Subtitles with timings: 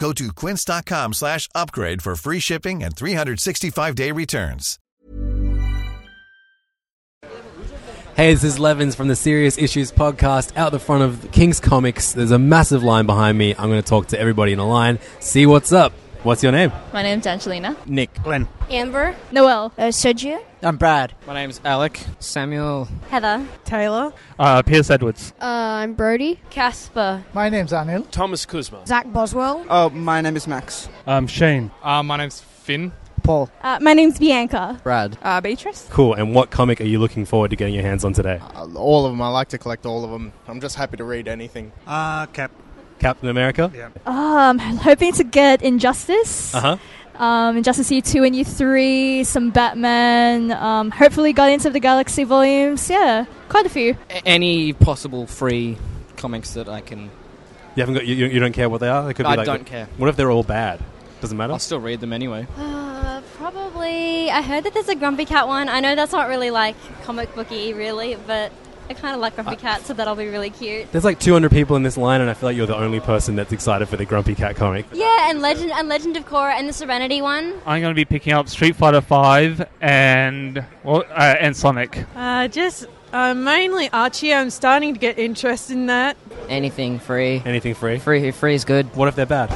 [0.00, 4.78] Go to quince.com slash upgrade for free shipping and 365-day returns.
[8.16, 12.12] Hey, this is Levins from the Serious Issues podcast out the front of King's Comics.
[12.12, 13.54] There's a massive line behind me.
[13.56, 15.92] I'm going to talk to everybody in the line, see what's up.
[16.22, 16.70] What's your name?
[16.92, 17.74] My name's Angelina.
[17.86, 19.16] Nick, Glenn, Amber.
[19.32, 19.72] Noel.
[19.78, 20.38] Uh, Sergio.
[20.62, 21.14] I'm Brad.
[21.26, 21.98] My name's Alec.
[22.18, 22.88] Samuel.
[23.08, 23.46] Heather.
[23.64, 24.12] Taylor.
[24.38, 25.32] uh, Pierce Edwards.
[25.40, 26.38] Uh, I'm Brody.
[26.50, 27.24] Casper.
[27.32, 28.06] My name's Anil.
[28.10, 28.86] Thomas Kuzma.
[28.86, 29.64] Zach Boswell.
[29.70, 30.90] Oh, my name is Max.
[31.06, 31.70] Um, Shane.
[31.82, 32.92] Uh, my name's Finn.
[33.22, 33.50] Paul.
[33.62, 34.78] Uh, my name's Bianca.
[34.82, 35.16] Brad.
[35.22, 35.88] Uh, Beatrice.
[35.90, 36.12] Cool.
[36.14, 38.40] And what comic are you looking forward to getting your hands on today?
[38.54, 39.22] Uh, all of them.
[39.22, 40.32] I like to collect all of them.
[40.48, 41.72] I'm just happy to read anything.
[41.86, 42.50] Uh, Cap.
[43.00, 43.72] Captain America?
[43.74, 43.88] Yeah.
[44.06, 46.54] Um, hoping to get Injustice.
[46.54, 47.22] Uh huh.
[47.22, 52.24] Um, Injustice Year 2 and Year 3, some Batman, um, hopefully Guardians of the Galaxy
[52.24, 52.88] volumes.
[52.88, 53.94] Yeah, quite a few.
[54.08, 55.76] A- any possible free
[56.16, 57.10] comics that I can.
[57.76, 58.06] You haven't got.
[58.06, 59.04] You, you don't care what they are.
[59.04, 59.46] They could be I like.
[59.46, 59.86] don't care.
[59.98, 60.80] What if they're all bad?
[61.20, 61.52] Doesn't matter.
[61.52, 62.46] I'll still read them anyway.
[62.56, 64.30] Uh, probably.
[64.30, 65.68] I heard that there's a Grumpy Cat one.
[65.68, 68.50] I know that's not really like comic booky, really, but
[68.90, 70.90] I kind of like Grumpy Cat, so that'll be really cute.
[70.90, 73.36] There's like 200 people in this line, and I feel like you're the only person
[73.36, 74.84] that's excited for the Grumpy Cat comic.
[74.92, 77.54] Yeah, and Legend and Legend of Korra and the Serenity one.
[77.64, 82.04] I'm going to be picking up Street Fighter 5 and well, uh, and Sonic.
[82.16, 84.34] Uh, just uh, mainly Archie.
[84.34, 86.16] I'm starting to get interested in that.
[86.48, 87.42] Anything free.
[87.44, 88.00] Anything free?
[88.00, 88.92] Free, free is good.
[88.96, 89.50] What if they're bad?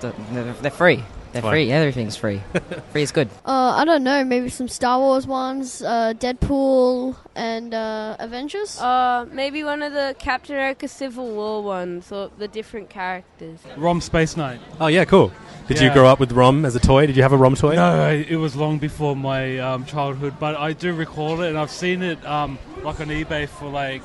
[0.00, 1.04] They're, they're free.
[1.32, 1.52] They're Fine.
[1.52, 1.70] free.
[1.72, 2.42] Everything's free.
[2.92, 3.28] free is good.
[3.46, 4.24] Uh, I don't know.
[4.24, 8.80] Maybe some Star Wars ones, uh, Deadpool and uh, Avengers.
[8.80, 13.60] Uh, maybe one of the Captain America Civil War ones, or the different characters.
[13.76, 14.60] Rom Space Knight.
[14.80, 15.30] Oh yeah, cool.
[15.68, 15.94] Did you Yeah.
[15.94, 17.06] grow up with Rom as a toy?
[17.06, 17.76] Did you have a Rom toy?
[17.76, 21.56] No, I, it was long before my um, childhood, but I do recall it, and
[21.58, 24.02] I've seen it um, like on eBay for like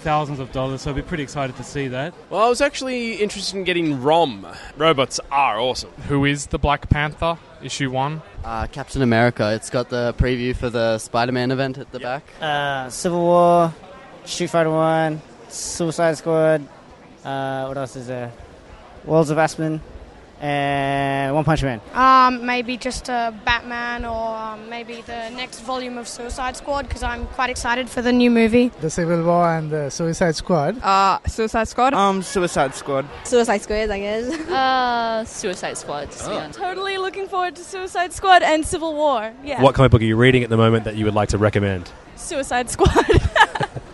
[0.00, 0.82] thousands of dollars.
[0.82, 2.14] So I'd be pretty excited to see that.
[2.28, 4.46] Well, I was actually interested in getting ROM.
[4.76, 5.90] Robots are awesome.
[6.08, 7.38] Who is the Black Panther?
[7.62, 8.22] Issue one.
[8.44, 9.52] Uh, Captain America.
[9.54, 12.24] It's got the preview for the Spider-Man event at the back.
[12.40, 13.74] Uh, Civil War,
[14.24, 16.66] Street Fighter One, Suicide Squad.
[17.24, 18.32] Uh, what else is there?
[19.04, 19.80] Worlds of Aspen,
[20.40, 21.80] and One Punch Man.
[21.94, 27.02] Um, maybe just a Batman or um, maybe the next volume of Suicide Squad because
[27.02, 28.68] I'm quite excited for the new movie.
[28.80, 30.80] The Civil War and the Suicide Squad.
[30.82, 31.94] Uh, Suicide Squad.
[31.94, 33.06] Um, Suicide Squad.
[33.24, 34.32] Suicide Squad, I guess.
[34.48, 36.08] Uh, Suicide Squad.
[36.22, 36.48] Oh.
[36.52, 39.32] Totally looking forward to Suicide Squad and Civil War.
[39.44, 39.62] Yeah.
[39.62, 41.90] What comic book are you reading at the moment that you would like to recommend?
[42.16, 42.96] Suicide Squad.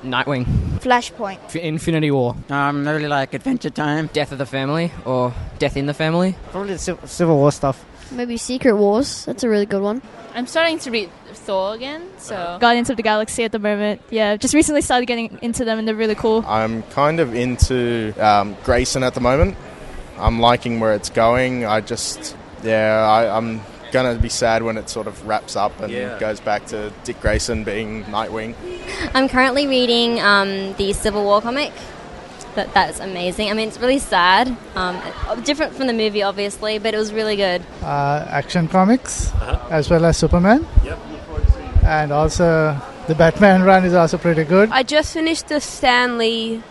[0.07, 0.45] Nightwing.
[0.81, 1.39] Flashpoint.
[1.45, 2.35] F- Infinity War.
[2.49, 4.09] Um, I really like Adventure Time.
[4.13, 6.35] Death of the Family or Death in the Family.
[6.51, 7.85] Probably the Civ- Civil War stuff.
[8.11, 9.25] Maybe Secret Wars.
[9.25, 10.01] That's a really good one.
[10.35, 12.59] I'm starting to read Thor again, so.
[12.61, 14.03] Guardians of the Galaxy at the moment.
[14.11, 16.45] Yeah, just recently started getting into them and they're really cool.
[16.47, 19.57] I'm kind of into um, Grayson at the moment.
[20.19, 21.65] I'm liking where it's going.
[21.65, 23.61] I just, yeah, I, I'm
[23.97, 26.19] gonna be sad when it sort of wraps up and Yeah.
[26.19, 28.55] goes back to Dick Grayson being Nightwing.
[29.15, 31.73] I'm currently reading um, the Civil War comic.
[32.57, 33.51] That that's amazing.
[33.51, 34.55] I mean, it's really sad.
[34.75, 34.97] Um,
[35.45, 37.63] different from the movie, obviously, but it was really good.
[37.83, 39.31] Uh, action comics,
[39.71, 40.67] as well as Superman.
[40.85, 40.99] Yep.
[41.85, 42.77] And also,
[43.09, 44.71] the Batman run is also pretty good.
[44.73, 46.63] I just finished the Stanley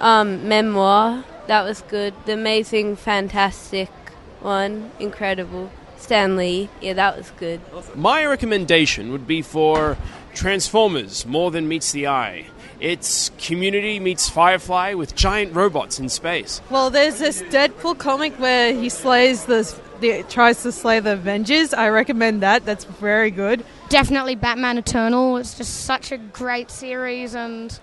[0.00, 1.24] um, memoir.
[1.46, 2.12] That was good.
[2.26, 3.90] The amazing, fantastic
[4.40, 4.90] one.
[4.98, 5.70] Incredible.
[6.04, 6.68] Stanley.
[6.82, 7.60] Yeah, that was good.
[7.96, 9.96] My recommendation would be for
[10.34, 12.46] Transformers More Than Meets the Eye.
[12.78, 16.60] It's Community meets Firefly with giant robots in space.
[16.68, 21.72] Well, there's this Deadpool comic where he slays the, the tries to slay the Avengers.
[21.72, 22.66] I recommend that.
[22.66, 23.64] That's very good.
[23.88, 25.38] Definitely Batman Eternal.
[25.38, 27.78] It's just such a great series and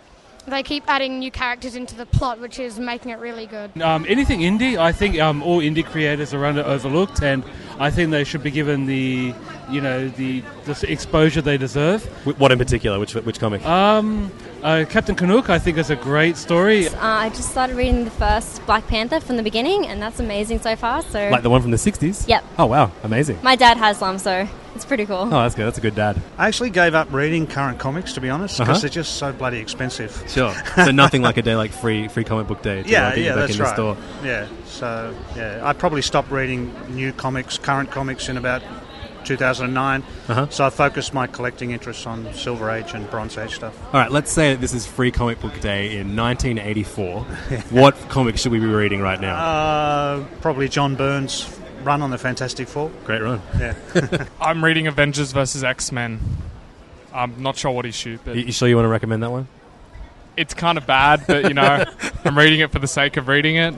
[0.47, 3.79] they keep adding new characters into the plot, which is making it really good.
[3.81, 7.43] Um, anything indie, I think um, all indie creators are under overlooked, and
[7.79, 9.33] I think they should be given the,
[9.69, 12.03] you know, the, the exposure they deserve.
[12.25, 12.99] Wh- What in particular?
[12.99, 13.65] Which which comic?
[13.65, 14.31] Um,
[14.63, 16.87] uh, Captain Canuck, I think, is a great story.
[16.87, 20.59] Uh, I just started reading the first Black Panther from the beginning, and that's amazing
[20.59, 21.01] so far.
[21.01, 22.27] So Like the one from the 60s?
[22.27, 22.43] Yep.
[22.59, 22.91] Oh, wow.
[23.03, 23.39] Amazing.
[23.41, 25.17] my dad has some, so it's pretty cool.
[25.17, 25.65] Oh, that's good.
[25.65, 26.21] That's a good dad.
[26.37, 28.79] I actually gave up reading current comics, to be honest, because Uh-huh.
[28.81, 30.23] they're just so bloody expensive.
[30.27, 30.53] Sure.
[30.75, 33.23] so nothing like a day like free free comic book day to yeah, get yeah,
[33.23, 33.73] you back that's in the right.
[33.73, 33.97] store.
[34.23, 38.61] Yeah, so yeah, I probably stopped reading new comics, current comics, in about
[39.25, 40.03] 2009.
[40.27, 40.49] Uh-huh.
[40.49, 43.77] So I focused my collecting interests on Silver Age and Bronze Age stuff.
[43.93, 47.21] All right, let's say that this is free comic book day in 1984.
[47.69, 49.35] what comic should we be reading right now?
[49.35, 52.91] Uh, probably John Byrne's run on the Fantastic Four.
[53.05, 53.41] Great run.
[53.59, 53.75] Yeah.
[54.41, 56.19] I'm reading Avengers versus X Men.
[57.13, 59.47] I'm not sure what issue, but you, you sure you want to recommend that one?
[60.37, 61.25] it's kind of bad.
[61.27, 61.85] But you know,
[62.25, 63.73] I'm reading it for the sake of reading it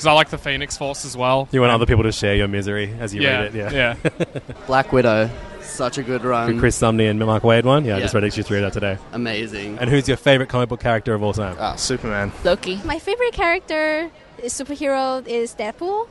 [0.00, 1.46] because I like the Phoenix Force as well.
[1.52, 3.72] You want other people to share your misery as you Yeah, read it?
[3.74, 3.96] Yeah.
[4.02, 4.40] Yeah.
[4.66, 5.28] Black Widow,
[5.60, 6.58] such a good The run.
[6.58, 7.84] Chris Samnee and Mark Waid one?
[7.84, 8.04] Yeah, I Yeah.
[8.04, 8.96] just read issue three of that today.
[9.12, 9.76] Amazing.
[9.78, 11.54] And who's your favorite comic book character of all time?
[11.60, 12.32] Ah, Superman.
[12.44, 12.80] Loki.
[12.82, 14.10] My favorite character
[14.42, 16.08] is superhero is Deadpool,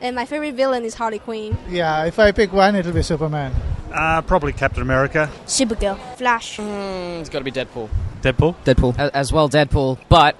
[0.00, 1.58] and my favorite villain is Harley Quinn.
[1.68, 3.52] Yeah, if I pick one, it'll be Superman.
[3.92, 5.28] Uh, probably Captain America.
[5.46, 5.98] Supergirl.
[6.16, 6.60] Flash.
[6.60, 7.88] it's got to be Deadpool.
[8.20, 8.54] Deadpool?
[8.64, 8.96] Deadpool.
[9.12, 10.36] As well, Deadpool, but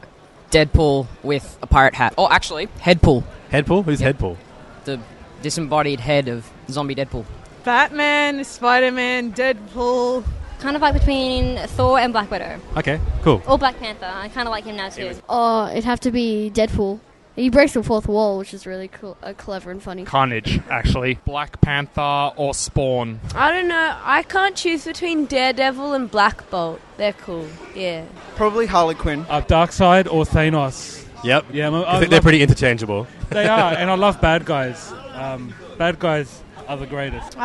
[0.52, 2.14] Deadpool with a pirate hat.
[2.18, 3.24] Oh, actually, Headpool.
[3.50, 3.84] Headpool?
[3.84, 4.18] Who's Yep.
[4.18, 4.36] Headpool?
[4.84, 5.00] The
[5.42, 7.24] disembodied head of zombie Deadpool.
[7.64, 10.24] Batman, Spider Man, Deadpool.
[10.60, 12.60] Kind of like between Thor and Black Widow.
[12.76, 13.42] Okay, cool.
[13.48, 14.06] Or Black Panther.
[14.12, 15.12] I kind of like him now too.
[15.28, 17.00] Oh, it'd have to be Deadpool.
[17.34, 20.04] He breaks the fourth wall, which is really cool, uh, clever and funny.
[20.04, 21.14] Carnage, actually.
[21.24, 23.20] Black Panther or Spawn.
[23.34, 23.96] I don't know.
[24.04, 26.78] I can't choose between Daredevil and Black Bolt.
[26.98, 27.46] They're cool.
[27.74, 28.04] Yeah.
[28.36, 29.24] Probably Harley Quinn.
[29.30, 31.06] Uh, Darkseid or Thanos.
[31.24, 31.46] Yep.
[31.52, 33.06] Yeah, I'm- I I think they're love- pretty interchangeable.
[33.30, 34.92] They are, and I love bad guys.
[35.14, 37.34] Um, bad guys are the greatest.
[37.38, 37.42] Um,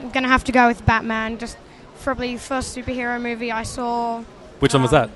[0.00, 1.38] I'm gonna have to go with Batman.
[1.38, 1.56] Just
[2.02, 4.22] probably first superhero movie I saw.
[4.58, 5.10] Which one was that?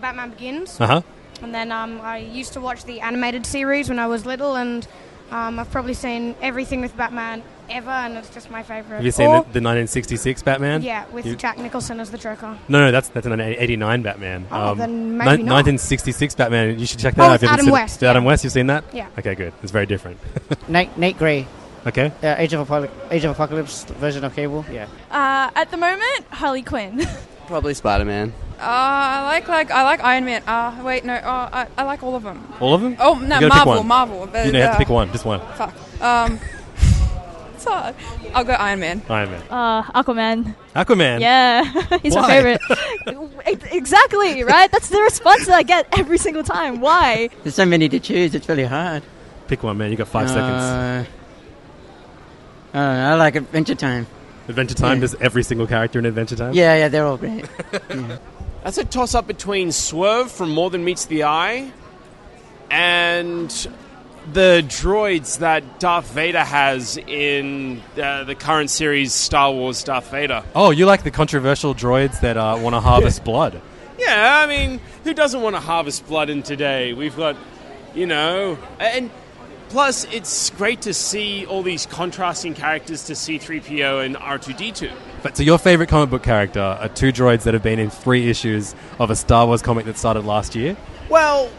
[0.00, 0.80] Batman Begins.
[0.80, 1.02] Uh huh.
[1.44, 4.86] And then um, I used to watch the animated series when I was little, and
[5.30, 8.96] um, I've probably seen everything with Batman ever, and it's just my favorite.
[8.96, 10.82] Have you seen Or- the, the 1966 Batman?
[10.82, 12.58] Yeah, with You- Jack Nicholson as the Joker.
[12.68, 14.46] No, no, that's that's an 89 Batman.
[14.50, 15.64] Oh, then maybe nin- not.
[15.66, 16.78] 1966 Batman.
[16.78, 17.34] You should check that Oh, out.
[17.36, 17.72] if you haven't Adam seen it.
[17.72, 18.26] West, Adam yeah.
[18.28, 18.84] West, you've seen that?
[18.92, 19.08] Yeah.
[19.18, 19.52] Okay, good.
[19.62, 20.18] It's very different.
[20.68, 21.46] Nate, Nate Gray.
[21.86, 22.10] okay.
[22.22, 24.64] Uh, Age of Apocalypse, Age of Apocalypse version of Cable.
[24.72, 24.86] Yeah.
[25.10, 27.06] Uh, at the moment, Harley Quinn.
[27.46, 28.32] Probably Spider Man.
[28.58, 30.42] Uh, I like like I like Iron Man.
[30.46, 32.46] Uh, wait, no, uh, I, I like all of them.
[32.60, 32.96] All of them?
[33.00, 33.86] Oh You no, gotta pick Marvel, one.
[33.86, 34.28] Marvel.
[34.30, 35.40] But, You don't have to uh, pick one, just one.
[35.54, 35.74] Fuck.
[36.00, 36.40] Um,
[37.54, 37.94] it's hard.
[38.32, 39.02] I'll go Iron Man.
[39.08, 39.42] Iron Man.
[39.50, 40.54] Uh, Aquaman.
[40.74, 41.20] Aquaman.
[41.20, 42.20] Yeah, he's Why?
[42.22, 42.60] my favorite.
[43.46, 44.70] Ex- exactly, right?
[44.70, 46.80] That's the response that I get every single time.
[46.80, 47.28] Why?
[47.42, 48.34] There's so many to choose.
[48.34, 49.02] It's really hard.
[49.48, 49.90] Pick one, man.
[49.90, 50.62] You got five seconds.
[50.62, 51.04] Uh,
[52.72, 53.10] I don't know.
[53.10, 54.06] I like Adventure Time.
[54.48, 54.96] Adventure Time.
[54.98, 55.00] yeah.
[55.02, 56.54] Does every single character in Adventure Time?
[56.54, 57.46] Yeah, yeah, they're all great.
[57.90, 58.18] yeah.
[58.62, 61.70] That's a toss up between Swerve from More Than Meets the Eye
[62.70, 63.50] and
[64.32, 70.42] the droids that Darth Vader has in uh, the current series Star Wars Darth Vader.
[70.54, 73.60] Oh, you like the controversial droids that uh, want to harvest blood?
[73.98, 76.94] Yeah, I mean, who doesn't want to harvest blood in today?
[76.94, 77.36] We've got,
[77.94, 79.10] you know, and
[79.74, 84.92] plus it's great to see all these contrasting characters to C3PO and R2D2.
[85.20, 88.30] But so your favorite comic book character are two droids that have been in three
[88.30, 90.76] issues of a Star Wars comic that started last year
[91.08, 91.50] Well,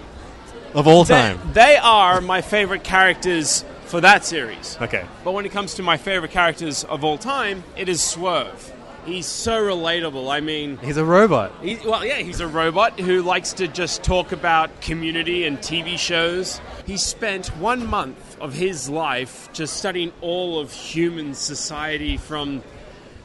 [0.74, 1.42] of all they- time.
[1.51, 4.78] They, are my favorite characters for that series.
[4.82, 5.04] Okay.
[5.25, 8.72] But when it comes to my favorite characters of all time, it is Swerve.
[9.06, 10.32] He's so relatable.
[10.32, 11.54] I mean, He's a robot.
[11.62, 15.98] He, well, yeah, he's a robot who likes to just talk about community and TV
[15.98, 16.60] shows.
[16.86, 22.64] He spent one month of his life just studying all of human society from,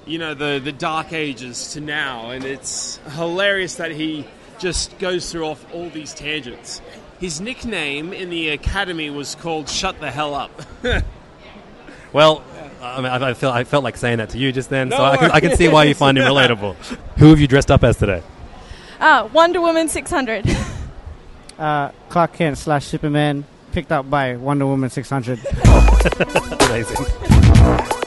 [0.07, 2.31] you know, the, the dark ages to now.
[2.31, 4.27] And it's hilarious that he
[4.59, 6.83] just goes through off all these tangents.
[7.19, 10.63] His nickname in the academy was called Shut the Hell Up.
[12.13, 12.43] Well,
[12.83, 15.03] I, mean, I, I, felt, I felt like saying that to you just then, so
[15.03, 16.75] I can, I can see why you find him relatable.
[17.19, 18.23] Who have you dressed up as today?
[18.99, 20.47] Uh, Wonder Woman 600.
[21.59, 25.39] Uh, Clark Kent slash Superman, picked up by Wonder Woman 600.
[26.63, 28.00] Amazing.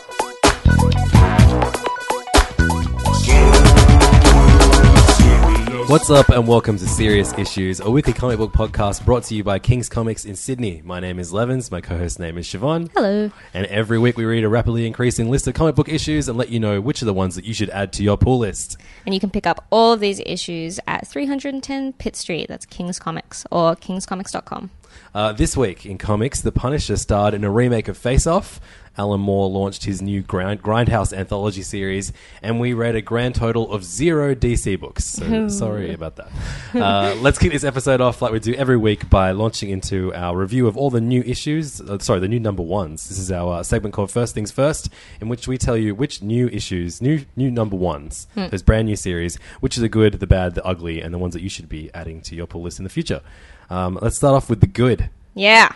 [5.87, 9.43] What's up, and welcome to Serious Issues, a weekly comic book podcast brought to you
[9.43, 10.81] by King's Comics in Sydney.
[10.83, 12.89] My name is Levins, my co host name is Siobhan.
[12.93, 13.29] Hello.
[13.53, 16.49] And every week we read a rapidly increasing list of comic book issues and let
[16.49, 18.77] you know which are the ones that you should add to your pull list.
[19.05, 22.47] And you can pick up all of these issues at 310 Pitt Street.
[22.47, 24.71] That's King's Comics or kingscomics.com.
[25.13, 28.59] Uh, this week in comics, The Punisher starred in a remake of Face Off.
[28.97, 33.71] Alan Moore launched his new grind- Grindhouse anthology series, and we read a grand total
[33.71, 35.03] of zero DC books.
[35.05, 36.29] So sorry about that.
[36.75, 40.37] Uh, let's kick this episode off like we do every week by launching into our
[40.37, 41.81] review of all the new issues.
[41.81, 43.09] Uh, sorry, the new number ones.
[43.09, 46.21] This is our uh, segment called First Things First, in which we tell you which
[46.21, 48.47] new issues, new new number ones, Hmm.
[48.49, 51.33] those brand new series, which are the good, the bad, the ugly, and the ones
[51.33, 53.21] that you should be adding to your pull list in the future.
[53.69, 55.09] Um, let's start off with the good.
[55.33, 55.71] Yeah.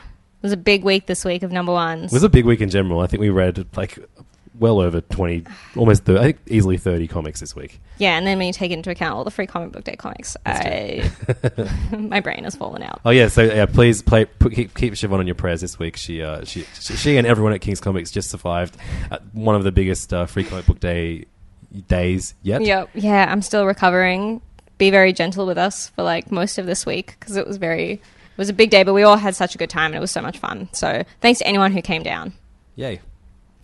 [0.47, 2.11] Was a big week this week of number ones.
[2.11, 3.01] It was a big week in general.
[3.01, 3.99] I think we read like
[4.59, 5.43] well over 20,
[5.75, 7.79] almost, th- I think easily 30 comics this week.
[7.97, 10.35] yeah, and then when you take into account all the free comic book day comics,
[10.45, 11.11] I
[11.91, 13.01] my brain has fallen out.
[13.05, 15.95] Oh yeah, so yeah, please play, put, keep, keep Siobhan on your prayers this week.
[15.97, 18.77] She, uh, she, she, she and everyone at King's Comics just survived
[19.11, 21.25] uh, one of the biggest uh, free comic book day
[21.87, 22.61] days yet.
[22.61, 22.89] Yep.
[22.95, 24.41] Yeah, I'm still recovering.
[24.77, 28.01] Be very gentle with us for like most of this week because it was very
[28.37, 30.11] was a big day, but we all had such a good time and it was
[30.11, 30.69] so much fun.
[30.73, 32.33] So thanks to anyone who came down.
[32.75, 33.01] Yay.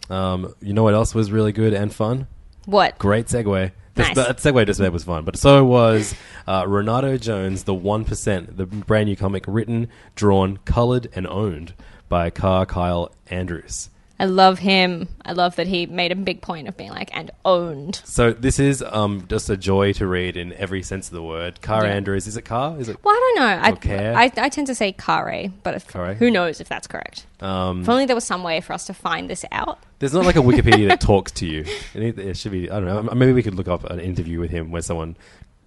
[0.09, 2.27] Um, you know what else was really good and fun?
[2.65, 2.97] What?
[2.97, 3.71] Great segue.
[3.95, 4.15] This, Nice.
[4.15, 6.15] That segue just there was fun, but so was
[6.47, 11.75] uh, Renato Jones, the One Percent, the brand new comic written, drawn, colored, and owned
[12.09, 13.89] by Car Kyle Andrews.
[14.19, 15.07] I love him.
[15.25, 18.01] I love that he made a big point of being like and owned.
[18.05, 21.61] So this is um, just a joy to read in every sense of the word.
[21.61, 21.93] Car Yeah.
[21.93, 22.79] Andrews, is it Car?
[22.79, 23.03] Is it?
[23.03, 23.91] Well, I don't know.
[23.91, 26.13] I, I I tend to say Kare, but if, Kare?
[26.13, 27.25] who knows if that's correct?
[27.41, 29.79] Um, if only there was some way for us to find this out.
[29.99, 31.65] There's not like a Wikipedia that talks to you.
[31.93, 32.69] It, it should be.
[32.69, 33.13] I don't know.
[33.15, 35.17] Maybe we could look up an interview with him where someone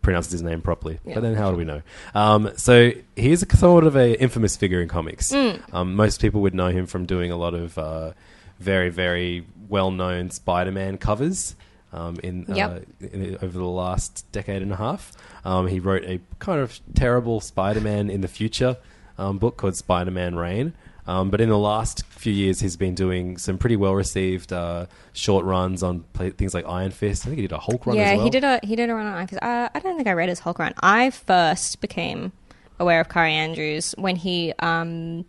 [0.02, 1.00] pronounces his name properly.
[1.04, 1.14] Yeah.
[1.14, 1.82] But then, how do we know?
[2.14, 5.32] Um, so he's a, somewhat of a infamous figure in comics.
[5.32, 5.74] Mm.
[5.74, 8.12] Um, most people would know him from doing a lot of uh,
[8.58, 11.56] very, very well-known Spider-Man covers.
[11.92, 15.12] Um, in, uh, in over the last decade and a half,
[15.44, 18.76] um, he wrote a kind of terrible Spider-Man in the future
[19.18, 20.75] um, book called Spider-Man Reign.
[21.06, 24.86] Um, but in the last few years, he's been doing some pretty well received uh,
[25.12, 27.22] short runs on play- things like Iron Fist.
[27.22, 28.25] I think he did a Hulk run yeah, as well.
[28.25, 29.42] he did a he did a run on Iron Fist.
[29.42, 30.75] Uh, I don't think I read his Hulk run.
[30.80, 32.32] I first became
[32.80, 35.25] aware of Kari Andrews when he um,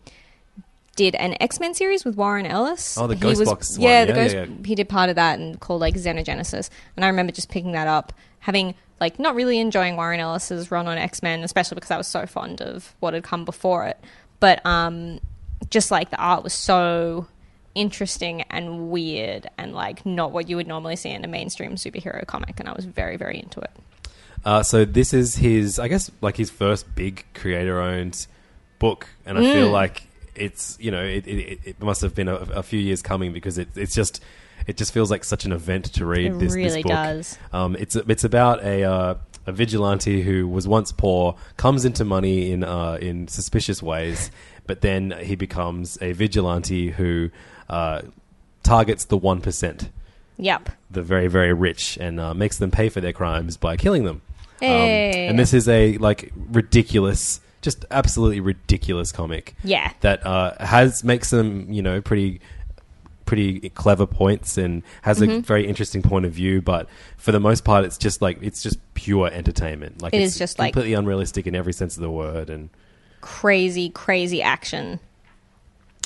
[0.98, 2.98] did an X Men series with Warren Ellis.
[2.98, 3.88] Oh, the he Ghost was, Box one.
[3.88, 4.36] Yeah, the Yeah, Ghost.
[4.36, 4.56] yeah, yeah.
[4.66, 6.70] He did part of that and called like Xenogenesis.
[6.98, 10.88] And I remember just picking that up, having like not really enjoying Warren Ellis's run
[10.88, 13.98] on X Men, especially because I was so fond of what had come before it.
[14.42, 15.20] But um,
[15.70, 17.28] just like the art was so
[17.76, 22.26] interesting and weird and like not what you would normally see in a mainstream superhero
[22.26, 23.70] comic and I was very very into it.
[24.44, 28.26] Uh, so this is his, I guess, like his first big creator-owned
[28.80, 29.72] book, and I feel Mm.
[29.74, 33.34] like it's, you know, it, it, it must have been a, a few years coming
[33.34, 34.24] because it, it's just,
[34.68, 36.92] it just feels like such an event to read It this, really this book.
[36.92, 37.38] does.
[37.54, 39.16] Um, it's it's about a uh,
[39.46, 44.30] a vigilante who was once poor, comes into money in uh, in suspicious ways,
[44.66, 47.30] but then he becomes a vigilante who
[47.70, 48.02] uh,
[48.64, 49.90] targets the one percent
[50.40, 50.70] Yep.
[50.92, 54.22] the very very rich and uh, makes them pay for their crimes by killing them.
[54.62, 55.28] Um, Hey.
[55.28, 59.56] and this is a like ridiculous, just absolutely ridiculous comic.
[59.64, 59.92] Yeah.
[60.02, 62.40] that uh, has makes some you know pretty
[63.26, 65.46] pretty clever points and has a Mhm.
[65.46, 66.62] very interesting point of view.
[66.62, 66.88] But
[67.18, 70.02] for the most part, it's just like it's just pure entertainment.
[70.02, 72.50] Like It it's is just, like- completely unrealistic in every sense of the word.
[72.50, 72.70] And
[73.20, 75.00] Crazy crazy action.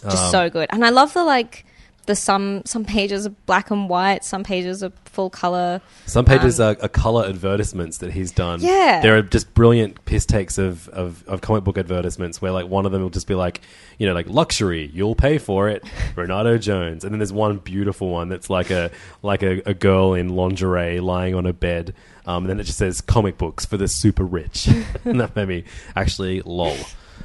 [0.04, 0.68] Just Um, so good.
[0.72, 1.64] And I love the like
[2.06, 5.82] the some some pages are black and white, some pages are full color.
[6.06, 8.62] Some pages Um, are, are color advertisements that he's done.
[8.62, 9.02] Yeah.
[9.02, 12.86] there are just brilliant piss takes of, of, of comic book advertisements where like one
[12.86, 13.62] of them will just be like,
[13.98, 15.84] you know, like luxury, you'll pay for it,
[16.16, 18.90] Renato Jones, and then there's one beautiful one that's like a
[19.22, 21.94] like a, a girl in lingerie lying on a bed,
[22.26, 24.68] um, and then it just says comic books for the super rich,
[25.06, 25.64] and that made me
[25.96, 26.76] actually lol.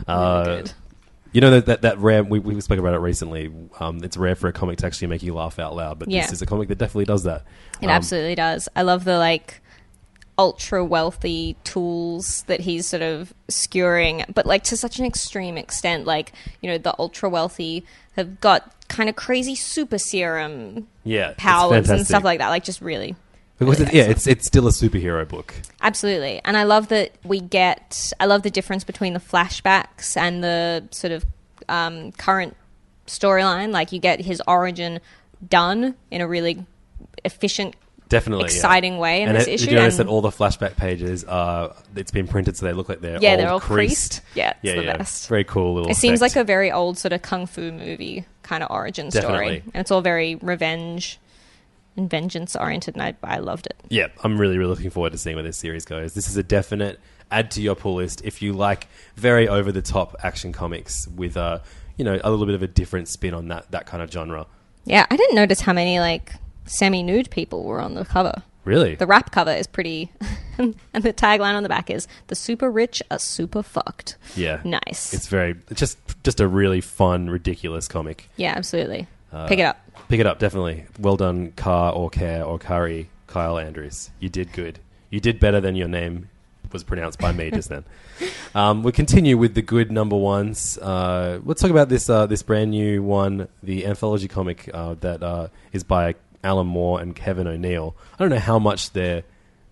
[0.07, 0.63] Uh,
[1.37, 3.53] You know that, that that rare we, we spoke about it recently.
[3.79, 6.23] Um, it's rare for a comic to actually make you laugh out loud, but Yeah.
[6.23, 7.45] this is a comic that definitely does that.
[7.83, 8.71] It Um, absolutely does.
[8.75, 9.61] I love the like
[10.39, 16.07] ultra wealthy tools that he's sort of skewering, but like to such an extreme extent.
[16.07, 17.85] Like, you know, the ultra wealthy
[18.17, 22.07] have got kind of crazy super serum Yeah, it's powers and fantastic.
[22.07, 22.49] stuff like that.
[22.49, 23.15] Like just really
[23.59, 25.55] Because it, yeah, it's it's still a superhero book.
[25.81, 26.41] Absolutely.
[26.45, 30.85] And I love that we get, I love the difference between the flashbacks and the
[30.91, 31.25] sort of
[31.69, 32.55] um, current
[33.07, 33.73] storyline.
[33.73, 35.01] Like you get his origin
[35.49, 36.67] done in a really
[37.25, 37.75] efficient
[38.09, 38.55] Definitely, yeah.
[38.55, 39.65] exciting way in and this it- issue.
[39.67, 41.75] Did you notice that all the flashback pages are?
[41.97, 44.23] It's been printed so they look like they're Yeah, they're all creased.
[44.23, 44.37] creased.
[44.37, 44.97] Yeah, it's yeah, the yeah.
[44.99, 45.29] best.
[45.29, 45.91] Very cool little.
[45.91, 49.63] it seems like a very old sort of kung fu movie kind of origin story,
[49.75, 51.19] and it's all very revenge
[51.97, 52.95] and vengeance oriented.
[52.95, 53.77] And I, I loved it.
[53.89, 56.15] Yeah, I'm really, really looking forward to seeing where this series goes.
[56.15, 57.01] This is a definite
[57.31, 58.87] add to your pull list if you like
[59.17, 61.61] very over the top action comics with a
[61.97, 64.47] you know a little bit of a different spin on that that kind of genre.
[64.85, 66.35] Yeah, I didn't notice how many like
[66.67, 68.43] semi-nude people were on the cover.
[68.65, 68.97] Really?
[68.97, 70.11] The wrap cover is pretty,
[70.59, 75.15] and the tagline on the back is "The super rich are super fucked." Yeah, nice.
[75.15, 78.29] It's very it's just just a really fun, ridiculous comic.
[78.37, 79.07] yeah, absolutely.
[79.33, 79.81] Uh, Pick it up.
[80.09, 80.87] Pick it up, definitely.
[80.99, 84.11] Well done, Car or Care or Kari, Kyle Andrews.
[84.21, 84.79] You did good.
[85.11, 86.29] You did better than your name
[86.73, 87.85] was pronounced by me just then.
[88.55, 90.79] Um, we continue with the good number ones.
[90.79, 95.23] Uh, let's talk about this uh, this brand new one, the anthology comic uh, that
[95.23, 97.97] uh, is by Alan Moore and Kevin O'Neill.
[98.15, 99.25] I don't know how much they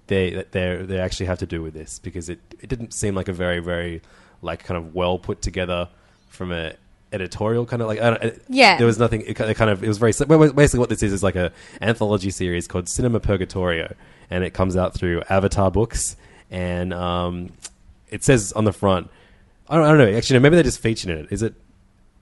[0.06, 3.28] they they they actually have to do with this because it it didn't seem like
[3.28, 4.02] a very very
[4.42, 5.88] like kind of well put together
[6.28, 6.74] from a
[7.14, 8.76] editorial kind of like I don't, it- Yeah.
[8.76, 11.02] there was nothing it ki- it kind of it was very well, basically what this
[11.02, 13.94] is is like a anthology series called Cinema Purgatorio
[14.30, 16.16] and it comes out through Avatar Books
[16.50, 17.52] and um,
[18.10, 19.08] it says on the front
[19.68, 21.54] I don't, I don't know actually no, maybe they're just featuring it is it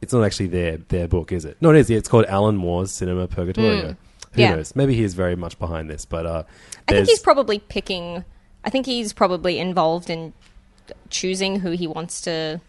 [0.01, 2.57] it's not actually their their book is it no it is yeah, it's called Alan
[2.57, 3.97] Moore's Cinema Purgatorio Mm.
[4.35, 4.55] who Yeah.
[4.57, 6.43] knows maybe he is very much behind this but uh,
[6.89, 8.25] I think he's probably picking.
[8.65, 10.33] I think he's probably involved in
[11.11, 12.61] choosing who he wants to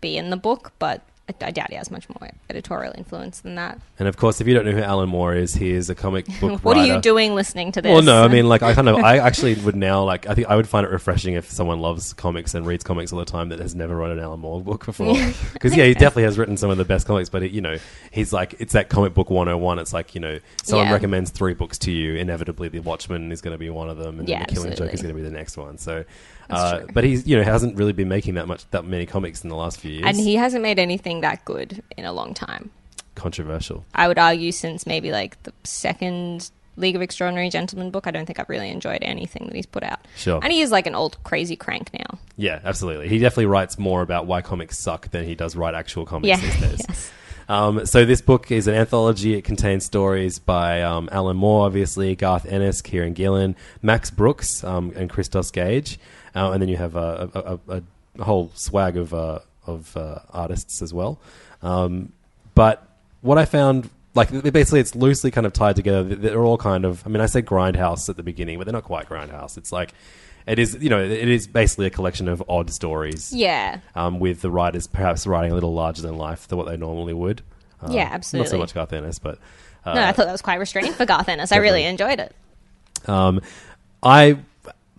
[0.00, 1.02] be in the book, but
[1.40, 3.78] I, doubt he has much more editorial influence than that.
[3.98, 6.26] And of course, if you don't know who Alan Moore is, he is a comic
[6.40, 7.90] book what are you doing listening to this?
[7.90, 10.48] Well, no, I mean, like, I kind of, I actually would now, like, I think
[10.48, 13.48] I would find it refreshing if someone loves comics and reads comics all the time
[13.48, 15.16] that has never read an Alan Moore book before.
[15.54, 17.78] Because, yeah, he definitely has written some of the best comics, but, it, you know,
[18.10, 19.78] he's like, it's that comic book 101.
[19.78, 20.92] It's like, you know, someone Yeah.
[20.92, 24.18] recommends three books to you, inevitably The Watchmen is going to be one of them,
[24.18, 25.78] and Yeah, then The Killing Joke is going to be the next one.
[25.78, 26.04] So,
[26.50, 29.50] uh, but he's, you know, hasn't really been making that much, that many comics in
[29.50, 30.04] the last few years.
[30.06, 32.70] and he hasn't made anything that good in a long time.
[33.14, 33.84] Controversial.
[33.94, 38.26] I would argue since maybe like the second League of Extraordinary Gentlemen book, I don't
[38.26, 40.00] think I've really enjoyed anything that he's put out.
[40.16, 40.40] Sure.
[40.42, 42.18] And he is like an old crazy crank now.
[42.36, 43.08] Yeah, absolutely.
[43.08, 46.36] He definitely writes more about why comics suck than he does write actual comics Yeah,
[46.36, 47.12] these days.
[47.46, 49.34] Um, so this book is an anthology.
[49.34, 54.94] It contains stories by um, Alan Moore, obviously, Garth Ennis, Kieron Gillen, Max Brooks, um,
[54.96, 55.98] and Christos Gage,
[56.34, 57.82] uh, and then you have a, a, a,
[58.18, 61.18] a whole swag of uh, of uh, artists as well.
[61.62, 62.12] Um,
[62.54, 62.86] but
[63.22, 66.02] what I found, like basically, it's loosely kind of tied together.
[66.14, 67.04] They're all kind of.
[67.06, 69.56] I mean, I say grindhouse at the beginning, but they're not quite grindhouse.
[69.56, 69.92] It's like
[70.46, 70.76] it is.
[70.80, 73.32] You know, it is basically a collection of odd stories.
[73.32, 73.80] Yeah.
[73.94, 77.14] Um, with the writers perhaps writing a little larger than life than what they normally
[77.14, 77.42] would.
[77.80, 78.46] Um, Yeah, absolutely.
[78.46, 79.38] Not so much Garth Ennis, but
[79.84, 81.50] uh, no, I thought that was quite restrained for Garth Ennis.
[81.52, 82.34] I really enjoyed it.
[83.06, 83.40] Um,
[84.02, 84.38] I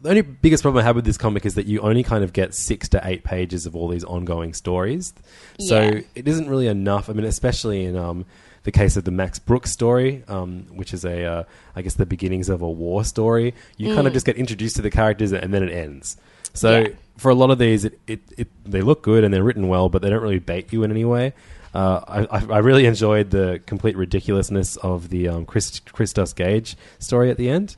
[0.06, 2.32] the only biggest problem I have with this comic is that you only kind of
[2.32, 5.14] get six to eight pages of all these ongoing stories.
[5.60, 6.02] So Yeah.
[6.16, 7.10] it isn't really enough.
[7.10, 8.26] I mean, especially in um,
[8.64, 11.44] the case of the Max Brooks story, um, which is a, uh,
[11.76, 13.54] I guess, the beginnings of a war story.
[13.78, 14.16] You kind of Mm.
[14.16, 16.18] just get introduced to the characters and then it ends.
[16.54, 16.88] So Yeah.
[17.18, 19.90] for a lot of these, it, it, it they look good and they're written well,
[19.90, 21.34] but they don't really bait you in any way.
[21.74, 26.78] Uh, I, I I really enjoyed the complete ridiculousness of the um, Chris, Christos Gage
[27.00, 27.76] story at the end.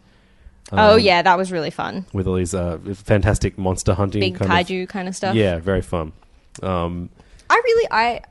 [0.71, 2.05] Oh Um, yeah, that was really fun.
[2.13, 5.35] with all these uh, fantastic monster hunting, Big kind kaiju of, kind of stuff.
[5.35, 6.11] Yeah, very fun.
[6.61, 7.09] Um,
[7.49, 8.21] I really, I,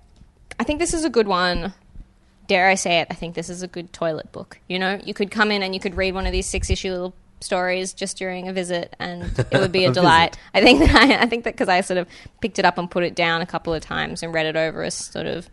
[0.59, 1.73] I think this is a good one.
[2.49, 3.09] Dare I say it?
[3.11, 4.59] I think this is a good toilet book.
[4.69, 6.91] You know, you could come in and you could read one of these six issue
[6.93, 10.39] little stories just during a visit, and it would be a, A delight.
[10.55, 12.07] I think that I, I think that because I sort of
[12.41, 14.83] picked it up and put it down a couple of times and read it over
[14.83, 15.49] a sort of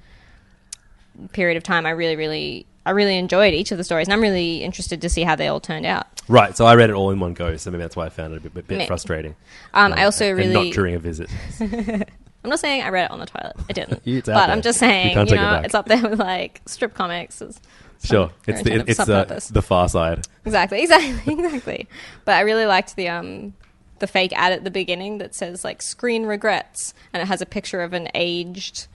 [1.32, 4.22] period of time, I really, really, I really enjoyed each of the stories, and I'm
[4.22, 6.13] really interested to see how they all turned out.
[6.28, 8.34] Right, so I read it all in one go, so maybe that's why I found
[8.34, 9.36] it a bit, bit, bit frustrating.
[9.74, 11.30] Um, I also and really not during a visit.
[11.60, 13.56] I'm not saying I read it on the toilet.
[13.70, 14.02] I didn't.
[14.06, 14.56] It's out but there.
[14.56, 15.66] I'm just You saying, you, can't take it know, back.
[15.66, 17.42] it's up there with like strip comics.
[17.42, 17.62] It's
[18.04, 19.48] Sure, some it's the of it's uh, sub-purpose.
[19.48, 20.28] the far side.
[20.44, 21.88] Exactly, exactly, exactly.
[22.26, 23.54] But I really liked the um
[24.00, 27.46] the fake ad at the beginning that says like screen regrets and it has a
[27.46, 28.88] picture of an aged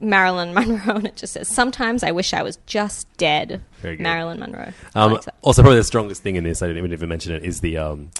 [0.00, 3.62] Marilyn Monroe and it just says sometimes I wish I was just dead.
[3.80, 4.02] Very good.
[4.02, 4.72] Marilyn Monroe.
[4.94, 5.34] Um, that.
[5.42, 7.78] also, probably the strongest thing in this, I didn't even, even mention it, is the
[7.78, 8.10] um,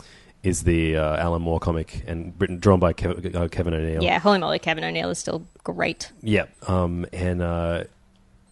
[0.42, 4.02] is the uh, Alan Moore comic and written drawn by Kev- uh, Kevin O'Neill.
[4.02, 6.10] Yeah, holy moly, Kevin O'Neill is still great.
[6.22, 7.84] Yeah, um, and uh,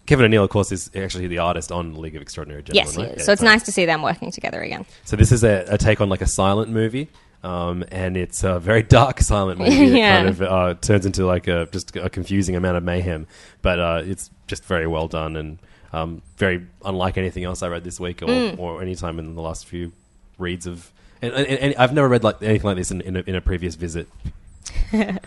[0.06, 2.86] Kevin O'Neill, of course, is actually the artist on League of Extraordinary Gentlemen.
[2.86, 3.10] yes, he right?
[3.12, 3.18] is.
[3.18, 4.84] Yeah, so it's nice to see them working together again.
[5.04, 7.08] So this is a, a take on like a silent movie,
[7.46, 9.86] um, and it's a very dark silent movie.
[9.96, 10.16] Yeah.
[10.16, 13.26] kind of uh, turns into like a just a confusing amount of mayhem,
[13.62, 15.58] but uh, it's just very well done and
[15.92, 18.58] um, very unlike anything else I read this week or, Mm.
[18.58, 19.92] or any time in the last few
[20.38, 20.90] reads of.
[21.22, 23.40] And, and, and I've never read like anything like this in, in, a, in a
[23.40, 24.08] previous visit.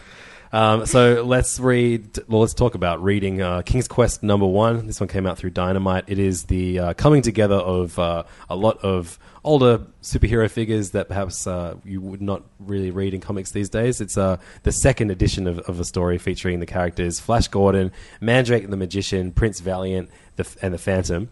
[0.52, 2.18] Um, so let's read.
[2.28, 4.88] Well, let's talk about reading uh, King's Quest number one.
[4.88, 6.06] This one came out through Dynamite.
[6.08, 11.08] It is the uh, coming together of uh, a lot of older superhero figures that
[11.08, 14.02] perhaps uh, you would not really read in comics these days.
[14.02, 18.70] It's uh, the second edition of, of a story featuring the characters Flash Gordon, Mandrake
[18.70, 21.30] the Magician, Prince Valiant, the, and the Phantom.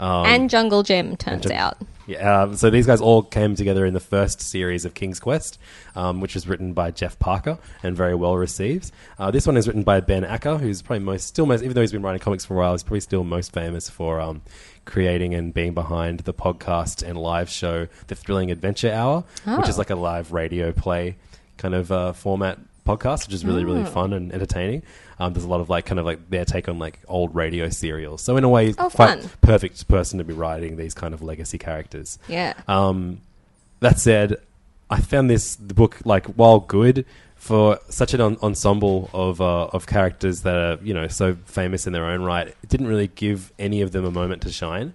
[0.00, 1.76] Um, and Jungle Jim, turns Jun- out.
[2.06, 5.58] yeah, um, so these guys all came together in the first series of King's Quest,
[5.96, 8.92] um, which was written by Jeff Parker and very well received.
[9.18, 11.80] Uh, this one is written by Ben Acker, who's probably most still most, even though
[11.80, 14.42] he's been writing comics for a while, he's probably still most famous for um,
[14.88, 19.68] creating and being behind the podcast and live show, The Thrilling Adventure Hour, which Oh.
[19.68, 21.16] is like a live radio play
[21.58, 23.86] kind of uh, format podcast, which is really really Oh.
[23.86, 24.82] fun and entertaining.
[25.20, 27.68] Um, there's a lot of like kind of like their take on like old radio
[27.68, 28.22] serials.
[28.22, 29.30] So in a way, Oh, quite fun.
[29.42, 32.18] perfect person to be writing these kind of legacy characters.
[32.28, 32.54] Yeah.
[32.66, 33.20] Um,
[33.80, 34.36] that said,
[34.90, 37.04] I found this the book like while good
[37.38, 41.86] for such an en- ensemble of uh, of characters that are you know so famous
[41.86, 42.48] in their own right.
[42.48, 44.92] It didn't really give any of them a moment to shine.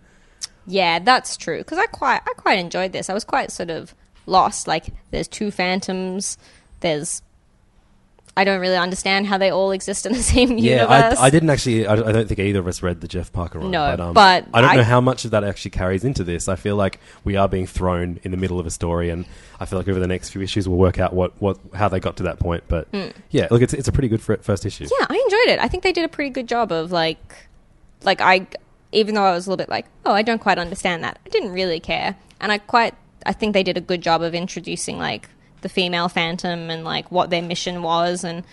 [0.67, 1.58] Yeah, that's true.
[1.58, 3.10] Because I quite, I quite enjoyed this.
[3.10, 4.67] I was quite sort of lost.
[4.67, 6.38] Like, there's two phantoms.
[6.79, 7.22] There's,
[8.36, 11.19] I don't really understand how they all exist in the same Yeah, universe.
[11.19, 11.86] I, I didn't actually.
[11.86, 13.69] I, I don't think either of us read the Jeff Parker run.
[13.69, 16.24] No, but, um, but I don't I- know how much of that actually carries into
[16.24, 16.48] this.
[16.48, 19.26] I feel like we are being thrown in the middle of a story, and
[19.60, 22.00] I feel like over the next few issues we'll work out what, what how they
[22.00, 22.63] got to that point.
[22.67, 23.13] But Mm.
[23.30, 24.86] yeah, look, it's it's a pretty good first issue.
[25.00, 25.60] Yeah, I enjoyed it.
[25.60, 27.48] I think they did a pretty good job of like,
[28.04, 28.48] like I,
[28.91, 31.19] even though I was a little bit like, oh, I don't quite understand that.
[31.24, 32.96] I didn't really care, and I quite,
[33.28, 35.30] I think they did a good job of introducing like
[35.63, 38.43] the female Phantom and like what their mission was, and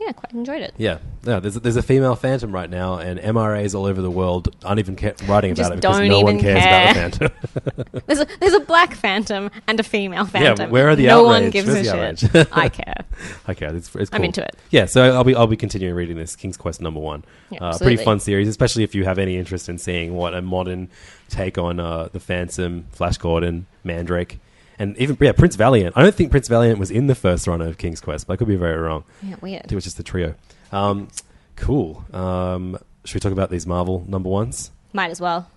[0.00, 0.74] yeah, quite enjoyed it.
[0.76, 1.38] Yeah, yeah.
[1.38, 4.80] There's a, there's a female Phantom right now, and MRAs all over the world aren't
[4.80, 6.90] even ca- writing about Just it because don't no one even cares care.
[6.90, 8.02] about the Phantom.
[8.06, 10.66] There's a, there's a black Phantom and a female Phantom.
[10.66, 11.42] Yeah, where are the no outrage?
[11.42, 12.48] one gives Where's a shit.
[12.52, 13.04] I care.
[13.48, 14.56] okay, it's, it's I'm into it.
[14.70, 17.24] Yeah, so I'll be I'll be continuing reading this King's Quest number one.
[17.50, 20.42] Yeah, uh, pretty fun series, especially if you have any interest in seeing what a
[20.42, 20.88] modern
[21.28, 24.38] take on uh, the Phantom, Flash Gordon, Mandrake,
[24.78, 25.96] and even yeah Prince Valiant.
[25.96, 28.36] I don't think Prince Valiant was in the first run of King's Quest, but I
[28.36, 29.04] could be very wrong.
[29.22, 29.60] Yeah, weird.
[29.60, 30.34] I think it was just the trio.
[30.72, 31.08] Um,
[31.56, 32.04] cool.
[32.12, 34.70] Um, should we talk about these Marvel number ones?
[34.92, 35.50] Might as well.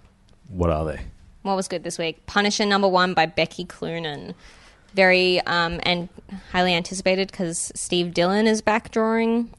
[0.49, 1.01] What are they?
[1.41, 2.25] What was good this week?
[2.25, 4.34] Punisher number one by Becky Cloonan.
[4.93, 6.10] Very um, and
[6.51, 9.53] highly anticipated because Steve Dillon is back drawing.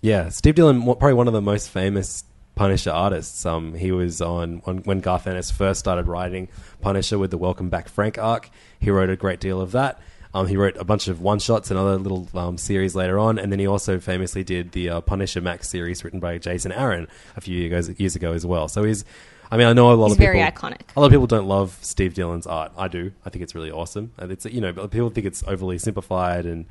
[0.00, 2.24] Yeah, Steve Dillon, probably one of the most famous
[2.54, 3.44] Punisher artists.
[3.44, 6.48] Um, he was on, on when Garth Ennis first started writing
[6.80, 8.50] Punisher with the Welcome Back Frank arc.
[8.84, 10.00] He wrote a great deal of that.
[10.34, 13.38] Um, he wrote a bunch of one shots and other little um, series later on,
[13.38, 17.06] and then he also famously did the uh, Punisher Max series written by Jason Aaron
[17.36, 18.66] a few years years ago as well.
[18.66, 19.04] So he's,
[19.50, 20.80] I mean, I know a lot He's of people, very iconic.
[20.96, 22.72] A lot of people don't love Steve Dillon's art.
[22.76, 23.12] I do.
[23.24, 26.46] I think it's really awesome, and it's you know, but people think it's overly simplified,
[26.46, 26.66] and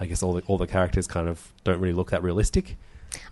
[0.00, 2.76] I guess all the all the characters kind of don't really look that realistic.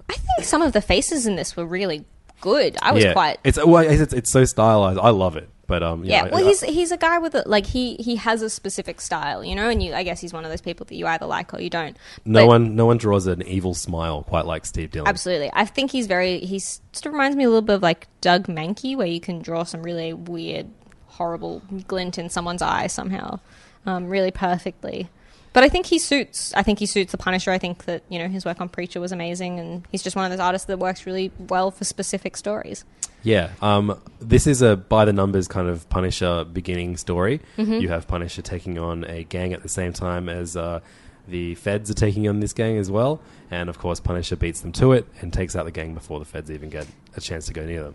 [0.09, 2.05] I think some of the faces in this were really
[2.41, 2.77] good.
[2.81, 3.13] I was yeah.
[3.13, 5.01] quite It's well, it's, it's so stylized.
[5.01, 5.49] I love it.
[5.67, 6.25] But um, yeah.
[6.27, 6.31] yeah.
[6.31, 9.43] well, I- he's he's a guy with a like he he has a specific style,
[9.45, 11.55] you know, and you I guess he's one of those people that you either like
[11.55, 11.97] or you don't.
[12.25, 15.09] no But- one no one draws an evil smile quite like Steve Dillon.
[15.09, 15.51] Absolutely.
[15.55, 16.41] I think he's very.
[16.41, 19.41] He's sort of reminds me a little bit of like Doug Mahnke, where you can
[19.41, 20.67] draw some really weird,
[21.07, 23.41] horrible glint in someone's eye somehow,
[23.87, 25.09] um, really perfectly.
[25.55, 26.53] But I think he suits.
[26.55, 27.53] I think he suits the Punisher.
[27.53, 30.25] I think that you know his work on Preacher was amazing, and he's just one
[30.25, 32.85] of those artists that works really well for specific stories.
[33.25, 37.41] Yeah, um, this is a by the numbers kind of Punisher beginning story.
[37.57, 37.81] Mhm.
[37.81, 40.81] You have Punisher taking on a gang at the same time as uh,
[41.27, 44.73] the Feds are taking on this gang as well, and of course Punisher beats them
[44.73, 47.53] to it and takes out the gang before the Feds even get a chance to
[47.55, 47.95] go near them.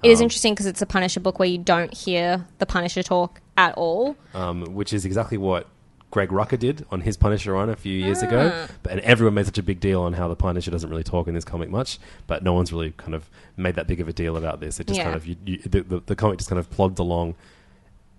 [0.00, 3.02] It is Um, interesting because it's a Punisher book where you don't hear the Punisher
[3.02, 4.14] talk at all.
[4.32, 5.66] um, which is exactly what
[6.10, 8.50] Greg Rucka did on his Punisher run a few years ago.
[8.54, 8.72] Ah.
[8.82, 11.28] But, and everyone made such a big deal on how the Punisher doesn't really talk
[11.28, 14.12] in this comic much, but no one's really kind of made that big of a
[14.12, 14.80] deal about this.
[14.80, 15.04] It just Yeah.
[15.04, 17.34] kind of you, you, the, the, the comic just kind of plods along,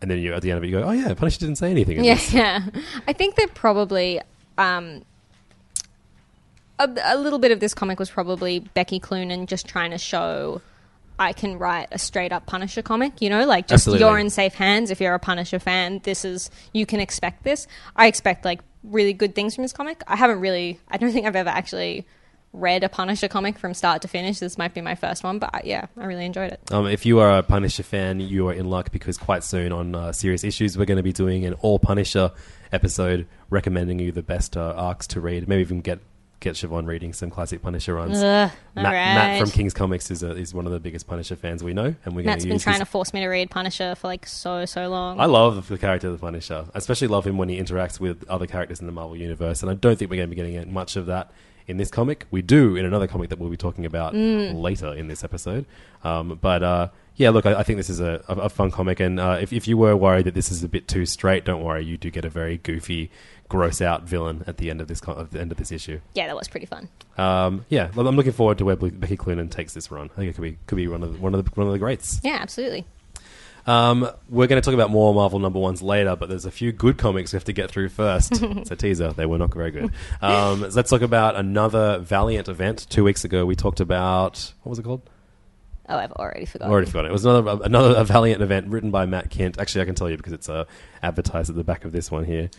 [0.02, 1.71] and then you at the end of it you go, oh yeah, Punisher didn't say
[1.71, 2.04] anything.
[2.04, 2.65] Yeah, yeah.
[3.08, 4.21] I think that probably
[4.60, 5.04] um,
[6.78, 10.62] a, a little bit of this comic was probably Becky Cloonan just trying to show
[11.19, 13.21] I can write a straight up Punisher comic.
[13.21, 14.08] You know, like just Absolutely.
[14.08, 14.89] you're in safe hands.
[14.89, 17.67] If you're a Punisher fan, this is you can expect this.
[17.95, 20.01] I expect like really good things from this comic.
[20.08, 20.79] I haven't really.
[20.88, 22.08] I don't think I've ever actually
[22.51, 24.39] read a Punisher comic from start to finish.
[24.39, 26.60] This might be my first one, but I, yeah, I really enjoyed it.
[26.71, 29.93] Um, if you are a Punisher fan, you are in luck because quite soon on
[29.93, 32.32] uh, Serious Issues, we're going to be doing an all Punisher
[32.71, 35.47] episode recommending you the best uh, arcs to read.
[35.47, 35.99] Maybe even get
[36.39, 38.17] get Siobhan reading some classic Punisher runs.
[38.17, 41.36] Ugh, Matt, all Matt from King's Comics is a, is one of the biggest Punisher
[41.36, 43.19] fans we know, and we're going Matt's to been use trying his- to force me
[43.21, 45.19] to read Punisher for like so so long.
[45.19, 46.65] I love the character of the Punisher.
[46.73, 49.69] I especially love him when he interacts with other characters in the Marvel universe, and
[49.69, 51.32] I don't think we're going to be getting much of that
[51.67, 52.25] in this comic.
[52.32, 54.60] We do in another comic that we'll be talking about Mm.
[54.60, 55.65] later in this episode.
[56.04, 58.99] Um, but uh, yeah, look, I, I think this is a, a, a fun comic,
[58.99, 61.62] and uh, if, if you were worried that this is a bit too straight, don't
[61.63, 61.84] worry.
[61.86, 63.12] You do get a very goofy,
[63.50, 66.00] gross out villain at the end of this co- at the end of this issue.
[66.14, 66.88] Yeah, that was pretty fun.
[67.18, 70.10] Um, yeah, I'm looking forward to where Becky Cloonan takes this run.
[70.14, 71.74] I think it could be could be one of the, one of the, one of
[71.74, 72.22] the greats.
[72.24, 72.86] Yeah, absolutely.
[73.66, 76.72] Um, we're going to talk about more Marvel number ones later, but there's a few
[76.72, 78.32] good comics we have to get through first.
[78.42, 79.92] it's a teaser; they were not very good.
[80.22, 82.88] Um, so let's talk about another Valiant event.
[82.90, 85.02] Two weeks ago, we talked about what was it called?
[85.88, 86.72] Oh, I've already forgotten.
[86.72, 87.10] Already forgotten.
[87.10, 89.60] It was another another Valiant event written by Matt Kindt.
[89.60, 90.66] Actually, I can tell you because it's uh,
[91.02, 92.52] advertised at the back of this one here.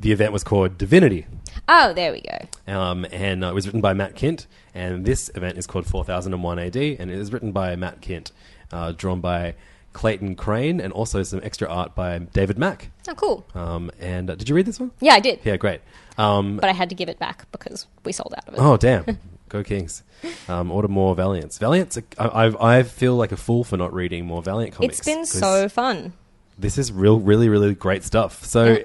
[0.00, 1.26] The event was called Divinity.
[1.68, 2.72] Oh, there we go.
[2.72, 6.58] Um, and uh, it was written by Matt Kindt, and this event is called 4001
[6.58, 8.32] AD, and it is written by Matt Kindt,
[8.72, 9.54] uh, drawn by
[9.92, 12.90] Clayton Crain, and also some extra art by David Mack.
[13.08, 13.46] Oh, cool.
[13.54, 14.90] Um, and uh, did you read this one?
[15.00, 15.40] Yeah, I did.
[15.44, 15.80] Yeah, great.
[16.16, 18.60] Um, But I had to give it back because we sold out of it.
[18.60, 19.04] oh, damn.
[19.48, 20.02] Go Kings.
[20.48, 21.58] Um, order more Valiants.
[21.58, 24.98] Valiants, I, I, I feel like a fool for not reading more Valiant comics.
[24.98, 26.12] It's been so fun.
[26.56, 28.44] this is real, really, really great stuff.
[28.44, 28.78] So,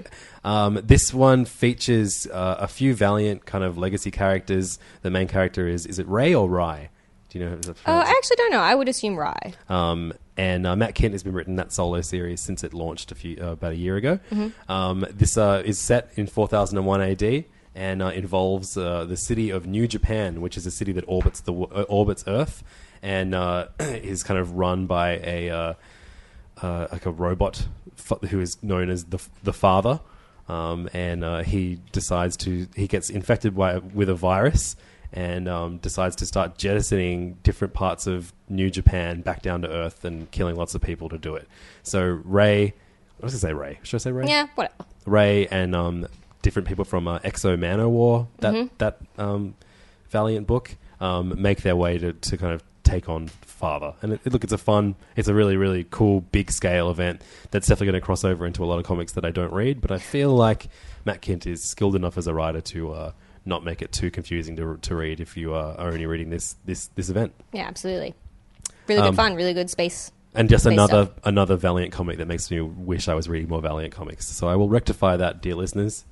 [0.46, 4.78] um, this one features uh, a few Valiant kind of legacy characters.
[5.02, 6.88] The main character is is it Ray or Rye?
[7.30, 7.56] Do you know?
[7.56, 8.60] Is it Oh, I actually don't know.
[8.60, 9.54] I would assume Rye.
[9.68, 13.14] um, and uh, Matt Kindt has been written that solo series since it launched a
[13.14, 14.18] few uh, about a year ago.
[14.30, 14.52] Mhm.
[14.68, 19.66] Um, this uh, is set in 4001 AD and uh, involves uh, the city of
[19.66, 22.62] New Japan, which is a city that orbits the uh, orbits Earth
[23.02, 25.74] and uh, is kind of run by a uh,
[26.62, 27.66] uh, like a robot
[27.98, 30.00] f- who is known as the the Father.
[30.48, 34.76] Um, and uh, he decides to he gets infected by with a virus
[35.12, 40.04] and um, decides to start jettisoning different parts of New Japan back down to Earth
[40.04, 41.48] and killing lots of people to do it.
[41.82, 43.78] So Ray, I was gonna say Ray.
[43.82, 44.26] Should I say Ray?
[44.28, 44.84] Yeah, whatever.
[45.04, 46.06] Ray and um,
[46.42, 48.70] different people from uh, X-O Manowar, that Mhm.
[48.78, 49.54] that um,
[50.10, 53.94] Valiant book, um, make their way to, to kind of take on Father.
[54.00, 57.66] And it, look, it's a fun, it's a really really cool big scale event that's
[57.66, 59.80] definitely going to cross over into a lot of comics that I don't read.
[59.80, 60.68] But I feel like
[61.04, 62.92] Matt Kindt is skilled enough as a writer to.
[62.92, 63.12] Uh,
[63.48, 66.56] not make it too confusing to, to read if you uh, are only reading this
[66.64, 67.32] this this event.
[67.52, 68.12] Yeah, absolutely.
[68.88, 69.36] Really good Um, fun.
[69.36, 70.10] Really good space.
[70.34, 71.18] And just space another stuff.
[71.22, 74.26] another Valiant comic that makes me wish I was reading more Valiant comics.
[74.26, 76.04] So I will rectify that, dear listeners.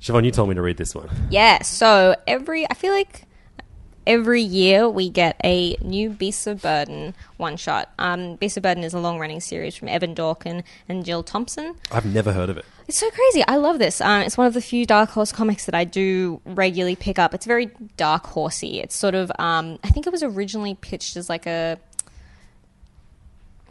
[0.00, 1.10] Siobhan, you told me to read this one.
[1.28, 1.60] Yeah.
[1.60, 3.24] So every, I feel like
[4.08, 7.92] every year we get a new Beasts of Burden one shot.
[7.98, 11.76] Um, Beasts of Burden is a long running series from Evan Dorkin and Jill Thompson.
[11.92, 12.64] I've never heard of it.
[12.88, 13.44] It's so crazy.
[13.46, 14.00] I love this.
[14.00, 17.34] Um, it's one of the few Dark Horse comics that I do regularly pick up.
[17.34, 18.80] It's very dark horsey.
[18.80, 21.78] It's sort of, um, I think it was originally pitched as like a,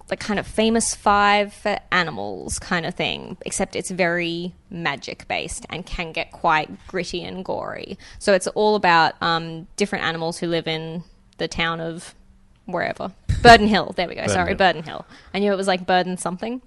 [0.09, 5.65] like kind of famous five for animals kind of thing, except it's very magic based
[5.69, 7.97] and can get quite gritty and gory.
[8.19, 11.03] So it's all about um, different animals who live in
[11.37, 12.15] the town of
[12.65, 13.11] wherever.
[13.41, 13.93] Burden Hill.
[13.95, 14.21] There we go.
[14.21, 14.57] Burden Sorry, Hill.
[14.57, 15.05] Burden Hill.
[15.33, 16.61] I knew it was like Burden something.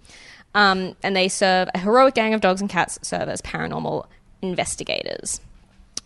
[0.54, 4.06] Um, and they serve a heroic gang of dogs and cats serve as paranormal
[4.42, 5.40] investigators.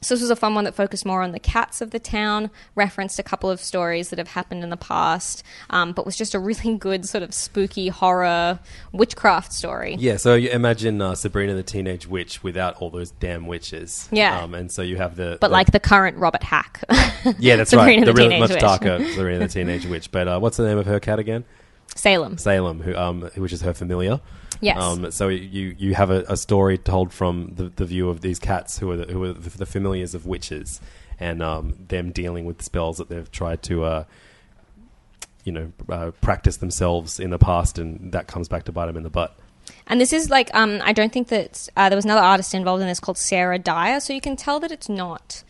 [0.05, 2.51] So this was a fun one that focused more on the cats of the town,
[2.75, 6.35] referenced a couple of stories that have happened in the past, um, but was just
[6.35, 8.59] a really good sort of spooky horror
[8.93, 9.97] witchcraft story.
[9.99, 14.09] Yeah, so you imagine uh, Sabrina the Teenage Witch without all those damn witches.
[14.13, 14.43] Yeah.
[14.43, 15.39] Um, and so you have the.
[15.41, 16.83] But the- like the current Robert Hack.
[17.39, 17.99] Yeah, that's right.
[18.01, 18.61] The, the real, much Witch.
[18.61, 20.11] darker Sabrina the Teenage Witch.
[20.11, 21.45] But uh, what's the name of her cat again?
[21.97, 22.37] Salem.
[22.37, 24.21] Salem, who um, which is her familiar.
[24.61, 24.81] Yes.
[24.81, 28.39] Um, so you you have a, a story told from the, the view of these
[28.39, 30.81] cats who are the, who are the, the familiars of witches,
[31.19, 33.85] and um, them dealing with spells that they've tried to.
[33.85, 34.05] Uh,
[35.45, 38.97] you know, uh, practice themselves in the past, and that comes back to bite them
[38.97, 39.37] in the butt.
[39.87, 42.81] And this is like, um, I don't think that uh, there was another artist involved
[42.81, 45.45] in this called Sarah Dyer, so you can tell that it's not.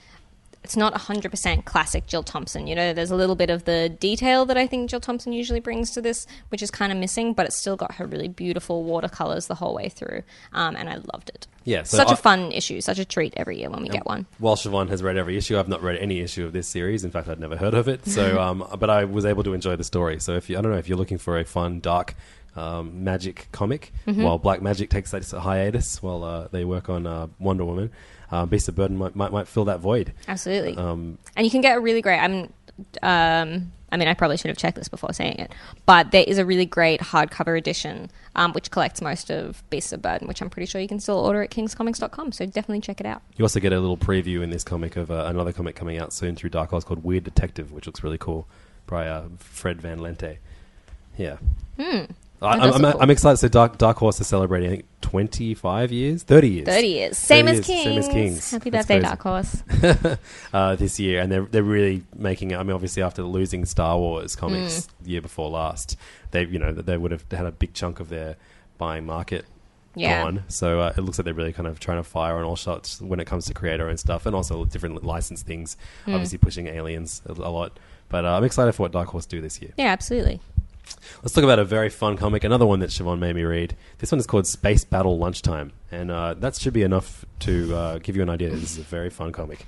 [0.64, 2.66] It's not 100% classic Jill Thompson.
[2.66, 5.61] You know, there's a little bit of the detail that I think Jill Thompson usually
[5.61, 8.83] brings to this, which is kind of missing, but it's still got her really beautiful
[8.83, 10.22] watercolors the whole way through.
[10.55, 11.46] Um, and I loved it.
[11.64, 14.07] Yeah, so such a I- fun issue, such a treat every year when we get
[14.07, 14.27] one.
[14.38, 17.05] While Siobhan has read every issue, I've not read any issue of this series.
[17.05, 18.07] In fact, I'd never heard of it.
[18.07, 20.18] So, um, but I was able to enjoy the story.
[20.18, 22.14] So, if you, I don't know if you're looking for a fun, dark
[22.56, 24.22] um, magic comic, Mhm.
[24.24, 27.90] while Black Magick takes that hiatus while uh, they work on uh, Wonder Woman,
[28.30, 30.12] uh, Beast of Burden might, might might fill that void.
[30.28, 30.76] Absolutely.
[30.76, 32.18] Um, And you can get a really great.
[32.18, 32.52] I'm
[33.02, 35.52] Um, I mean, I probably should have checked this before saying it,
[35.86, 40.02] but there is a really great hardcover edition um, which collects most of Beasts of
[40.02, 42.32] Burden, which I'm pretty sure you can still order at kingscomics.com.
[42.32, 43.22] So definitely check it out.
[43.36, 46.12] You also get a little preview in this comic of uh, another comic coming out
[46.12, 48.48] soon through Dark Horse called Weird Detective, which looks really cool
[48.86, 50.38] by uh, Fred Van Lente.
[51.16, 51.36] Yeah.
[51.78, 52.06] Hmm.
[52.42, 53.11] I, That I'm, does I'm, look cool.
[53.11, 53.37] Excited.
[53.38, 56.23] So Dark, Dark Horse is celebrating, I think, 25 years?
[56.25, 56.66] 30 years.
[56.66, 57.18] 30 years.
[57.18, 57.85] Same 30 as years.
[57.85, 58.14] Same as Kings.
[58.14, 58.51] Kings.
[58.51, 59.07] Happy That's birthday, crazy.
[59.07, 59.23] Dark
[60.03, 60.18] Horse.
[60.53, 62.57] uh, this year, and they're they're really making it.
[62.59, 64.88] I mean, obviously after losing Star Wars comics Mm.
[65.05, 65.97] the year before last,
[66.33, 68.37] they you know they would have had a big chunk of their
[68.79, 69.44] buying market
[69.94, 70.23] Yeah.
[70.25, 70.42] gone.
[70.49, 73.01] So uh, it looks like they're really kind of trying to fire on all shots
[73.01, 75.77] when it comes to creator and stuff, and also different licensed things.
[76.07, 76.14] Mm.
[76.14, 79.40] Obviously pushing aliens a, a lot, but uh, I'm excited for what Dark Horse do
[79.40, 79.73] this year.
[79.77, 80.40] Yeah, absolutely.
[81.23, 82.44] Let's talk about a very fun comic.
[82.44, 83.77] Another one that Siobhan made me read.
[83.99, 87.99] This one is called Space Battle Lunchtime, and uh, that should be enough to uh,
[87.99, 88.51] give you an idea.
[88.51, 89.66] This is a very fun comic.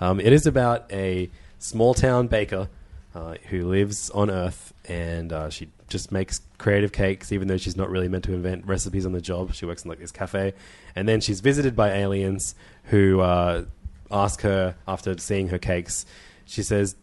[0.00, 2.68] Um, it is about a small town baker
[3.14, 7.76] uh, who lives on Earth, and uh, she just makes creative cakes, even though she's
[7.76, 9.54] not really meant to invent recipes on the job.
[9.54, 10.52] She works in like this cafe,
[10.94, 12.54] and then she's visited by aliens
[12.84, 13.64] who uh,
[14.10, 16.06] ask her after seeing her cakes.
[16.48, 16.96] She says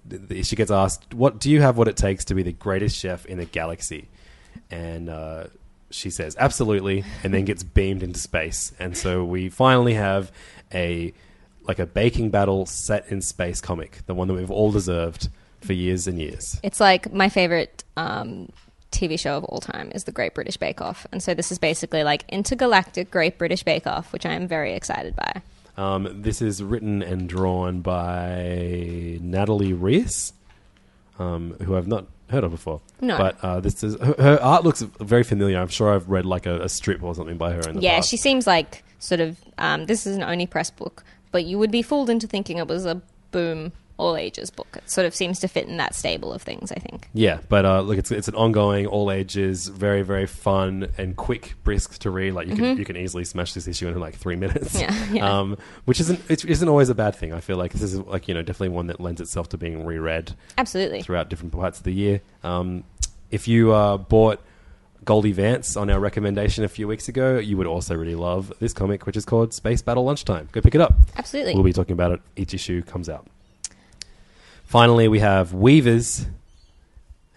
[0.43, 1.77] she gets asked, "What do you have?
[1.77, 4.09] What it takes to be the greatest chef in the galaxy?"
[4.71, 5.45] And uh,
[5.91, 8.73] she says, "Absolutely," and then gets beamed into space.
[8.79, 10.31] And so we finally have
[10.73, 11.13] a
[11.67, 15.29] like a baking battle set in space comic, the one that we've all deserved
[15.61, 16.59] for years and years.
[16.63, 18.49] It's like my favorite um,
[18.91, 21.05] TV show of all time is The Great British Bake Off.
[21.11, 24.73] And so this is basically like intergalactic Great British Bake Off, which I am very
[24.73, 25.41] excited by.
[25.77, 30.31] Um, this is written and drawn by Natalie Riess,
[31.19, 32.81] um, who I've not heard of before.
[33.01, 33.17] No.
[33.17, 35.59] But uh, this is her, her art looks very familiar.
[35.59, 37.97] I'm sure I've read like a, a strip or something by her in the Yeah,
[37.97, 38.09] past.
[38.09, 39.37] she seems like sort of.
[39.57, 42.67] Um, this is an Oni Press book, but you would be fooled into thinking it
[42.67, 44.67] was a boom all ages book.
[44.75, 47.07] It sort of seems to fit in that stable of things, I think.
[47.13, 51.53] Yeah, but uh, look, it's it's an ongoing, all ages, very very fun and quick,
[51.63, 52.33] brisk to read.
[52.33, 52.77] Like you can Mhm.
[52.79, 54.79] you can easily smash this issue in like three minutes.
[54.79, 55.39] Yeah, yeah.
[55.39, 57.31] Um, which isn't it isn't always a bad thing.
[57.33, 59.85] I feel like this is like you know definitely one that lends itself to being
[59.85, 60.33] reread.
[60.57, 61.01] Absolutely.
[61.01, 62.21] throughout different parts of the year.
[62.43, 62.83] Um,
[63.31, 64.39] if you uh, bought
[65.03, 68.73] Goldie Vance on our recommendation a few weeks ago, you would also really love this
[68.73, 70.49] comic, which is called Space Battle Lunchtime.
[70.51, 70.93] Go pick it up.
[71.15, 71.53] Absolutely.
[71.53, 73.27] We'll be talking about it each issue comes out.
[74.75, 76.25] Finally, we have Weavers,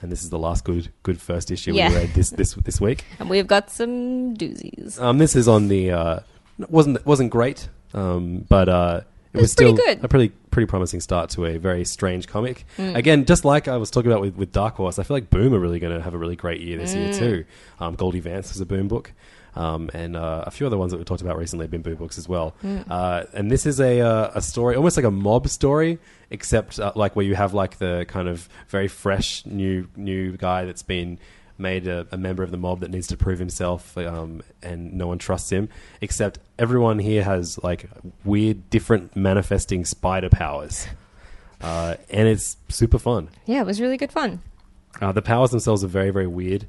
[0.02, 1.90] and this is the last good good first issue Yeah.
[1.90, 3.04] we read this this this week.
[3.20, 5.00] And we've got some doozies.
[5.00, 6.20] Um, this is on the uh,
[6.68, 10.04] wasn't wasn't great, um, but uh, it, was was still pretty good.
[10.04, 12.66] a pretty pretty promising start to a very strange comic.
[12.76, 12.96] Mm.
[12.96, 15.54] Again, just like I was talking about with, with Dark Horse, I feel like Boom
[15.54, 17.18] are really going to have a really great year this year Mm.
[17.20, 17.44] too.
[17.78, 19.12] Um, Goldie Vance was a Boom book.
[19.58, 21.96] Um, and uh, a few other ones that we talked about recently have been Boom
[21.96, 22.54] books as well.
[22.62, 22.84] Mm.
[22.88, 25.98] Uh, and this is a uh, a story, almost like a mob story,
[26.30, 30.64] except uh, like where you have like the kind of very fresh new new guy
[30.64, 31.18] that's been
[31.58, 35.08] made a, a member of the mob that needs to prove himself, um, and no
[35.08, 35.68] one trusts him.
[36.00, 37.90] Except everyone here has like
[38.24, 40.86] weird, different manifesting spider powers,
[41.60, 43.28] uh, and it's super fun.
[43.44, 44.40] Yeah, it was really good fun.
[45.00, 46.66] Uh, the powers themselves are very, very weird.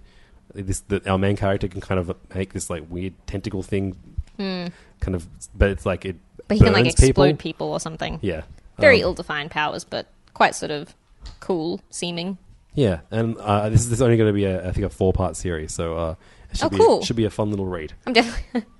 [0.54, 3.96] This the, our main character can kind of make this like weird tentacle thing,
[4.38, 4.68] Hmm.
[5.00, 6.16] kind of, but it's like it.
[6.48, 8.18] But he can like explode people, or something.
[8.22, 8.42] Yeah,
[8.80, 10.96] Very Um, ill-defined powers, but quite sort of
[11.40, 12.38] cool seeming.
[12.74, 14.90] Yeah, and uh, this is, this is only going to be a, I think a
[14.90, 16.16] four part series, so uh,
[16.52, 17.04] it should Oh, be cool.
[17.04, 17.94] should be a fun little read.
[18.08, 18.64] I'm definitely.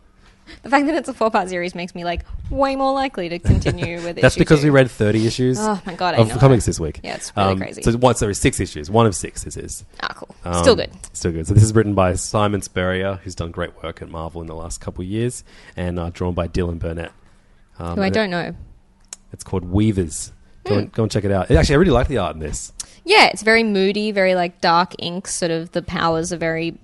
[0.64, 3.96] the fact that it's a four-part series makes me like way more likely to continue
[4.04, 4.22] with it.
[4.22, 5.58] That's because we read thirty issues.
[5.60, 7.00] Oh my God, of comics this week.
[7.04, 7.82] Yeah, it's really Um, crazy.
[7.82, 8.18] So what?
[8.18, 8.90] Sorry, six issues.
[8.90, 9.44] One of six.
[9.44, 9.86] This is.
[10.02, 10.36] Ah, cool.
[10.62, 10.92] Still good.
[11.14, 11.48] Still good.
[11.48, 14.56] So this is written by Simon Spurrier, who's done great work at Marvel in the
[14.56, 15.44] last couple of years,
[15.78, 17.12] and uh, drawn by Dylan Burnett.
[17.78, 18.56] Um, Who I don't it- know.
[19.32, 20.32] It's called Weavers.
[20.66, 20.80] Go, Hmm.
[20.80, 21.50] and, go and check it out.
[21.52, 22.74] Actually, I really like the art in this.
[23.06, 25.28] Yeah, it's very moody, very like dark ink.
[25.28, 26.78] Sort of the powers are very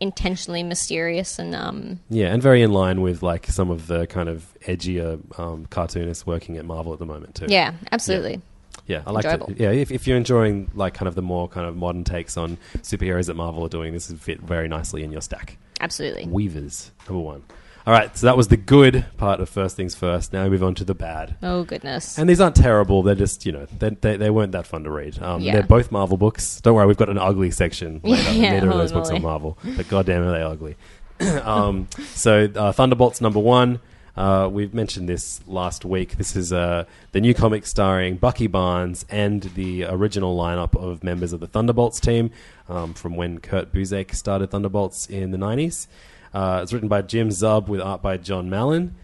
[0.00, 2.00] intentionally mysterious and um.
[2.10, 6.26] Yeah, and very in line with like some of the kind of edgier um, cartoonists
[6.26, 7.46] working at Marvel at the moment too.
[7.48, 8.40] Yeah, absolutely.
[8.86, 9.50] Yeah, I like Enjoyable.
[9.50, 9.60] it.
[9.60, 12.58] Yeah, if, if you're enjoying like kind of the more kind of modern takes on
[12.82, 15.56] superheroes that Marvel are doing, this would fit very nicely in your stack.
[15.80, 16.26] Absolutely.
[16.26, 17.42] Weavers, number one.
[17.86, 20.32] All right, so that was the good part of First Things First.
[20.32, 21.36] Now we move on to the bad.
[21.42, 22.18] Oh goodness.
[22.18, 23.02] And these aren't terrible.
[23.02, 25.22] They're just, you know, they, they, they weren't that fun to read.
[25.22, 25.52] Um, Yeah.
[25.52, 26.62] They're both Marvel books.
[26.62, 28.32] Don't worry, we've got an ugly section later.
[28.32, 29.22] Yeah, Neither of holy those books are moly.
[29.22, 29.58] Marvel.
[29.76, 30.76] But goddamn are they ugly.
[31.42, 33.80] um, so uh, Thunderbolts number one.
[34.16, 36.16] Uh, we've mentioned this last week.
[36.16, 41.32] This is uh, the new comic starring Bucky Barnes and the original lineup of members
[41.32, 42.30] of the Thunderbolts team
[42.68, 45.88] um, from when Kurt Busiek started Thunderbolts in the 90s.
[46.34, 48.96] Uh, it's written by Jim Zub with art by Jon Malin.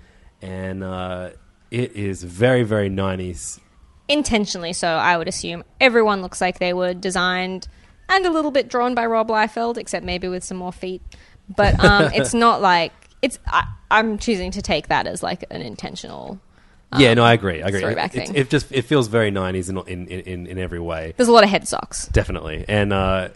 [0.43, 1.31] And uh,
[1.71, 3.61] it is very, very 90s
[4.11, 5.65] intentionally so, I would assume.
[5.81, 7.69] Everyone looks like they were designed
[8.09, 11.01] and a little bit drawn by Rob Liefeld, except maybe with some more feet.
[11.49, 12.93] But um, it's not like
[13.23, 13.39] it's.
[13.47, 16.41] I, I'm choosing to take that as like an intentional.
[16.97, 17.63] yeah, um, no, I agree.
[17.63, 17.81] I agree.
[17.81, 21.15] throwback It, it just it feels very '90s in in, in, in every way.
[21.17, 22.09] There's a lot of head socks.
[22.09, 23.29] Definitely, and uh,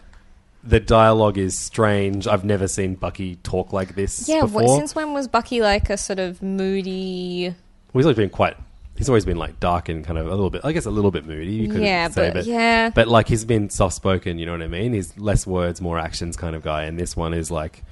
[0.65, 2.27] the dialogue is strange.
[2.27, 4.63] I've never seen Bucky talk like this Yeah, before.
[4.63, 7.53] what, since when was Bucky like a sort of moody?
[7.93, 8.57] Well, he's always been quite.
[8.97, 10.61] He's always been like dark and kind of a little bit.
[10.63, 11.51] I guess a little bit moody.
[11.51, 12.89] You could Yeah, say, but- yeah.
[12.89, 14.39] But like he's been soft spoken.
[14.39, 14.93] You know what I mean?
[14.93, 16.83] He's less words, more actions kind of guy.
[16.83, 17.83] And this one is like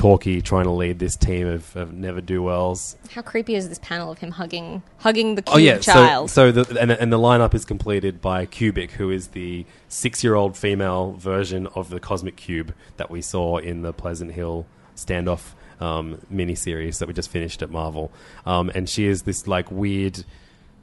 [0.00, 2.96] talky, trying to lead this team of, of never do wells.
[3.10, 6.30] How creepy is this panel of him hugging hugging the cute Oh yeah, child?
[6.30, 10.56] so so the and, and the lineup is completed by Cubic, who is the six-year-old
[10.56, 14.64] female version of the Cosmic Cube that we saw in the Pleasant Hill
[14.96, 18.10] standoff um, miniseries that we just finished at Marvel,
[18.46, 20.24] um, and she is this like weird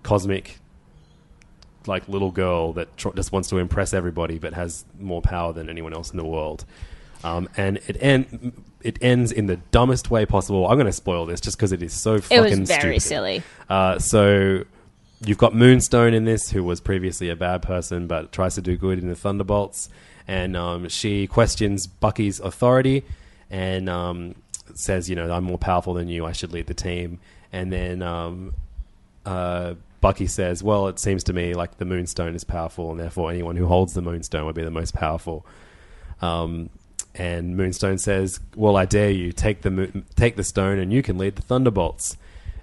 [0.04, 0.60] cosmic
[1.88, 5.70] like little girl that tr- just wants to impress everybody, but has more power than
[5.70, 6.66] anyone else in the world.
[7.24, 10.68] Um, and it end it ends in the dumbest way possible.
[10.68, 13.02] I'm going to spoil this just because it is so fucking It was very stupid.
[13.02, 13.44] silly.
[13.70, 14.64] Uh, so
[15.26, 18.78] you've got Moonstone in this, who was previously a bad person but tries to do
[18.78, 19.90] good in the Thunderbolts,
[20.28, 23.04] and um, she questions Bucky's authority
[23.50, 24.36] and um,
[24.76, 26.26] says, "You know, I'm more powerful than you.
[26.26, 27.20] I should lead the team."
[27.52, 28.54] And then um,
[29.26, 33.32] uh, Bucky says, "Well, it seems to me like the Moonstone is powerful, and therefore
[33.32, 35.46] anyone who holds the Moonstone would be the most powerful."
[36.22, 36.70] Um,
[37.18, 41.02] and Moonstone says, "Well, I dare you take the mo- take the stone, and you
[41.02, 42.18] can lead the Thunderbolts."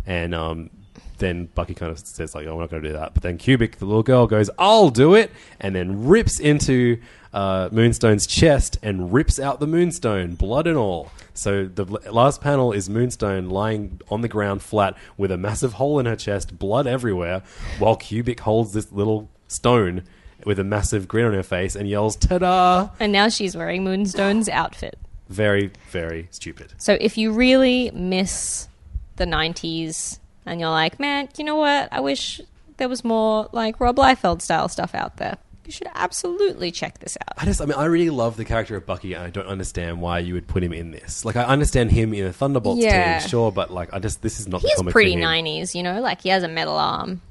[0.06, 0.70] And um,
[1.18, 3.38] then Bucky kind of says, "Like, oh, we're not going to do that." But then
[3.38, 5.30] Cubic, the little girl, goes, "I'll do it,"
[5.60, 7.00] and then rips into
[7.32, 11.10] uh, Moonstone's chest and rips out the Moonstone, blood and all.
[11.34, 15.98] So the last panel is Moonstone lying on the ground flat with a massive hole
[15.98, 17.42] in her chest, blood everywhere,
[17.80, 20.04] while Cubic holds this little stone
[20.44, 24.48] with a massive grin on her face and yells, "Ta-da!" and now she's wearing Moonstone's
[24.48, 24.98] outfit.
[25.28, 26.74] Very, very stupid.
[26.78, 28.68] So if you really miss
[29.16, 31.88] the 90s and you're like, man, you know what?
[31.92, 32.40] I wish
[32.76, 35.38] there was more like Rob Liefeld style stuff out there.
[35.64, 37.32] You should absolutely check this out.
[37.38, 40.02] I just, I mean, I really love the character of Bucky, and I don't understand
[40.02, 41.24] why you would put him in this.
[41.24, 43.20] Like, I understand him in a Thunderbolts Yeah.
[43.20, 45.20] team, sure, but like, I just, this is not the He's comic pretty him.
[45.22, 46.02] 90s, you know?
[46.02, 47.22] Like he has a metal arm.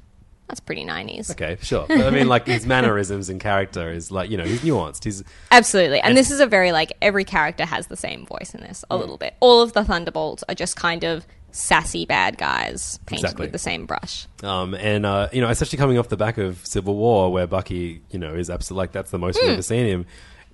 [0.54, 1.32] That's pretty 90s.
[1.32, 1.84] Okay, sure.
[1.88, 5.02] But I mean, like, his mannerisms and character is like, you know, he's nuanced.
[5.02, 5.98] He's Absolutely.
[5.98, 8.84] And, And- this is a very like every character has the same voice in this
[8.88, 9.00] a Mm.
[9.00, 9.34] little bit.
[9.40, 13.46] All of the Thunderbolts are just kind of sassy bad guys painted Exactly.
[13.46, 14.28] with the same brush.
[14.44, 18.02] Um, and uh, you know, especially coming off the back of Civil War, where Bucky,
[18.12, 19.54] you know, is absolutely like that's the most we've Hmm.
[19.54, 20.06] ever seen him.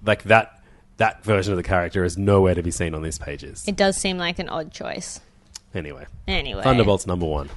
[0.03, 0.63] Like that,
[0.97, 3.65] that version of the character is nowhere to be seen on these pages.
[3.69, 5.21] It does seem like an odd choice.
[5.75, 6.63] Anyway, Anyway.
[6.63, 7.51] Thunderbolts number one,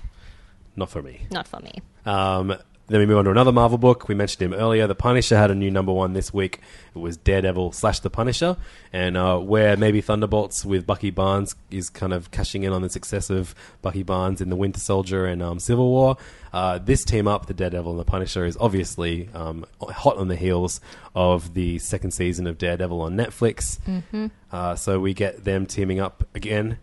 [0.75, 1.25] not for me.
[1.31, 1.81] Not for me.
[2.05, 2.55] Um,
[2.87, 4.09] then we move on to another Marvel book.
[4.09, 4.87] We mentioned him earlier.
[4.87, 6.59] The Punisher had a new number one this week.
[6.93, 8.57] It was Daredevil slash The Punisher,
[8.91, 12.89] and uh, where maybe Thunderbolts with Bucky Barnes is kind of cashing in on the
[12.89, 16.17] success of Bucky Barnes in the Winter Soldier and um, Civil War.
[16.51, 20.35] Uh, this team up, the Daredevil and the Punisher, is obviously um, hot on the
[20.35, 20.81] heels
[21.15, 23.79] of the second season of Daredevil on Netflix.
[23.87, 24.29] Mhm.
[24.51, 26.77] Uh, so we get them teaming up again.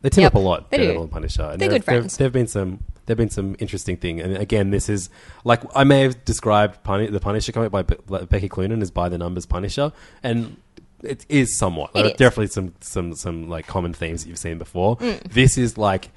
[0.00, 0.82] They team Yep, up a lot, they do.
[0.84, 1.42] Daredevil and Punisher.
[1.42, 2.16] And They're there- good there- friends.
[2.16, 2.80] There've been some.
[3.06, 5.10] There've been some interesting thing, and again, this is
[5.44, 8.90] like I may have described Puni- the Punisher comic by Be- like Becky Cloonan as
[8.90, 9.92] by the numbers Punisher,
[10.22, 10.56] and
[11.02, 11.90] it is somewhat.
[11.94, 12.16] It are is.
[12.16, 14.96] definitely some some some like common themes that you've seen before.
[14.98, 15.22] Mm.
[15.32, 16.10] This is like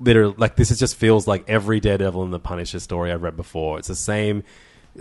[0.00, 3.36] literally like this is just feels like every Daredevil and the Punisher story I've read
[3.36, 3.78] before.
[3.78, 4.44] It's the same.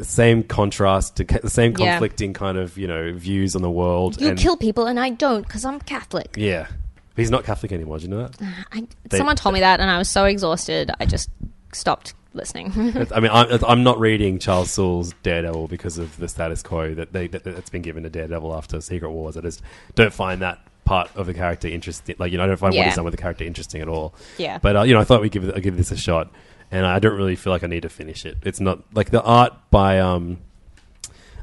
[0.01, 1.93] Same contrast to the same Yeah.
[1.93, 4.21] conflicting kind of you know views on the world.
[4.21, 6.35] You and, kill people and I don't because I'm Catholic.
[6.37, 6.67] yeah,
[7.17, 7.97] he's not Catholic anymore.
[7.99, 8.41] Do you know that?
[8.71, 11.29] I, They- someone told me that and I was so exhausted I just
[11.73, 12.71] stopped listening.
[13.13, 17.11] I mean, I'm, I'm not reading Charles Soule's Daredevil because of the status quo that
[17.11, 19.35] they that, that's been given to Daredevil after Secret Wars.
[19.37, 19.61] I just
[19.95, 22.15] don't find that part of the character interesting.
[22.19, 22.85] Like, you know, I don't find what Yeah.
[22.85, 24.13] he's done with the character interesting at all.
[24.37, 24.57] Yeah.
[24.59, 26.31] But uh, you know, I thought we'd give it, I'd give this a shot,
[26.71, 28.37] and I don't really feel like I need to finish it.
[28.43, 30.37] It's not like the art by um,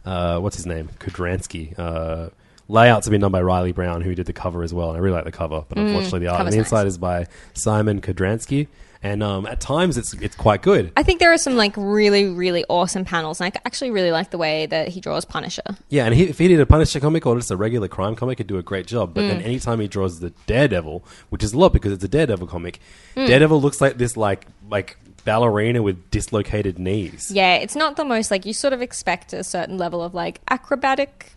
[0.05, 1.79] uh, what's his name, Kudranski.
[1.79, 2.31] Uh,
[2.69, 5.01] layouts have been done by Reilly Brown, who did the cover as well, and I
[5.01, 5.65] really like the cover.
[5.69, 6.93] But Mm, unfortunately, the art on cover's the inside nice.
[6.93, 8.69] is by Szymon Kudranski.
[9.03, 10.91] And um, at times, it's it's quite good.
[10.97, 14.31] I think there are some like really really awesome panels and I actually really like
[14.31, 15.77] the way that he draws Punisher.
[15.91, 18.39] Yeah, and he, if he did a Punisher comic or just a regular crime comic,
[18.39, 19.13] he'd do a great job.
[19.13, 19.45] But then Mm.
[19.45, 22.81] anytime he draws the Daredevil, which is a lot because it's a Daredevil comic,
[23.15, 23.27] Mm.
[23.27, 24.97] Daredevil looks like this like like
[25.27, 27.31] ballerina with dislocated knees.
[27.31, 30.41] Yeah, it's not the most like you sort of expect a certain level of like
[30.51, 31.33] acrobatic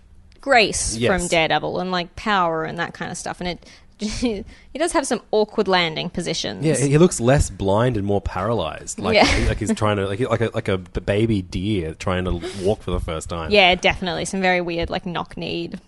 [0.47, 1.09] grace Yes.
[1.21, 3.65] from Daredevil and like power and that kind of stuff, and it
[3.99, 4.45] he
[4.77, 6.63] does have some awkward landing positions.
[6.63, 8.99] Yeah, he looks less blind and more paralyzed.
[8.99, 9.47] Like, Yeah.
[9.47, 12.33] like he's trying to, like, like a like a baby deer trying to
[12.63, 13.49] walk for the first time.
[13.51, 15.81] Yeah, definitely some very weird like knock-kneed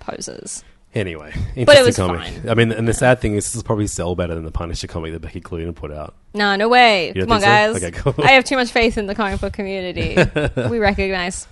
[0.00, 0.62] poses.
[0.94, 1.34] Anyway,
[1.66, 2.22] But it was comic.
[2.22, 2.48] fine.
[2.48, 4.86] I mean, and the sad thing is, this will probably sell better than the Punisher
[4.86, 6.14] comic that Becky Cloonan put out.
[6.32, 7.12] No, no way.
[7.14, 7.46] Come on, so?
[7.46, 7.76] guys.
[7.76, 8.14] Okay, cool.
[8.24, 10.16] I have too much faith in the comic book community.
[10.70, 11.46] we recognize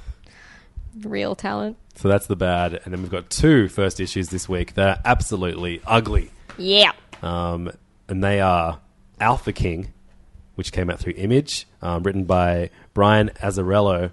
[1.02, 1.76] real talent.
[1.96, 5.00] So that's the bad, and then we've got two first issues this week that are
[5.04, 6.30] absolutely ugly.
[6.58, 6.92] Yeah.
[7.22, 7.70] Um,
[8.08, 8.80] and they are
[9.20, 9.92] Alpha King,
[10.56, 14.10] which came out through Image, um, written by Brian Azzarello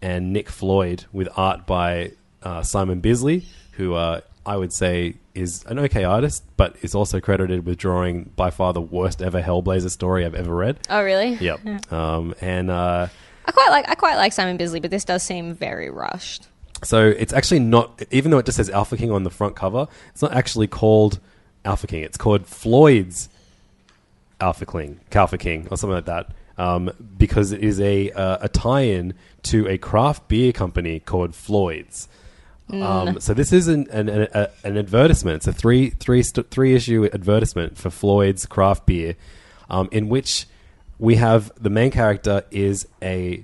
[0.00, 2.12] and Nick Floyd, with art by
[2.42, 7.20] uh, Simon Bisley, who uh, I would say is an okay artist, but is also
[7.20, 10.78] credited with drawing by far the worst ever Hellblazer story I've ever read.
[10.88, 11.34] Oh, really?
[11.34, 11.60] Yep.
[11.64, 11.78] Yeah.
[11.90, 13.08] Um, and uh,
[13.44, 16.48] I quite like I quite like Simon Bisley, but this does seem very rushed.
[16.84, 19.88] So it's actually not, even though it just says Alpha King on the front cover,
[20.10, 21.18] it's not actually called
[21.64, 22.02] Alpha King.
[22.02, 23.28] It's called Floyd's
[24.40, 28.48] Alpha King, Alpha King, or something like that, um, because it is a uh, a
[28.48, 29.14] tie-in
[29.44, 32.08] to a craft beer company called Floyd's.
[32.70, 32.78] Um,
[33.16, 33.22] Mm.
[33.22, 35.36] so this is an an, an, a, an advertisement.
[35.36, 39.16] It's a three three st- three issue advertisement for Floyd's craft beer,
[39.70, 40.46] um, in which
[40.98, 43.42] we have the main character is a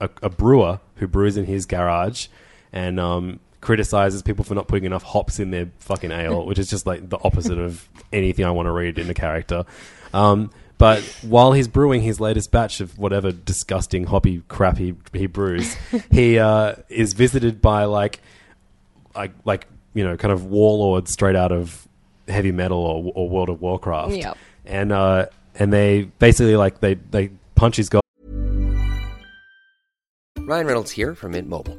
[0.00, 2.28] a, a brewer who brews in his garage
[2.72, 6.68] and um, criticizes people for not putting enough hops in their fucking ale, which is
[6.68, 9.64] just like the opposite of anything I want to read in a character.
[10.12, 15.26] Um, but while he's brewing his latest batch of whatever disgusting hoppy crap he, he
[15.26, 15.74] brews,
[16.10, 18.20] he uh, is visited by like,
[19.14, 21.86] like, like you know, kind of warlords straight out of
[22.28, 24.14] heavy metal or, or World of Warcraft.
[24.14, 24.38] Yep.
[24.64, 28.00] And uh, and they basically like they they punch his guy.
[30.38, 31.78] Ryan Reynolds here from Mint Mobile.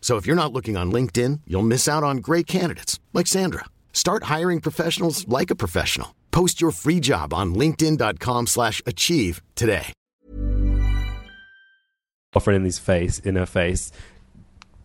[0.00, 3.66] So if you're not looking on LinkedIn, you'll miss out on great candidates like Sandra.
[3.92, 6.16] Start hiring professionals like a professional.
[6.32, 9.92] Post your free job on linkedin.com slash achieve today.
[12.32, 13.90] girlfriend in his face, in her face,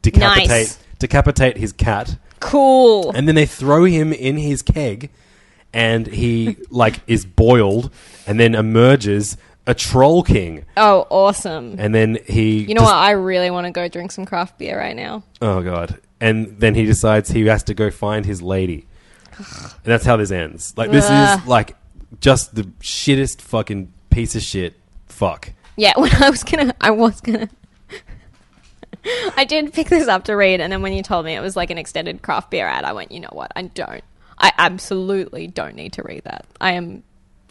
[0.02, 0.80] decapitate Nice.
[1.00, 2.18] decapitate his cat.
[2.40, 3.12] Cool.
[3.12, 5.10] And then they throw him in his keg,
[5.74, 7.92] and he like is boiled,
[8.26, 9.38] and then emerges
[9.68, 11.76] a troll king, Oh, awesome.
[11.80, 12.60] and then he.
[12.60, 12.96] You know just- what?
[12.96, 15.24] I really want to go drink some craft beer right now.
[15.42, 16.00] Oh god!
[16.22, 18.86] And then he decides he has to go find his lady,
[19.38, 19.46] and
[19.84, 20.74] that's how this ends.
[20.78, 21.40] Like this Ugh.
[21.42, 21.76] is like
[22.22, 24.76] just the shittest fucking piece of shit.
[25.08, 25.52] Fuck.
[25.78, 27.50] Yeah, when I was gonna, I was gonna.
[29.38, 31.56] I did pick this up to read, and then when you told me it was
[31.56, 33.52] like an extended craft beer ad, I went, you know what?
[33.56, 34.04] I don't.
[34.38, 36.46] I absolutely don't need to read that.
[36.60, 37.04] I am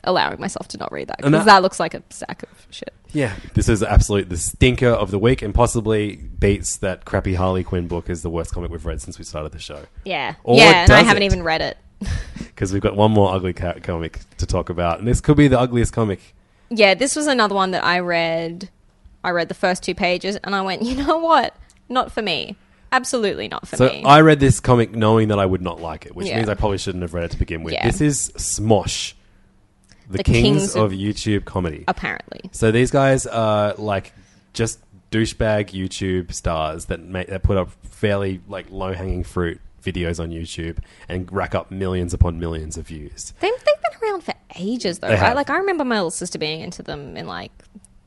[0.06, 2.92] allowing myself to not read that because that- that looks like a sack of shit.
[3.12, 7.62] Yeah, this is absolute the stinker of the week, and possibly beats that crappy Harley
[7.64, 9.84] Quinn book as the worst comic we've read since we started the show.
[10.04, 11.26] Yeah, Or yeah, and I does haven't it?
[11.26, 11.78] even read it.
[12.38, 15.46] because we've got one more ugly ca- comic to talk about, and this could be
[15.48, 16.34] the ugliest comic.
[16.70, 18.68] Yeah, this was another one that I read.
[19.22, 21.54] I read the first two pages, and I went, you know what?
[21.88, 22.56] Not for me.
[22.92, 24.02] Absolutely not for so me.
[24.04, 26.36] I read this comic knowing that I would not like it, which Yeah.
[26.36, 27.74] means I probably shouldn't have read it to begin with.
[27.74, 27.86] Yeah.
[27.86, 29.14] This is Smosh,
[30.08, 30.42] the, The kings,
[30.72, 31.84] kings of YouTube comedy.
[31.88, 32.40] apparently.
[32.52, 34.12] So these guys are like
[34.52, 34.80] just
[35.10, 40.30] douchebag YouTube stars that make that put up fairly like low hanging fruit videos on
[40.30, 40.78] YouTube
[41.08, 43.32] and rack up millions upon millions of views.
[43.40, 45.22] They, they've been around for ages, though, They right?
[45.22, 45.36] have.
[45.36, 47.52] Like, I remember my little sister being into them in like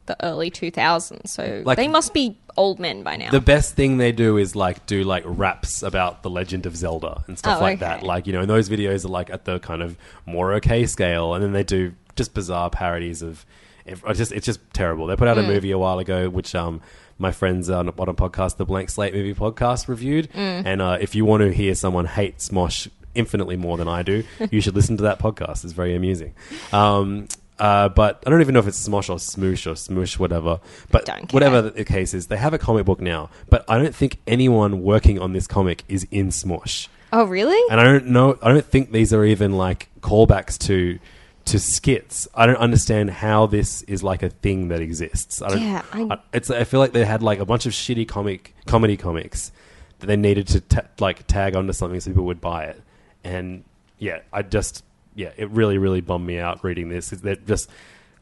[0.07, 1.27] the early 2000s.
[1.29, 3.29] So Like- they must be old men by now.
[3.29, 7.23] The best thing they do is like do like raps about the Legend of Zelda
[7.27, 7.85] and stuff Oh, like okay.
[7.85, 8.03] that.
[8.03, 9.95] Like you know, and those videos are like at the kind of
[10.25, 13.45] more okay scale, and then they do just bizarre parodies of.
[13.85, 15.07] It's just it's just terrible.
[15.07, 15.47] They put out a Mm.
[15.47, 16.81] movie a while ago, which um
[17.19, 20.29] my friends on, on a podcast, the Blank Slate Movie Podcast, reviewed.
[20.33, 20.65] Mm.
[20.65, 24.23] And uh, if you want to hear someone hate Smosh infinitely more than I do,
[24.51, 25.63] you should listen to that podcast.
[25.63, 26.33] It's very amusing.
[26.73, 27.27] Um,
[27.59, 30.59] uh, but I don't even know if it's Smosh or Smoosh or Smoosh, whatever.
[30.91, 31.35] But Don't care.
[31.35, 33.29] whatever the case is, they have a comic book now.
[33.49, 36.87] But I don't think anyone working on this comic is in Smosh.
[37.13, 37.59] oh, really?
[37.71, 38.37] And I don't know.
[38.41, 40.99] I don't think these are even like callbacks to
[41.45, 42.27] to skits.
[42.35, 45.41] I don't understand how this is like a thing that exists.
[45.41, 46.49] I don't, Yeah, I- it's.
[46.51, 49.51] I feel like they had like a bunch of shitty comic comedy comics
[49.99, 52.81] that they needed to ta- like tag onto something so people would buy it.
[53.23, 53.63] And
[53.97, 54.83] yeah, I just
[55.17, 57.09] yeah, it really really bummed me out reading this.
[57.09, 57.69] They're just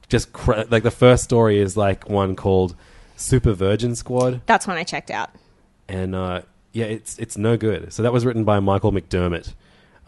[0.10, 2.76] just cra- like the first story is like one called
[3.18, 5.30] Super Virgin Squad That's when I checked out.
[5.88, 6.42] and uh,
[6.74, 7.94] yeah, it's it's no good.
[7.94, 9.54] So that was written by Michael McDermott,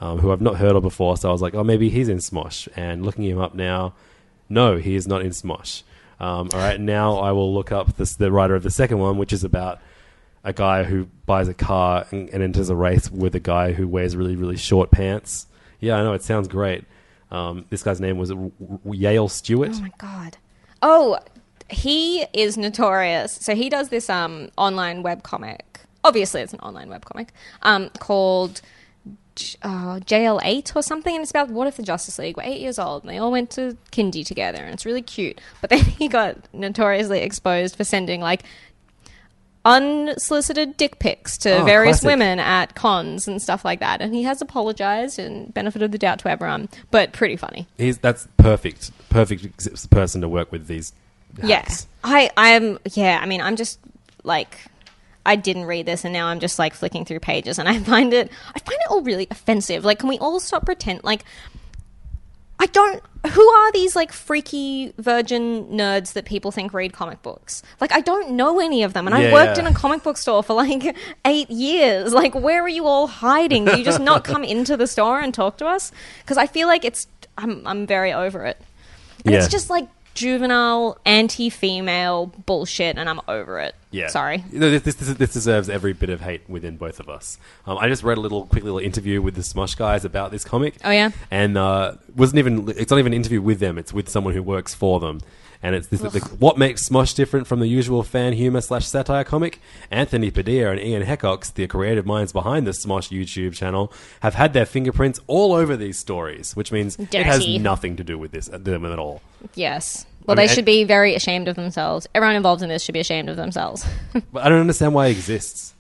[0.01, 1.17] um, who I've not heard of before.
[1.17, 2.67] So I was like, oh, maybe he's in Smosh.
[2.75, 3.93] And looking him up now,
[4.49, 5.83] no, he is not in Smosh.
[6.19, 9.17] Um, all right, now I will look up this, the writer of the second one,
[9.17, 9.79] which is about
[10.43, 13.87] a guy who buys a car and, and enters a race with a guy who
[13.87, 15.45] wears really really short pants.
[15.79, 16.85] Yeah, I know it sounds great.
[17.31, 18.31] Um, this guy's name was
[18.85, 19.71] Yale Stewart.
[19.73, 20.37] Oh my god.
[20.81, 21.19] Oh,
[21.69, 23.33] he is notorious.
[23.33, 25.61] So he does this um online webcomic.
[26.03, 27.29] Obviously, it's an online webcomic
[27.63, 28.61] um, called
[29.35, 32.61] J- uh, JL8 or something, and it's about what if the Justice League were eight
[32.61, 35.41] years old and they all went to kindy together, and it's really cute.
[35.59, 38.43] But then he got notoriously exposed for sending like
[39.67, 42.07] unsolicited dick pics to Oh, various classic.
[42.07, 45.97] women at cons and stuff like that, and he has apologized and benefit of the
[45.97, 47.67] doubt to everyone, but pretty funny.
[47.77, 50.93] He's that's perfect, perfect person to work with these.
[51.43, 51.87] Yes.
[52.03, 53.79] I I'm yeah, I mean, I'm just
[54.23, 54.57] like
[55.25, 58.13] I didn't read this and now I'm just like flicking through pages and I find
[58.13, 59.83] it I find it all really offensive.
[59.85, 61.23] Like can we all stop pretend like
[62.59, 63.01] I don't
[63.31, 67.61] who are these like freaky virgin nerds that people think read comic books?
[67.81, 69.67] Like I don't know any of them and Yeah, I worked yeah.
[69.67, 70.95] in a comic book store for like
[71.25, 72.13] 8 years.
[72.13, 73.65] Like where are you all hiding?
[73.65, 75.91] Do you just not come into the store and talk to us?
[76.25, 78.59] Cuz I feel like it's I'm I'm very over it.
[79.25, 79.39] And Yeah.
[79.39, 79.87] it's just like
[80.17, 83.75] juvenile, anti-female bullshit, and I'm over it.
[83.91, 84.07] Yeah.
[84.07, 84.43] Sorry.
[84.51, 87.37] This, this, this, deserves every bit of hate within both of us.
[87.65, 90.43] Um, I just read a little quick little interview with the Smosh guys about this
[90.43, 90.75] comic.
[90.83, 91.11] Oh, yeah?
[91.31, 93.77] and uh, wasn't even it's not even an interview with them.
[93.77, 95.21] It's with someone who works for them.
[95.63, 99.23] And it's this the, what makes Smosh different from the usual fan humor slash satire
[99.23, 99.59] comic.
[99.89, 103.91] Anthony Padilla and Ian Hecox, the creative minds behind the Smosh YouTube channel,
[104.21, 108.17] have had their fingerprints all over these stories, which means it has nothing to do
[108.17, 109.21] with this them at all.
[109.55, 110.05] Yes.
[110.27, 112.05] Well, I mean, they should be very ashamed of themselves.
[112.13, 113.85] Everyone involved in this should be ashamed of themselves.
[114.33, 115.73] But I don't understand why it exists.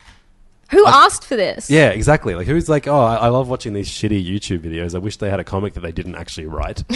[0.71, 1.69] Who asked for this?
[1.69, 2.33] Yeah, exactly.
[2.35, 4.95] Like, who's like, oh, I, I love watching these shitty YouTube videos.
[4.95, 6.83] I wish they had a comic that they didn't actually write.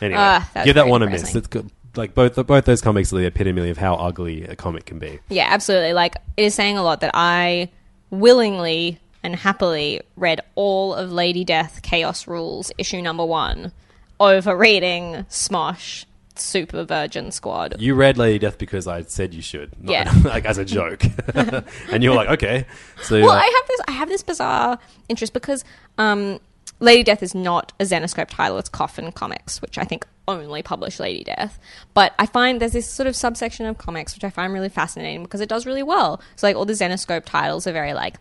[0.00, 1.34] anyway, Ah, that's give that one a miss.
[1.34, 1.70] It's good.
[1.94, 5.18] Like both both those comics are the epitome of how ugly a comic can be.
[5.30, 5.94] Yeah, absolutely.
[5.94, 7.70] Like it is saying a lot that I
[8.10, 13.72] willingly and happily read all of Lady Death Chaos Rules issue number one
[14.20, 16.04] over reading Smosh
[16.38, 17.76] Super Virgin Squad.
[17.78, 20.12] You read Lady Death because I said you should, not Yeah.
[20.24, 21.02] like as a joke,
[21.90, 22.66] and you're like, okay.
[23.02, 23.80] So well, like, I have this.
[23.88, 25.64] I have this bizarre interest because
[25.98, 26.40] um,
[26.80, 30.98] Lady Death is not a Zenescope title; it's Coffin Comics, which I think only publish
[30.98, 31.58] Lady Death.
[31.94, 35.22] But I find there's this sort of subsection of comics which I find really fascinating
[35.22, 36.20] because it does really well.
[36.36, 38.16] So, like all the Zenescope titles are very like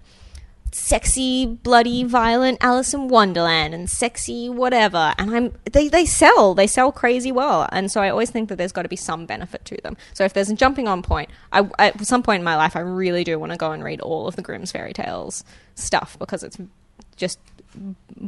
[0.76, 5.14] sexy, bloody, violent Alice in Wonderland and sexy whatever.
[5.18, 6.54] And I'm they, they sell.
[6.54, 7.70] They sell crazy well.
[7.72, 9.96] And so I always think that there's got to be some benefit to them.
[10.14, 12.82] So if there's a jumping on point, I at some point in my life I
[12.82, 15.46] really do want to go and read all of the Grimm's fairy tales
[15.76, 16.58] stuff because it's
[17.16, 17.40] just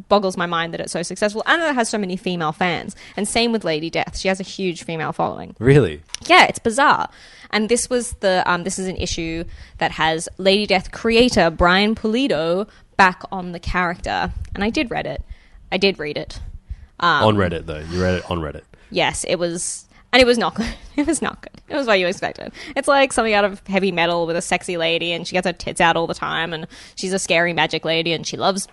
[0.09, 2.95] boggles my mind that it's so successful and that it has so many female fans.
[3.17, 4.17] And same with Lady Death.
[4.17, 5.55] She has a huge female following.
[5.59, 7.09] really, Yeah, it's bizarre.
[7.51, 9.43] And this was the um, this is an issue
[9.77, 12.67] that has Lady Death creator Brian Pulido
[12.97, 15.23] back on the character, and I did read it.
[15.71, 16.39] I did read it.
[16.99, 18.63] Um, on Reddit though, you read it on Reddit.
[18.89, 20.67] Yes, it was, and it was not good.
[20.97, 21.61] It was not good.
[21.69, 22.51] It was what you expected.
[22.75, 25.53] It's like something out of heavy metal with a sexy lady, and she gets her
[25.53, 28.67] tits out all the time, and she's a scary magic lady, and she loves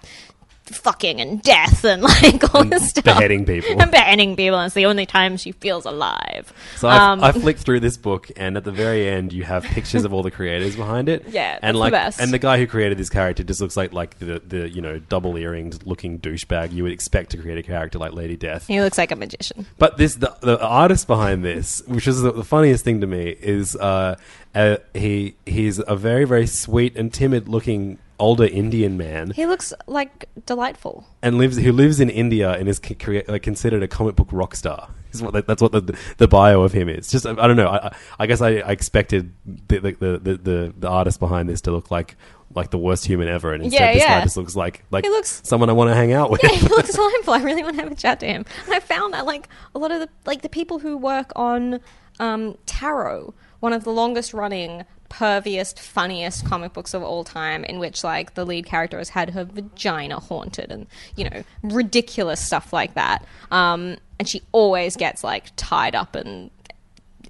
[0.67, 3.05] fucking and death and like all And this stuff.
[3.05, 3.71] beheading people.
[3.81, 4.59] and beheading people.
[4.59, 6.53] And it's the only time she feels alive.
[6.77, 9.65] So I, Um, I flicked through this book, and at the very end, you have
[9.65, 11.25] pictures of all the creators behind it.
[11.35, 12.21] Yeah, and like, the best.
[12.21, 14.99] and the guy who created this character just looks like like the the you know
[15.01, 18.67] double earringed looking douchebag you would expect to create a character like Lady Death.
[18.69, 19.67] He looks like a magician.
[19.79, 23.31] But this the, the artist behind this, which is the, the funniest thing to me,
[23.41, 24.17] is uh,
[24.55, 29.73] uh, he he's a very very sweet and timid looking older Indian man He looks
[29.87, 31.05] like delightful.
[31.23, 34.55] and lives who lives in India and is crea- like, considered a comic book rock
[34.55, 34.89] star.
[35.13, 37.11] Is what the, that's what the the bio of him is.
[37.11, 37.69] Just I, I don't know.
[37.69, 39.33] I, I- I guess I, I expected
[39.69, 42.17] the the, the the the the artist behind this to look like
[42.55, 44.19] like the worst human ever, and instead Yeah, this yeah.
[44.19, 46.41] guy just looks like like He looks- someone I want to hang out with.
[46.43, 47.35] Yeah, he looks delightful.
[47.35, 48.45] I really want to have a chat to him.
[48.67, 51.81] And I found that like a lot of the like the people who work on
[52.21, 53.35] um, Tarot,
[53.65, 58.35] one of the longest running, perviest, funniest comic books of all time, in which like
[58.35, 60.87] the lead character has had her vagina haunted and
[61.17, 63.25] you know ridiculous stuff like that.
[63.51, 66.51] Um, and she always gets like tied up and.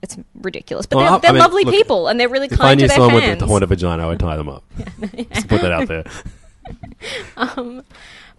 [0.03, 2.59] It's ridiculous, but Well, they're, they're I mean, lovely look, people, and they're really if
[2.59, 3.41] kind I knew to their someone fans.
[3.41, 4.63] with a haunted vagina, I would tie them up.
[5.33, 6.05] Just put that out there.
[7.39, 7.83] um,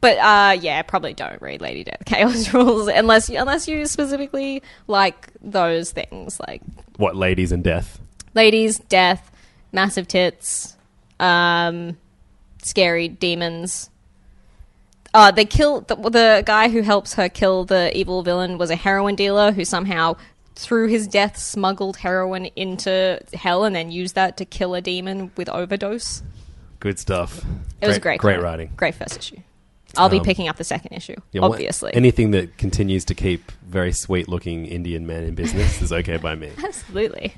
[0.02, 4.62] but uh, yeah, probably don't read Lady Death Chaos Rules unless you, unless you specifically
[4.88, 6.62] like those things like
[6.98, 8.00] What ladies and death?
[8.34, 9.32] ladies, death,
[9.72, 10.76] massive tits,
[11.20, 11.98] um,
[12.62, 13.90] scary demons.
[15.14, 18.76] Uh, they kill the, the guy who helps her kill the evil villain was a
[18.76, 20.14] heroin dealer who somehow
[20.56, 25.32] through his death smuggled heroin into hell and then used that to kill a demon
[25.38, 26.22] with overdose.
[26.82, 27.46] Good stuff.
[27.82, 28.20] It was great.
[28.20, 28.44] Great comic.
[28.44, 28.74] writing.
[28.76, 29.38] Great first issue.
[29.98, 31.92] I'll be Um, picking up the second issue, Yeah, what- obviously.
[31.94, 36.36] anything that continues to keep very sweet looking Indian men in business is okay by
[36.36, 36.50] me.
[36.64, 37.34] Absolutely.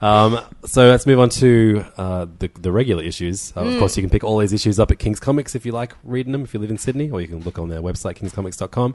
[0.00, 3.52] Um, so let's move on to uh, the, the regular issues.
[3.56, 3.78] Uh, Of Mm.
[3.78, 6.32] course, you can pick all these issues up at King's Comics if you like reading
[6.32, 8.94] them, if you live in Sydney, or you can look on their website, kingscomics.com.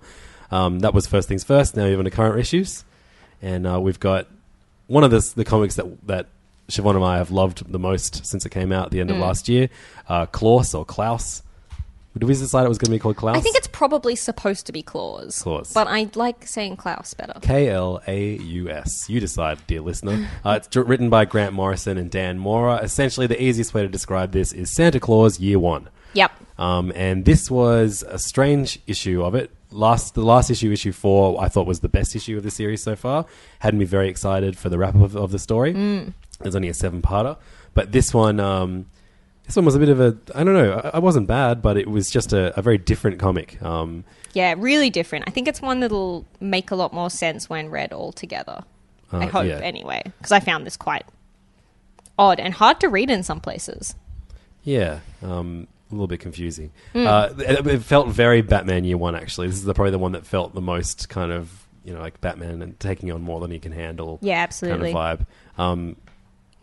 [0.51, 1.75] Um, that was first things first.
[1.75, 2.83] Now you're on to current issues.
[3.41, 4.27] And uh, we've got
[4.87, 6.27] one of the, the comics that, that
[6.69, 9.17] Siobhan and I have loved the most since it came out at the end of
[9.17, 9.21] Mm.
[9.21, 9.69] last year
[10.09, 11.43] uh, Klaus or Klaus.
[12.17, 13.37] Did we decide it was going to be called Klaus?
[13.37, 15.41] I think it's probably supposed to be Claus.
[15.41, 15.73] Claus.
[15.73, 17.39] But I like saying Klaus better.
[17.41, 19.09] K L A U S.
[19.09, 20.27] You decide, dear listener.
[20.43, 22.77] Uh, it's written by Grant Morrison and Dan Mora.
[22.77, 25.89] Essentially, the easiest way to describe this is Santa Claus Year One.
[26.13, 26.31] Yep.
[26.57, 29.51] Um, and this was a strange issue of it.
[29.69, 32.81] Last the last issue, issue four, I thought was the best issue of the series
[32.81, 33.25] so far.
[33.59, 35.73] Had me very excited for the wrap up of, of the story.
[35.73, 36.13] Mm.
[36.39, 37.37] There's only a seven parter,
[37.73, 38.85] but this one, um,
[39.47, 40.73] this one was a bit of a I don't know.
[40.83, 43.59] I, I wasn't bad, but it was just a, a very different comic.
[43.63, 45.25] Um, Yeah, really different.
[45.27, 48.63] I think it's one that'll make a lot more sense when read all together.
[49.11, 49.59] I Uh, hope, yeah.
[49.63, 50.03] anyway.
[50.17, 51.05] Because I found this quite
[52.19, 53.95] odd and hard to read in some places.
[54.63, 56.71] Yeah, um, a little bit confusing.
[56.93, 57.05] Mm.
[57.07, 59.15] Uh, it, it felt very Batman Year One.
[59.15, 62.01] Actually, this is the, probably the one that felt the most kind of you know
[62.01, 64.19] like Batman and taking on more than he can handle.
[64.21, 64.91] Yeah, absolutely.
[64.91, 65.27] Kind of
[65.57, 65.61] vibe.
[65.61, 65.95] Um,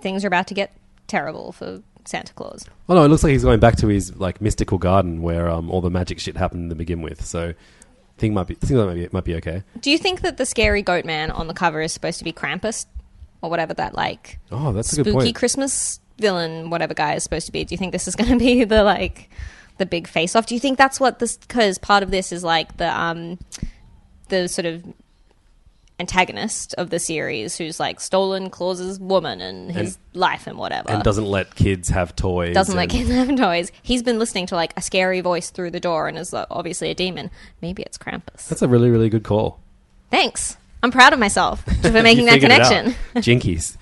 [0.03, 0.77] Things are about to get
[1.07, 2.65] terrible for Santa Claus.
[2.89, 5.71] oh no, it looks like he's going back to his like mystical garden where um,
[5.71, 7.25] all the magic shit happened to begin with.
[7.25, 7.55] So, I
[8.19, 9.63] think might be think that might be might be okay.
[9.81, 12.33] Do you think that the scary goat man on the cover is supposed to be
[12.33, 12.87] Krampus?
[13.43, 15.37] Or whatever that, like, Oh, that's a spooky good point.
[15.37, 17.63] Christmas villain, whatever guy is supposed to be.
[17.63, 19.29] Do you think this is going to be the, like,
[19.77, 20.47] the big face off?
[20.47, 23.39] Do you think that's what this, because part of this is, like, the, um,
[24.31, 24.83] the sort of
[26.01, 30.91] antagonist of the series who's, like, stolen Claus's woman and his And- life and whatever.
[30.91, 32.53] and doesn't let kids have toys.
[32.55, 33.71] doesn't let kids have toys.
[33.83, 36.91] He's been listening to like a scary voice through the door and is uh, obviously
[36.91, 37.31] a demon.
[37.63, 38.49] Maybe it's Krampus.
[38.49, 39.61] That's a really really good call.
[40.11, 40.57] Thanks.
[40.83, 42.69] I'm proud of myself for making that figured it out.
[42.69, 42.95] connection.
[43.17, 43.77] Jinkies.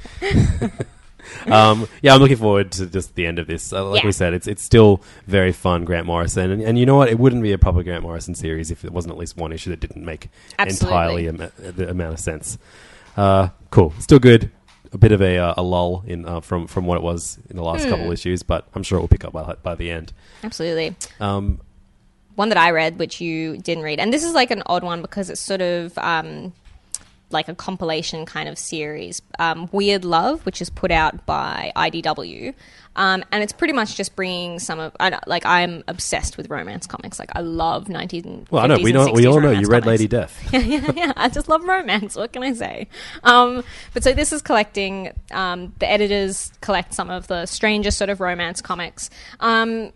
[1.50, 3.72] um, yeah, I'm looking forward to just the end of this.
[3.72, 4.06] Uh, like Yeah.
[4.08, 7.08] we said, it's it's still very fun, Grant Morrison, and, and you know what?
[7.08, 9.70] It wouldn't be a proper Grant Morrison series if it wasn't at least one issue
[9.70, 10.28] that didn't make
[10.58, 11.26] Absolutely.
[11.26, 12.58] entirely am- the amount of sense.
[13.16, 14.50] Uh, cool, still good.
[14.94, 17.56] A bit of a, uh, a lull in uh, from from what it was in
[17.56, 17.90] the last Hmm.
[17.90, 20.12] couple issues, but I'm sure it will pick up by by the end.
[20.44, 20.94] Absolutely.
[21.18, 21.60] Um,
[22.34, 25.00] One that I read, which you didn't read, and this is like an odd one
[25.02, 26.52] because it's sort of um,
[27.32, 29.22] like a compilation kind of series.
[29.38, 32.54] Um, Weird Love, which is put out by IDW.
[32.94, 36.86] Um, and it's pretty much just bringing some of I, like I'm obsessed with romance
[36.86, 37.18] comics.
[37.18, 38.48] Like I love 19.
[38.50, 40.38] well, I know we know we all know you read Lady Death.
[40.52, 41.12] yeah, yeah, yeah.
[41.16, 42.16] I just love romance.
[42.16, 42.88] What can I say?
[43.24, 43.64] Um,
[43.94, 45.12] but so this is collecting.
[45.30, 49.08] Um, the editors collect some of the strangest sort of romance comics.
[49.40, 49.92] Um,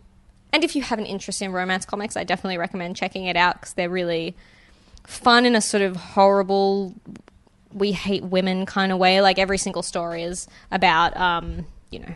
[0.52, 3.60] and if you have an interest in romance comics, I definitely recommend checking it out
[3.60, 4.34] because they're really
[5.06, 6.94] fun in a sort of horrible,
[7.72, 9.20] we hate women kind of way.
[9.20, 12.14] Like every single story is about, um, you know,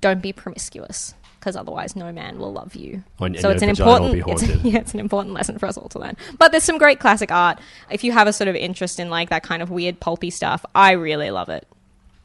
[0.00, 1.14] don't be promiscuous.
[1.40, 3.04] because otherwise no man will love you.
[3.20, 5.76] And- and so your it's an important it's, yeah, it's an important lesson for us
[5.76, 6.16] all to learn.
[6.36, 7.60] But there's some great classic art.
[7.90, 10.66] If you have a sort of interest in like that kind of weird pulpy stuff,
[10.74, 11.66] I really love it.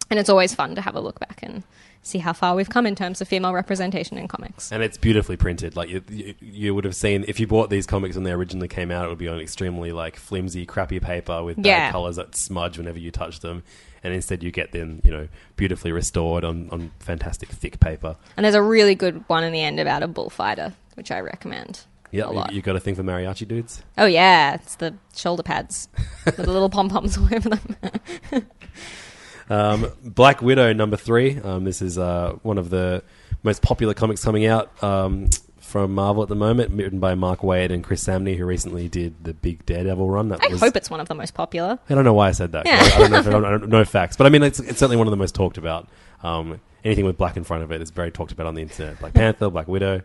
[0.09, 1.61] And it's always fun to have a look back and
[2.03, 4.71] see how far we've come in terms of female representation in comics.
[4.71, 5.75] And it's beautifully printed.
[5.75, 8.67] Like you, you, you would have seen if you bought these comics when they originally
[8.67, 11.91] came out, it would be on extremely like flimsy, crappy paper with bad Yeah.
[11.91, 13.63] colors that smudge whenever you touch them.
[14.03, 18.17] And instead, you get them, you know, beautifully restored on, on fantastic thick paper.
[18.35, 21.85] And there's a really good one in the end about a bullfighter, which I recommend.
[22.11, 22.51] Yeah, a you, lot.
[22.51, 23.81] you got a thing for mariachi dudes.
[23.97, 25.87] Oh yeah, it's the shoulder pads
[26.25, 27.77] with the little pom poms all over them.
[29.49, 31.39] Um, Black Widow number three.
[31.39, 33.03] Um, this is uh, one of the
[33.43, 35.29] most popular comics coming out um,
[35.59, 39.23] from Marvel at the moment, written by Mark Waid and Chris Samnee, who recently did
[39.23, 40.29] the big Daredevil run.
[40.29, 41.79] That I was, hope it's one of the most popular.
[41.89, 42.65] I don't know why I said that.
[42.65, 42.79] Yeah.
[42.81, 43.19] I, I don't know.
[43.19, 45.11] If, I, don't, I don't know facts, but I mean, it's, it's certainly one of
[45.11, 45.89] the most talked about.
[46.21, 48.99] Um, anything with black in front of it is very talked about on the internet.
[48.99, 50.01] Black Panther, Black Widow.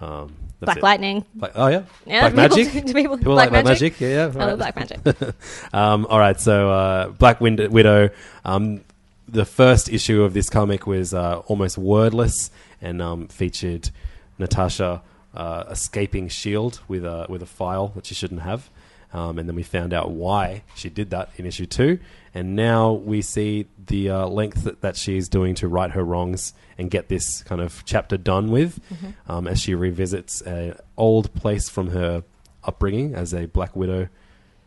[0.00, 0.82] Um, Black it.
[0.82, 1.24] Lightning.
[1.34, 2.86] Black, oh yeah, Yeah, Black people- Magic.
[2.86, 3.80] do people- People Black like Black Magick?
[3.80, 4.00] Magic.
[4.00, 4.42] Yeah, yeah.
[4.42, 4.58] I love.
[4.58, 5.34] Black Magick.
[5.74, 8.10] um, all right, so uh, Black Wind- Widow.
[8.44, 8.82] Um,
[9.28, 12.50] the first issue of this comic was uh, almost wordless
[12.82, 13.90] and um, featured
[14.38, 15.02] Natasha
[15.34, 18.68] uh, escaping Shield with a with a file that she shouldn't have.
[19.12, 21.98] Um, and then we found out why she did that in issue two.
[22.34, 26.90] And now we see the uh, length that, she's doing to right her wrongs and
[26.90, 29.14] get this kind of chapter done with Mhm.
[29.28, 32.22] um, as she revisits an old place from her
[32.62, 34.08] upbringing as a Black Widow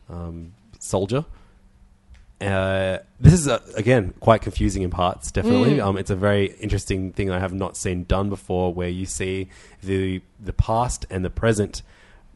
[0.09, 1.23] um, soldier.
[2.41, 5.31] Uh, this is uh, again quite confusing in parts.
[5.31, 5.85] Definitely, Mm.
[5.85, 9.47] um, it's a very interesting thing I have not seen done before, where you see
[9.81, 11.81] the the past and the present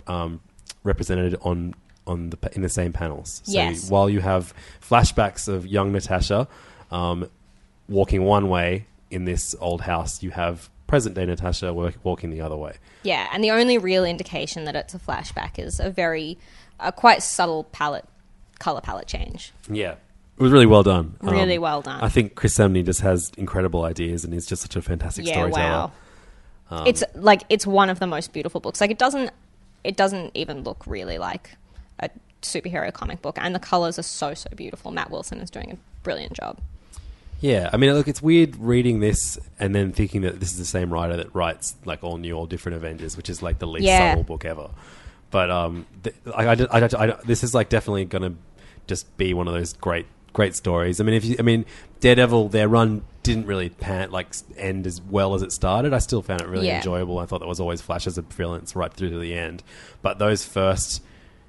[0.08, 0.40] um,
[0.84, 1.74] represented on
[2.08, 3.42] on the in the same panels.
[3.46, 3.90] So Yes.
[3.90, 6.48] while you have flashbacks of young Natasha
[6.92, 7.30] um,
[7.90, 12.42] walking one way in this old house, you have present day Natasha work, walking the
[12.42, 12.74] other way.
[13.04, 16.38] Yeah, and the only real indication that it's a flashback is a very,
[16.80, 18.06] a quite subtle palette,
[18.60, 19.52] color palette change.
[19.70, 19.96] Yeah.
[20.40, 21.16] It was really well done.
[21.22, 22.00] Um, Really well done.
[22.02, 25.34] I think Chris Samnee just has incredible ideas and he's just such a fantastic Yeah,
[25.34, 25.64] storyteller.
[25.64, 25.92] wow.
[26.70, 28.80] Um, it's like it's one of the most beautiful books.
[28.80, 29.32] Like it doesn't,
[29.84, 31.56] it doesn't even look really like
[32.00, 32.10] a
[32.42, 34.92] superhero comic book, and the colors are so so beautiful.
[34.92, 36.60] Matt Wilson is doing a brilliant job.
[37.40, 40.66] Yeah, I mean, look, it's weird reading this and then thinking that this is the
[40.66, 43.86] same writer that writes like all new, all different Avengers, which is like the least
[43.86, 44.12] Yeah.
[44.12, 44.70] subtle book ever.
[45.30, 48.38] But um, th- I, I, I, I- this is like definitely going to
[48.88, 51.00] just be one of those great, great stories.
[51.00, 51.66] I mean, if you, I mean,
[52.00, 55.94] Daredevil, their run didn't really pan like end as well as it started.
[55.94, 56.78] I still found it really Yeah.
[56.78, 57.20] enjoyable.
[57.20, 59.62] I thought there was always flashes of brilliance right through to the end.
[60.02, 61.04] But those first.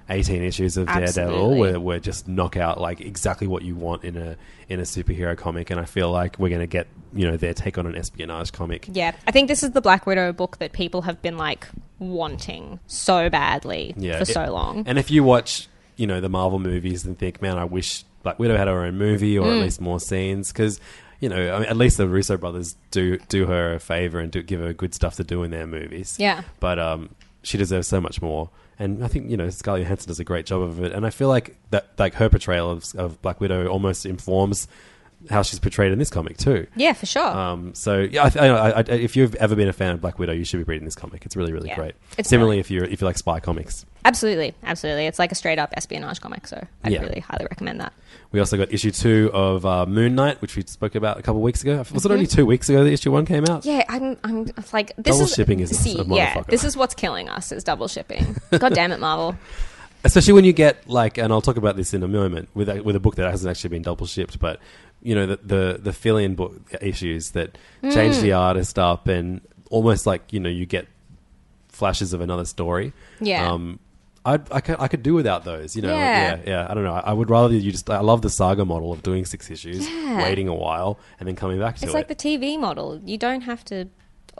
[0.09, 1.59] 18 issues of Daredevil Absolutely.
[1.73, 4.35] were, were just knockout like exactly what you want in a
[4.67, 7.53] in a superhero comic and I feel like we're going to get you know their
[7.53, 10.71] take on an espionage comic Yeah, I think this is the Black Widow book that
[10.73, 11.67] people have been like
[11.99, 14.83] wanting so badly yeah for it- so long.
[14.87, 18.39] and if you watch you know the Marvel movies and think man I wish Black
[18.39, 19.61] Widow had her own movie or at Mm.
[19.63, 20.79] least more scenes because
[21.19, 24.31] you know I mean, at least the Russo brothers do do her a favor and
[24.31, 26.41] do give her good stuff to do in their movies Yeah.
[26.59, 27.09] but um
[27.43, 28.49] she deserves so much more
[28.79, 31.09] and I think you know Scarlett Johansson does a great job of it and I
[31.09, 34.67] feel like that like her portrayal of, of Black Widow almost informs
[35.29, 37.27] how she's portrayed in this comic too Yeah, for sure.
[37.27, 40.31] um, so yeah, I, I, I, if you've ever been a fan of Black Widow,
[40.31, 41.25] you should be reading this comic.
[41.25, 41.75] It's really, really Yeah.
[41.75, 41.95] great.
[42.17, 45.59] It's Similarly, if you if you like spy comics, absolutely, absolutely, it's like a straight
[45.59, 46.47] up espionage comic.
[46.47, 47.01] So I Yeah.
[47.01, 47.93] really highly recommend that.
[48.31, 51.37] we also got issue two of uh, Moon Knight, which we spoke about a couple
[51.37, 51.83] of weeks ago.
[51.93, 53.65] Was it only two weeks ago that issue one came out?
[53.65, 56.47] Yeah, I'm, I'm it's like this Double is shipping is a- see, yeah, motherfucker.
[56.47, 58.35] this is what's killing us is double shipping.
[58.57, 59.35] God damn it, Marvel.
[60.03, 62.81] Especially when you get like, and I'll talk about this in a moment with a,
[62.81, 64.59] with a book that hasn't actually been double shipped, but
[65.01, 68.21] you know the the, the fill in book issues that change Mm.
[68.21, 70.87] the artist up and almost like you know you get
[71.67, 72.93] flashes of another story.
[73.19, 73.51] Yeah.
[73.51, 73.79] Um,
[74.25, 75.75] I I could, I could do without those.
[75.75, 75.89] You know.
[75.95, 76.35] Yeah.
[76.35, 76.41] Yeah.
[76.45, 76.67] Yeah.
[76.69, 76.93] I don't know.
[76.93, 77.89] I, would rather you just.
[77.89, 80.17] I love the saga model of doing six issues, Yeah.
[80.23, 81.85] waiting a while, and then coming back to it.
[81.85, 81.97] It's it.
[81.97, 82.99] like the TV model.
[83.05, 83.87] You don't have to.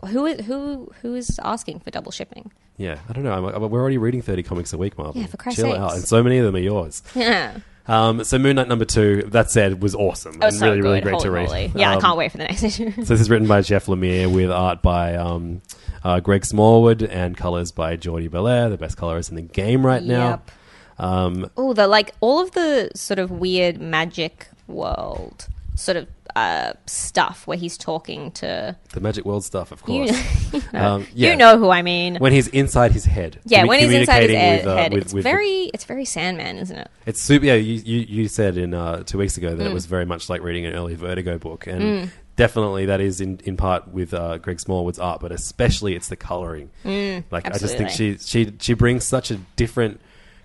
[0.07, 2.51] Who is who who is asking for double shipping?
[2.77, 2.99] yeah.
[3.09, 3.33] I don't know.
[3.33, 5.19] I'm, I'm- we're already reading thirty comics a week, Marvel.
[5.21, 5.79] Yeah, for Christ's Chill sakes.
[5.79, 5.93] out.
[5.95, 7.01] And so many of them are yours.
[7.15, 7.59] Yeah.
[7.89, 11.01] Um, so Moon Knight number two, that said, was awesome Oh, and so really, really
[11.01, 11.09] good.
[11.11, 11.47] great to read.
[11.47, 11.71] moly.
[11.75, 12.91] Yeah, I Um, can't wait for the next issue.
[12.91, 15.61] so this is written by Jeff Lemire with art by um,
[16.03, 20.03] uh, Greg Smallwood and colors by Jordie Bellaire, the best colorist in the game right
[20.03, 20.29] now.
[20.29, 20.51] Yep.
[20.99, 26.07] Um, Oh, the like all of the sort of weird magic world sort of
[26.39, 28.75] uh, stuff where he's talking to.
[28.93, 30.11] the Magic World stuff, of course.
[30.53, 30.79] you know.
[30.95, 31.31] Um, yeah.
[31.31, 32.15] You know who I mean.
[32.17, 33.39] When he's inside his head.
[33.45, 35.63] Yeah, commu- when he's inside his head, with, uh, head with- it's with the- very
[35.73, 36.89] it's very Sandman, isn't it?
[37.05, 37.45] It's super.
[37.45, 39.73] Yeah, you, you, you said in uh, two weeks ago that it Mm.
[39.73, 42.09] was very much like reading an early Vertigo book, and Mm.
[42.35, 46.15] definitely that is in, in part with uh, Greg Smallwood's art, but especially it's the
[46.15, 46.69] coloring.
[46.85, 49.99] Mm, like I just think she she she brings such a different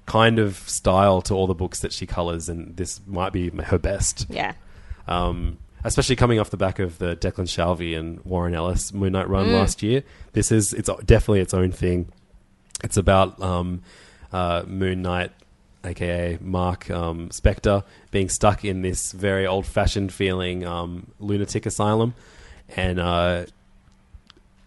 [0.06, 3.78] kind of style to all the books that she colors, and this might be her
[3.78, 4.26] best.
[4.28, 4.52] Yeah.
[5.08, 9.28] Um, especially coming off the back of the Declan Shalvey and Warren Ellis Moon Knight
[9.28, 9.52] run Mm.
[9.52, 12.08] last year, this is it's definitely its own thing.
[12.82, 13.82] It's about um,
[14.32, 15.30] uh, Moon Knight,
[15.84, 22.14] aka Mark um, Spector, being stuck in this very old-fashioned feeling um, lunatic asylum,
[22.76, 23.44] and uh,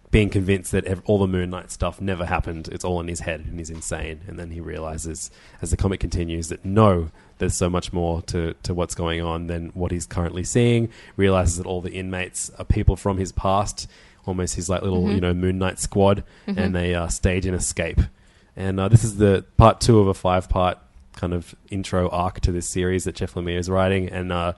[0.09, 2.70] being convinced that ev- all the Moon Knight stuff never happened.
[2.72, 4.22] It's all in his head, and he's insane.
[4.28, 5.30] And then he realizes,
[5.61, 7.09] as the comic continues, that no,
[7.40, 10.90] there's so much more to, to what's going on than what he's currently seeing.
[11.16, 13.88] Realizes that all the inmates are people from his past,
[14.26, 15.16] almost his like little Mhm.
[15.16, 16.58] you know Moon Knight squad, Mhm.
[16.58, 18.02] and they uh, stage an escape.
[18.56, 20.80] And uh, this is the part two of a five part
[21.16, 24.54] kind of intro arc to this series that Jeff Lemire is writing, and uh,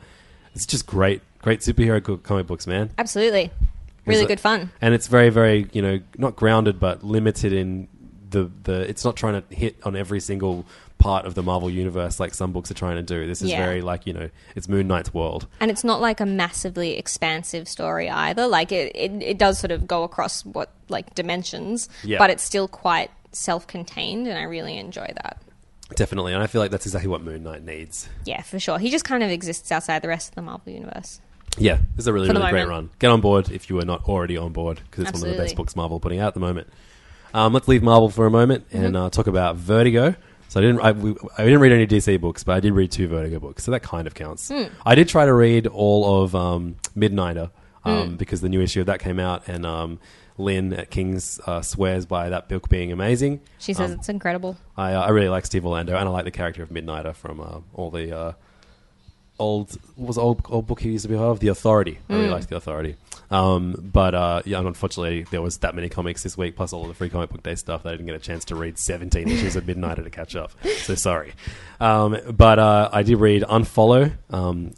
[0.55, 2.89] it's just great, great superhero comic books, man.
[2.97, 3.51] Absolutely.
[4.05, 4.71] Really good fun.
[4.81, 7.87] and it's very, very you know not grounded, but limited in
[8.31, 8.89] the the.
[8.89, 10.65] It's not trying to hit on every single
[10.99, 13.25] part of the Marvel universe like some books are trying to do.
[13.25, 13.65] This is Yeah.
[13.65, 15.47] very like you know it's Moon Knight's world.
[15.59, 18.45] And it's not like a massively expansive story either.
[18.47, 22.19] Like it, it, it does sort of go across what like dimensions, Yeah.
[22.19, 25.41] but it's still quite self-contained, and I really enjoy that.
[25.95, 28.07] Definitely, and I feel like that's exactly what Moon Knight needs.
[28.25, 28.77] Yeah, for sure.
[28.77, 31.19] He just kind of exists outside the rest of the Marvel universe.
[31.57, 32.89] Yeah, this is a really, For the really great moment.
[32.91, 32.97] run.
[32.99, 35.27] Get on board if you are not already on board because it's one of the
[35.29, 35.45] Absolutely.
[35.45, 36.67] best books Marvel putting out at the moment.
[37.33, 39.05] Um, let's leave Marvel for a moment and Mhm.
[39.05, 40.15] uh, talk about Vertigo.
[40.49, 42.91] So I didn't, I, we, I didn't read any DC books, but I did read
[42.91, 44.49] two Vertigo books, so that kind of counts.
[44.49, 44.63] Hmm.
[44.85, 47.51] I did try to read all of um, Midnighter
[47.85, 48.15] um, Hmm.
[48.15, 49.99] because the new issue of that came out, and um,
[50.37, 53.41] Lynn at King's uh, swears by that book being amazing.
[53.59, 54.57] She says Um, it's incredible.
[54.75, 57.39] I, uh, I really like Steve Orlando, and I like the character of Midnighter from
[57.39, 58.31] uh, all the uh,
[59.37, 61.99] old what was old old book he used to be of, The Authority.
[62.09, 62.31] I really Mm.
[62.31, 62.95] liked The Authority.
[63.31, 66.87] Um, but uh, yeah, unfortunately, there was that many comics this week, plus all of
[66.87, 69.27] the free comic book day stuff that I didn't get a chance to read 17
[69.29, 70.51] issues at Midnighter to catch up.
[70.79, 71.33] So sorry.
[71.79, 74.71] Um, but uh, I did read Unfollow um,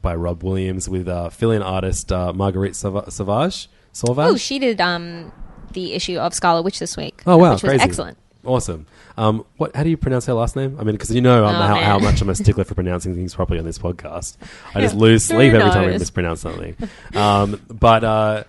[0.00, 3.68] by Rob Williams with uh, fill-in artist uh, Marguerite Sava- Savage.
[3.92, 4.30] Sauvage?
[4.30, 5.32] Oh, she did um,
[5.72, 7.22] the issue of Scarlet Witch this week.
[7.26, 7.82] Oh wow, which was crazy.
[7.84, 8.18] excellent.
[8.44, 8.86] Awesome.
[9.16, 9.74] Um, what?
[9.74, 10.76] How do you pronounce her last name?
[10.80, 11.84] I mean, because you know um, Oh, how, man.
[11.84, 14.36] how much I'm a stickler for pronouncing things properly on this podcast.
[14.74, 15.98] I just lose Who sleep every time knows?
[16.00, 16.76] mispronounce something.
[17.14, 18.44] Um, but uh,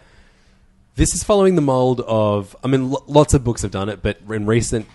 [0.96, 2.56] this is following the mold of.
[2.64, 4.86] I mean, lo- lots of books have done it, but in recent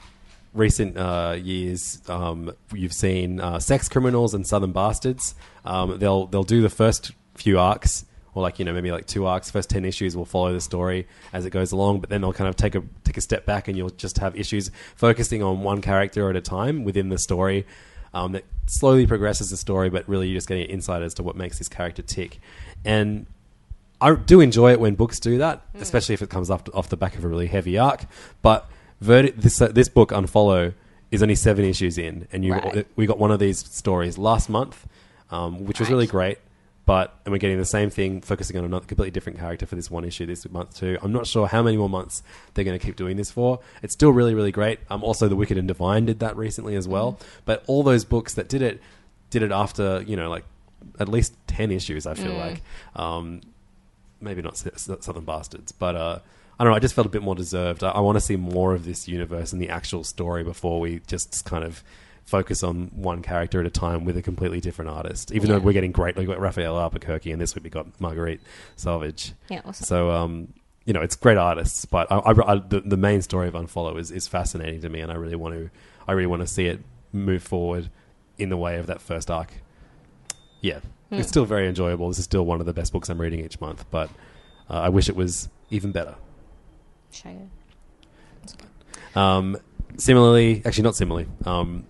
[0.55, 5.35] recent uh, years, um, you've seen uh, Sex Criminals and Southern Bastards.
[5.65, 8.05] Um, they'll they'll do the first few arcs,
[8.35, 9.51] or like you know maybe like two arcs.
[9.51, 12.49] First ten issues will follow the story as it goes along, but then they'll kind
[12.49, 15.81] of take a take a step back, and you'll just have issues focusing on one
[15.81, 17.67] character at a time within the story.
[18.13, 21.35] Um, that slowly progresses the story, but really you're just getting insight as to what
[21.35, 22.39] makes this character tick.
[22.85, 23.27] And
[24.01, 26.97] I do enjoy it when books do that, especially if it comes off, off the
[26.97, 28.05] back of a really heavy arc.
[28.41, 28.71] But
[29.01, 30.75] Verdi- this uh, this book Unfollow
[31.11, 32.87] is only seven issues in, and you Right.
[32.97, 34.87] we got one of these stories last month,
[35.31, 36.39] um, which was really great.
[36.87, 39.91] But and we're getting the same thing, focusing on another completely different character for this
[39.91, 40.99] one issue this month too.
[41.01, 42.23] I'm not sure how many more months
[42.53, 43.61] they're going to keep doing this for.
[43.83, 44.81] It's still really really great.
[44.91, 47.19] Um, also the Wicked and Divine did that recently as well.
[47.47, 48.83] But all those books that did it
[49.31, 50.45] did it after you know like
[51.01, 52.07] at least ten issues.
[52.07, 52.39] I feel Mm.
[52.39, 52.63] like.
[52.97, 53.41] Um,
[54.21, 56.19] maybe not Southern Bastards, but uh,
[56.59, 56.77] I don't know.
[56.77, 57.83] I just felt a bit more deserved.
[57.85, 61.01] I, I want to see more of this universe and the actual story before we
[61.07, 61.83] just kind of
[62.25, 65.31] focus on one character at a time with a completely different artist.
[65.33, 68.41] Even though we're getting great, we got Rafael Albuquerque, and this week we got Marguerite
[68.77, 69.33] Salvage.
[69.51, 69.85] Yeah, awesome.
[69.87, 70.53] So um,
[70.85, 73.99] you know, it's great artists, but I, I, I, the, the main story of Unfollow
[73.99, 75.71] is, is fascinating to me, and I really want to,
[76.09, 76.81] I really want to see it
[77.13, 77.91] move forward
[78.39, 79.53] in the way of that first arc.
[80.61, 81.17] Yeah, Hmm.
[81.17, 82.09] it's still very enjoyable.
[82.09, 84.09] This is still one of the best books I'm reading each month, but
[84.71, 86.15] uh, I wish it was even better.
[87.13, 87.49] Shaggy.
[89.15, 89.57] Um,
[89.97, 91.85] similarly, actually not similarly, um,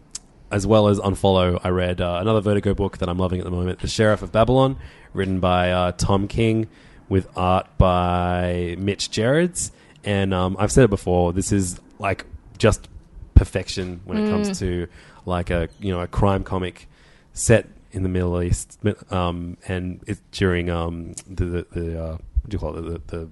[0.54, 3.50] as well as Unfollow, I read uh, another Vertigo book that I'm loving at the
[3.50, 4.76] moment, The Sheriff of Babylon,
[5.12, 6.68] written by uh, Tom King,
[7.08, 9.72] with art by Mitch Gerads.
[10.04, 12.24] And um, I've said it before, this is like
[12.56, 12.88] just
[13.34, 14.58] perfection when it comes Mm.
[14.60, 14.86] to
[15.26, 16.88] like a you know a crime comic
[17.32, 18.78] set in the Middle East,
[19.10, 23.16] um, and it's during um, the the, the uh, what do you call it the,
[23.16, 23.28] the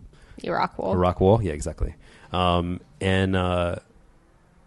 [0.48, 0.94] Iraq War.
[0.96, 1.94] Iraq War, yeah, exactly.
[2.32, 3.76] Um, and uh,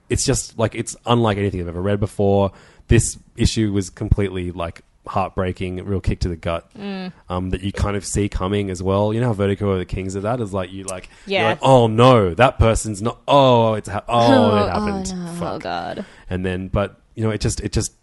[0.09, 2.51] it's just like it's unlike anything I've ever read before.
[2.87, 6.69] This issue was completely like heartbreaking, real kick to the gut.
[6.77, 7.11] Mm.
[7.29, 9.13] Um, that you kind of see coming as well.
[9.13, 11.49] You know how Vertigo are the kings of that is like you like, you're Yeah.
[11.49, 13.19] like, oh no, that person's not.
[13.27, 15.13] Oh, it's ha- oh, it happened.
[15.15, 15.53] Oh, no.
[15.55, 16.05] Oh, God.
[16.29, 17.93] And then, but you know, it just it just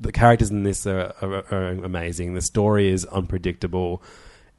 [0.00, 2.34] the characters in this are, are, are amazing.
[2.34, 4.02] The story is unpredictable,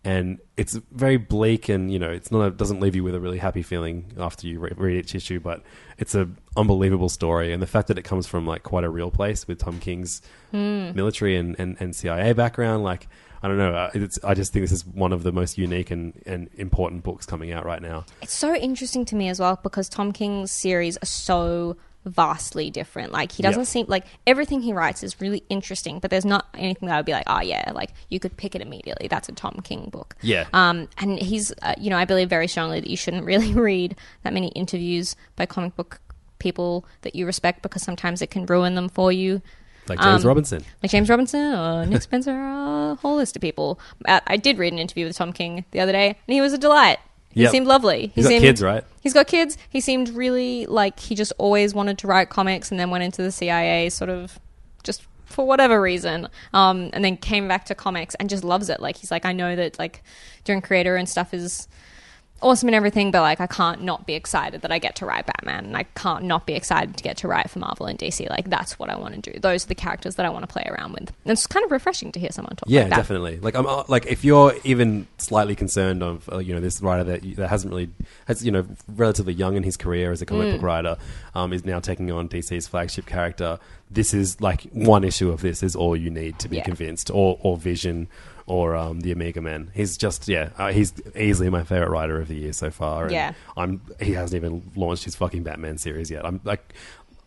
[0.06, 3.20] and it's very bleak, and you know, it's not a, doesn't leave you with a
[3.20, 5.62] really happy feeling after you re- read each issue, but
[5.98, 9.12] it's an unbelievable story, and the fact that it comes from like quite a real
[9.12, 10.92] place with Tom King's Hmm.
[10.96, 13.08] military and, and, and CIA background, like.
[13.44, 13.76] I don't know.
[13.76, 17.04] uh, It's, I just think this is one of the most unique and, and important
[17.04, 18.06] books coming out right now.
[18.24, 23.12] It's so interesting to me as well because Tom King's series are so vastly different.
[23.12, 23.66] Like he doesn't Yeah.
[23.66, 27.06] seem like everything he writes is really interesting, but there's not anything that I would
[27.06, 29.08] be like, oh yeah, like you could pick it immediately.
[29.08, 30.16] That's a Tom King book.
[30.22, 30.46] Yeah.
[30.54, 33.96] Um, and he's, uh, you know, I believe very strongly that you shouldn't really read
[34.24, 36.00] that many interviews by comic book
[36.40, 39.42] people that you respect because sometimes it can ruin them for you.
[39.88, 40.64] Like James Um, Robinson.
[40.82, 43.80] like James Robinson or Nick Spencer, or a whole list of people.
[44.08, 46.54] Uh, I did read an interview with Tom King the other day, and he was
[46.54, 46.98] a delight.
[47.36, 47.52] He Yep.
[47.52, 48.08] seemed lovely.
[48.16, 48.84] He He's got kids, right?
[49.02, 49.58] He's got kids.
[49.70, 53.22] He seemed really like he just always wanted to write comics, and then went into
[53.22, 54.40] the CIA, sort of
[54.84, 58.80] just for whatever reason, um, and then came back to comics and just loves it.
[58.80, 60.02] Like he's like, I know that like
[60.46, 61.68] doing creator and stuff is
[62.46, 65.26] awesome and everything, but like I can't not be excited that I get to write
[65.26, 68.30] Batman, and I can't not be excited to get to write for Marvel and DC.
[68.30, 69.40] Like that's what I want to do.
[69.40, 71.10] Those are the characters that I want to play around with.
[71.24, 72.96] And it's kind of refreshing to hear someone talk Yeah, like that.
[72.98, 73.40] definitely.
[73.40, 77.04] Like, I'm uh, like if you're even slightly concerned of uh, you know this writer
[77.04, 77.90] that that hasn't really
[78.28, 78.66] has you know
[78.96, 80.52] relatively young in his career as a comic Mm.
[80.54, 80.98] book writer,
[81.34, 83.58] um, is now taking on DC's flagship character.
[83.90, 86.64] This is like one issue of this is all you need to be Yeah.
[86.64, 88.08] convinced, or or Vision.
[88.48, 89.72] Or um, the Omega Man.
[89.74, 90.50] He's just yeah.
[90.58, 93.10] Uh, he's easily my favorite writer of the year so far.
[93.12, 93.34] Yeah.
[93.58, 93.82] I'm.
[94.00, 96.24] He hasn't even launched his fucking Batman series yet.
[96.26, 96.76] I'm like,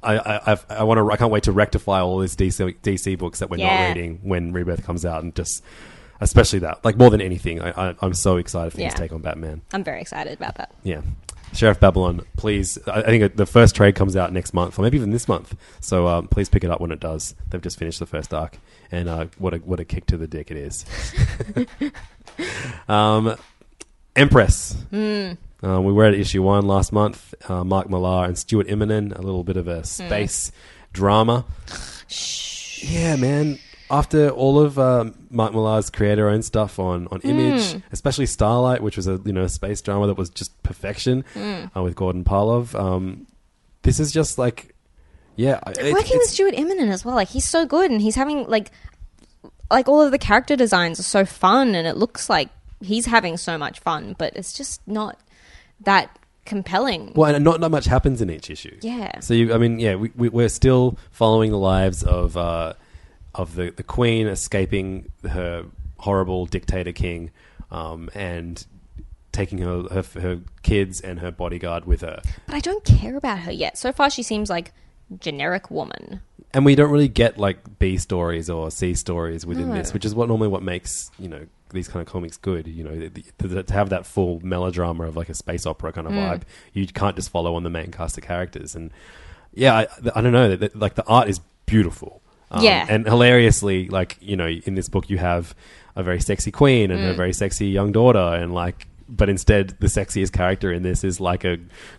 [0.00, 1.10] I I I've, I want to.
[1.10, 3.88] I can't wait to rectify all these DC DC books that we're Yeah.
[3.88, 5.64] not reading when Rebirth comes out, and just
[6.20, 9.20] especially that, like more than anything, I, I, I'm so excited for his take on
[9.20, 9.62] Batman.
[9.72, 10.72] I'm very excited about that.
[10.84, 11.00] Yeah,
[11.53, 12.78] Sheriff Babylon, please.
[12.86, 15.57] I I think the first trade comes out next month, or maybe even this month.
[15.80, 17.34] So um, please pick it up when it does.
[17.51, 18.59] They've just finished the first arc,
[18.90, 20.84] and uh, what a what a kick to the dick it is.
[22.88, 23.36] um,
[24.14, 24.76] Empress.
[24.92, 25.36] Mm.
[25.64, 27.34] Uh, we were at issue one last month.
[27.49, 30.53] Uh, Mark Millar and Stuart Immonen, a little bit of a space
[30.92, 31.44] drama.
[32.80, 33.59] Yeah, man.
[33.91, 37.82] After all of um, Mark Millar's creator-owned stuff on, on Image, Mm.
[37.93, 41.70] especially Starlight, which was a you know a space drama that was just perfection Mm.
[41.76, 42.74] uh, with Goran Parlov.
[42.78, 43.26] Um,
[43.82, 44.74] this is just like,
[45.36, 48.01] yeah, I- it- Working with it's- Stuart Immonen as well, like he's so good, and
[48.03, 48.70] he's having like,
[49.70, 53.36] like all of the character designs are so fun, and it looks like he's having
[53.39, 55.18] so much fun, but it's just not
[55.80, 56.11] that
[56.45, 57.12] compelling.
[57.14, 58.76] Well, and not not much happens in each issue.
[58.82, 59.20] Yeah.
[59.20, 62.72] So you, I mean, yeah, we, we we're still following the lives of uh,
[63.39, 65.64] of the the queen escaping her
[65.99, 67.30] horrible dictator king,
[67.70, 68.66] um, and
[69.32, 72.20] taking her, her her kids and her bodyguard with her.
[72.47, 73.78] But I don't care about her yet.
[73.78, 74.72] So far, she seems like
[75.20, 76.20] generic woman.
[76.55, 79.74] And we don't really get like B stories or C stories within No.
[79.76, 82.66] this, which is what normally what makes you know these kind of comics good.
[82.66, 86.07] You know, the, the, to have that full melodrama of like a space opera kind
[86.07, 86.18] of Mm.
[86.41, 88.74] vibe, you can't just follow on the main cast of characters.
[88.74, 88.91] And
[89.53, 89.86] yeah, I,
[90.16, 92.22] I don't know, that like the art is beautiful.
[92.51, 92.86] Um, Yeah.
[92.88, 95.55] and hilariously, like you know, in this book you have
[95.96, 97.16] a very sexy queen and her Mm.
[97.16, 98.86] very sexy young daughter, and like.
[99.11, 101.57] But instead, the sexiest character in this is like a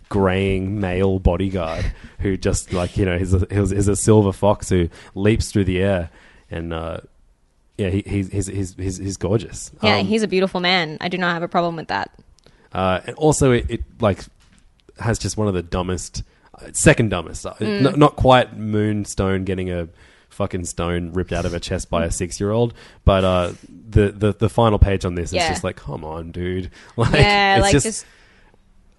[0.10, 4.90] graying male bodyguard who just like you know is a, is a silver fox who
[5.16, 6.12] leaps through the air,
[6.52, 7.00] and uh,
[7.78, 9.72] yeah, he, he's, he's he's he's he's gorgeous.
[9.82, 10.98] Yeah, Um, he's a beautiful man.
[11.02, 12.12] I do not have a problem with that.
[12.74, 14.20] uh, and also it, it like
[15.00, 16.22] has just one of the dumbest,
[16.62, 17.44] uh, second dumbest.
[17.46, 17.86] Uh, Mm.
[17.94, 19.88] N- not quite Moonstone getting a
[20.30, 22.74] fucking stone ripped out of her chest by a six year old,
[23.06, 23.52] but uh,
[23.90, 26.72] the, the the final page on this is just like, come on, dude.
[26.96, 27.86] Like, Yeah, it's like just.
[27.86, 28.06] just-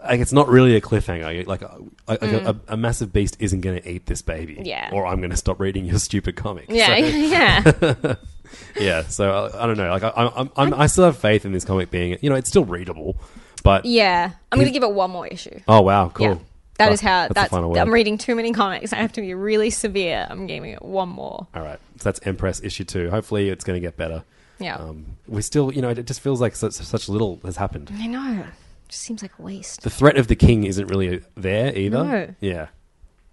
[0.03, 1.47] like it's not really a cliffhanger.
[1.47, 1.76] Like, a,
[2.09, 2.47] like Mm.
[2.68, 4.59] a, a massive beast isn't going to eat this baby.
[4.64, 4.89] Yeah.
[4.95, 6.64] Or I'm going to stop reading your stupid comic.
[6.70, 6.95] Yeah, So-
[7.99, 8.14] yeah.
[8.81, 9.03] yeah.
[9.03, 9.91] So uh, I, I don't know.
[9.91, 12.16] Like I, I'm, I'm, I still have faith in this comic being.
[12.22, 13.16] You know, it's still readable,
[13.62, 15.61] but Yeah, I'm going to give it one more issue.
[15.68, 16.26] Oh wow, cool.
[16.28, 16.37] Yeah.
[16.81, 17.53] That Oh, is how that's that's.
[17.53, 18.93] I'm reading too many comics.
[18.93, 20.26] I have to be really severe.
[20.28, 21.47] I'm giving it one more.
[21.55, 23.11] All right, so that's Empress issue two.
[23.11, 24.24] Hopefully, it's going to get better.
[24.59, 24.76] Yeah.
[24.76, 27.91] Um, we still, you know, it just feels like such, such little has happened.
[27.95, 28.45] I know.
[28.89, 29.83] Just seems like a waste.
[29.83, 32.05] The threat of the king isn't really there either.
[32.05, 32.35] No.
[32.41, 32.66] Yeah.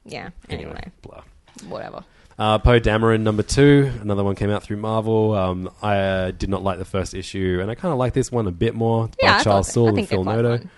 [0.05, 0.29] Yeah.
[0.49, 0.91] Anyway, Anyway.
[1.01, 1.23] blah.
[1.67, 2.03] Whatever.
[2.39, 5.33] Uh, Poe Dameron number two, another one came out through Marvel.
[5.33, 8.31] Um, I uh, did not like the first issue, and I kind of like this
[8.31, 10.59] one a bit more Yeah, by I Charles Soule and Phil Noto.
[10.59, 10.69] fun.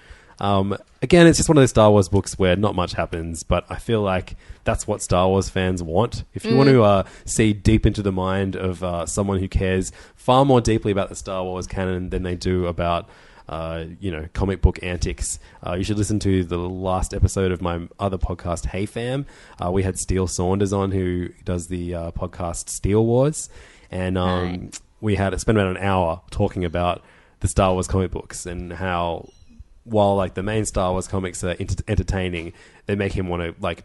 [0.42, 3.66] Um, again, it's just one of those Star Wars books where not much happens, but
[3.70, 6.24] I feel like that's what Star Wars fans want.
[6.34, 6.58] If you Mm.
[6.58, 10.62] want to uh, see deep into the mind of uh, someone who cares far more
[10.62, 13.08] deeply about the Star Wars canon than they do about.
[13.48, 15.40] Uh, you know, comic book antics.
[15.66, 19.26] Uh, you should listen to the last episode of my other podcast, Hey Fam.
[19.60, 23.49] Uh, we had Steele Saunders on, who does the uh, podcast Steel Wars,
[23.90, 24.70] and um,
[25.02, 27.02] we had spent about an hour talking about
[27.40, 29.30] the Star Wars comic books and how
[29.90, 32.53] while like the main Star Wars comics are ent- entertaining,
[32.86, 33.84] they make him want to like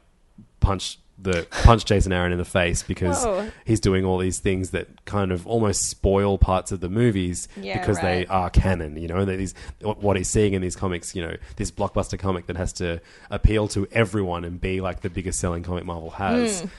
[0.61, 3.49] punch the punch Jason Aaron in the face because Whoa.
[3.65, 7.79] he's doing all these things that kind of almost spoil parts of the movies Yeah,
[7.79, 8.97] because they are canon.
[9.01, 11.15] You know, and these what he's seeing in these comics.
[11.15, 13.01] You know, this blockbuster comic that has to
[13.31, 16.71] appeal to everyone and be like the biggest selling comic Marvel has Mm.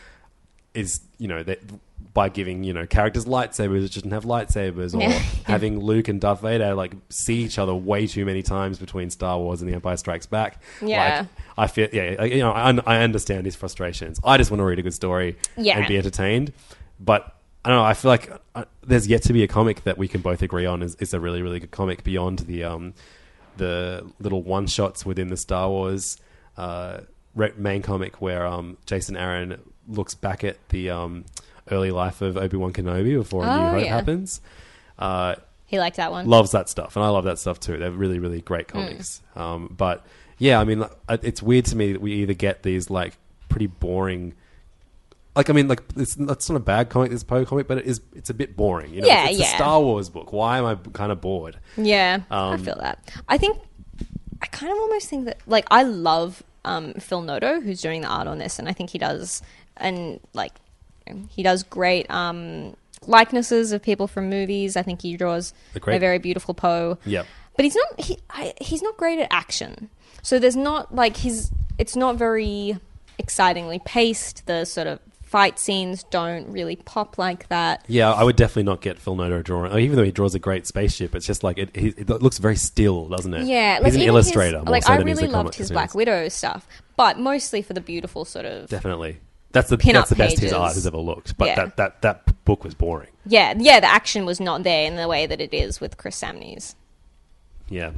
[0.73, 1.60] is you know that
[2.13, 5.19] by giving you know characters lightsabers that shouldn't have lightsabers or Yeah.
[5.43, 9.38] having Luke and Darth Vader like see each other way too many times between Star
[9.38, 10.61] Wars and The Empire Strikes Back.
[10.81, 11.19] Yeah.
[11.19, 11.27] Like,
[11.57, 14.19] I feel yeah, you know, I, I understand his frustrations.
[14.23, 15.77] I just want to read a good story Yeah.
[15.77, 16.53] and be entertained,
[17.01, 17.35] but
[17.65, 17.84] I don't know.
[17.84, 20.65] I feel like uh, there's yet to be a comic that we can both agree
[20.65, 22.93] on is, is a really really good comic beyond the um
[23.57, 26.17] the little one shots within the Star Wars
[26.57, 26.99] uh,
[27.35, 31.26] re- main comic where um, Jason Aaron looks back at the um,
[31.71, 33.95] early life of Obi Wan Kenobi before A New Oh, Hope yeah.
[33.95, 34.41] happens.
[34.99, 35.35] Uh,
[35.65, 36.27] He liked that one.
[36.27, 37.77] Loves that stuff, and I love that stuff too.
[37.77, 39.21] They're really, really great comics.
[39.35, 40.05] Um, but
[40.37, 40.91] yeah, I mean, like,
[41.23, 43.17] it's weird to me that we either get these like
[43.49, 44.33] pretty boring.
[45.35, 47.85] Like I mean, like it's, it's not a bad comic, this Poe comic, but it
[47.85, 47.99] is.
[48.15, 48.93] It's a bit boring.
[48.93, 49.45] You know, Yeah, it's yeah.
[49.53, 50.31] a Star Wars book.
[50.31, 51.57] Why am I kind of bored?
[51.75, 52.99] Yeah, I Um, feel that.
[53.27, 53.57] I think
[54.41, 58.07] I kind of almost think that like I love um, Phil Noto who's doing the
[58.07, 59.41] art on this, and I think he does
[59.77, 60.53] and like
[61.30, 62.76] he does great um,
[63.07, 64.76] likenesses of people from movies.
[64.76, 66.98] I think he draws a very beautiful Poe.
[67.06, 67.26] Yep.
[67.56, 69.90] but he's not he I, he's not great at action.
[70.22, 72.77] So there's not like his it's not very
[73.18, 74.45] excitingly paced.
[74.45, 77.84] The sort of fight scenes don't really pop like that.
[77.88, 79.72] Yeah, I would definitely not get Phil Noto drawing.
[79.72, 81.76] oh, Even though he draws a great spaceship, it's just like it.
[81.76, 83.45] He, it looks very still, doesn't it?
[83.45, 84.60] Yeah, he's an illustrator.
[84.60, 85.72] His, more like so I really loved his.
[85.72, 89.18] Black Widow stuff, but mostly for the beautiful sort of Definitely,
[89.56, 91.36] that's the Pin-up that's the best his art has ever looked.
[91.38, 91.56] But Yeah.
[91.56, 93.10] that, that that book was boring.
[93.26, 93.80] yeah, yeah.
[93.80, 96.76] The action was not there in the way that it is with Chris Samnee's.
[97.69, 97.91] Yeah.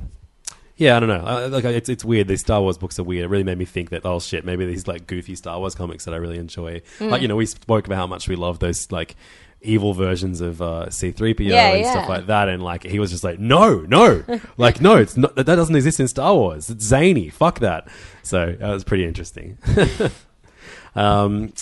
[0.78, 1.26] Yeah, I don't know.
[1.26, 2.28] I, like, it's it's weird.
[2.28, 3.26] These Star Wars books are weird.
[3.26, 6.06] It really made me think that oh shit, maybe these like goofy Star Wars comics
[6.06, 6.82] that I really enjoy.
[7.00, 7.10] Mm.
[7.10, 9.16] Like you know, we spoke about how much we love those like
[9.62, 11.92] evil versions of uh, C three PO Yeah, and yeah.
[11.92, 12.48] stuff like that.
[12.48, 14.24] And like he was just like, no, no,
[14.58, 15.36] like no, it's not.
[15.36, 16.70] That doesn't exist in Star Wars.
[16.70, 17.30] It's zany.
[17.30, 17.88] Fuck that.
[18.22, 19.58] So that was pretty interesting.
[20.98, 21.54] um,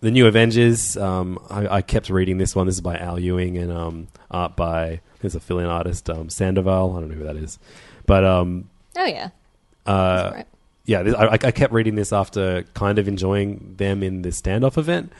[0.00, 0.96] the new Avengers.
[0.96, 2.66] Um, I, I kept reading this one.
[2.66, 6.96] This is by Al Ewing and um, art by there's a fill-in artist um, Sandoval.
[6.96, 7.58] I don't know who that is,
[8.06, 9.30] but um, Oh yeah,
[9.86, 10.46] uh, right.
[10.86, 14.76] yeah, this, I, I kept reading this after kind of enjoying them in the standoff
[14.78, 15.12] event.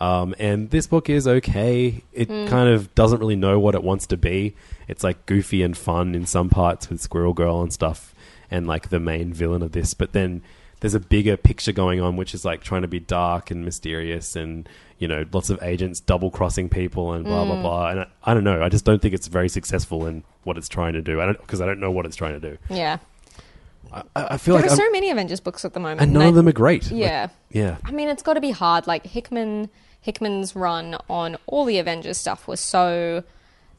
[0.00, 2.02] Um, and this book is okay.
[2.12, 2.48] It Mm.
[2.48, 4.54] kind of doesn't really know what it wants to be.
[4.88, 8.12] It's like goofy and fun in some parts with Squirrel Girl and stuff,
[8.50, 9.94] and like the main villain of this.
[9.94, 10.42] But then
[10.84, 14.36] there's a bigger picture going on, which is like trying to be dark and mysterious,
[14.36, 17.62] and you know, lots of agents double crossing people and blah blah Mm.
[17.62, 17.88] blah.
[17.88, 18.62] And I, I don't know.
[18.62, 21.22] I just don't think it's very successful in what it's trying to do.
[21.22, 22.58] I don't because I don't know what it's trying to do.
[22.68, 22.98] yeah.
[23.92, 26.12] I, I feel there like are I'm- so many Avengers books at the moment, And
[26.12, 26.90] none I- of them are great.
[26.90, 27.76] Like, Yeah, yeah.
[27.84, 28.86] I mean, it's got to be hard.
[28.86, 29.70] Like Hickman,
[30.02, 33.24] Hickman's run on all the Avengers stuff was so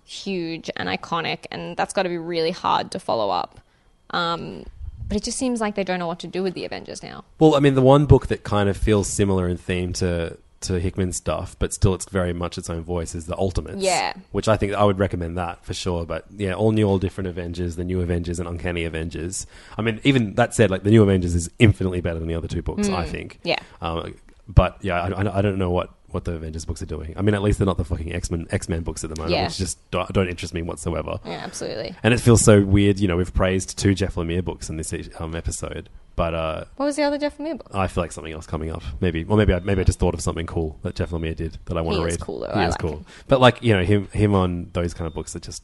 [0.06, 3.60] huge and iconic, and that's got to be really hard to follow up.
[4.10, 4.66] Um,
[5.08, 7.24] but it just seems like they don't know what to do with the Avengers now.
[7.40, 10.80] Well, I mean, the one book that kind of feels similar in theme to to
[10.80, 13.78] Hickman's stuff, but still it's very much its own voice, is the Ultimates.
[13.84, 14.14] Yeah.
[14.32, 16.06] Which I think I would recommend that for sure.
[16.08, 19.46] But yeah, all new, all different Avengers, the new Avengers and Uncanny Avengers.
[19.78, 22.48] I mean, even that said, like the new Avengers is infinitely better than the other
[22.48, 23.10] two books, I Mm.
[23.10, 23.40] think.
[23.44, 23.60] Yeah.
[23.82, 24.16] Um,
[24.48, 25.92] but yeah, I, I- I don't know what.
[26.16, 27.14] What the Avengers books are doing?
[27.18, 29.18] I mean, at least they're not the fucking X Men X Men books at the
[29.18, 29.44] moment, Yeah.
[29.48, 31.20] which just don't, don't interest me whatsoever.
[31.26, 31.94] Yeah, absolutely.
[32.04, 33.00] And it feels so weird.
[33.00, 36.86] You know, we've praised two Jeff Lemire books in this um, episode, but uh, What
[36.86, 37.70] was the other Jeff Lemire book?
[37.74, 38.82] I feel like something else coming up.
[39.02, 41.58] Maybe, or maybe I, maybe I just thought of something cool that Jeff Lemire did
[41.66, 42.22] that I want He to is read.
[42.22, 42.48] cool, though.
[42.48, 42.92] He I is like cool.
[42.92, 43.06] him.
[43.28, 45.64] But like you know, him him on those kind of books are just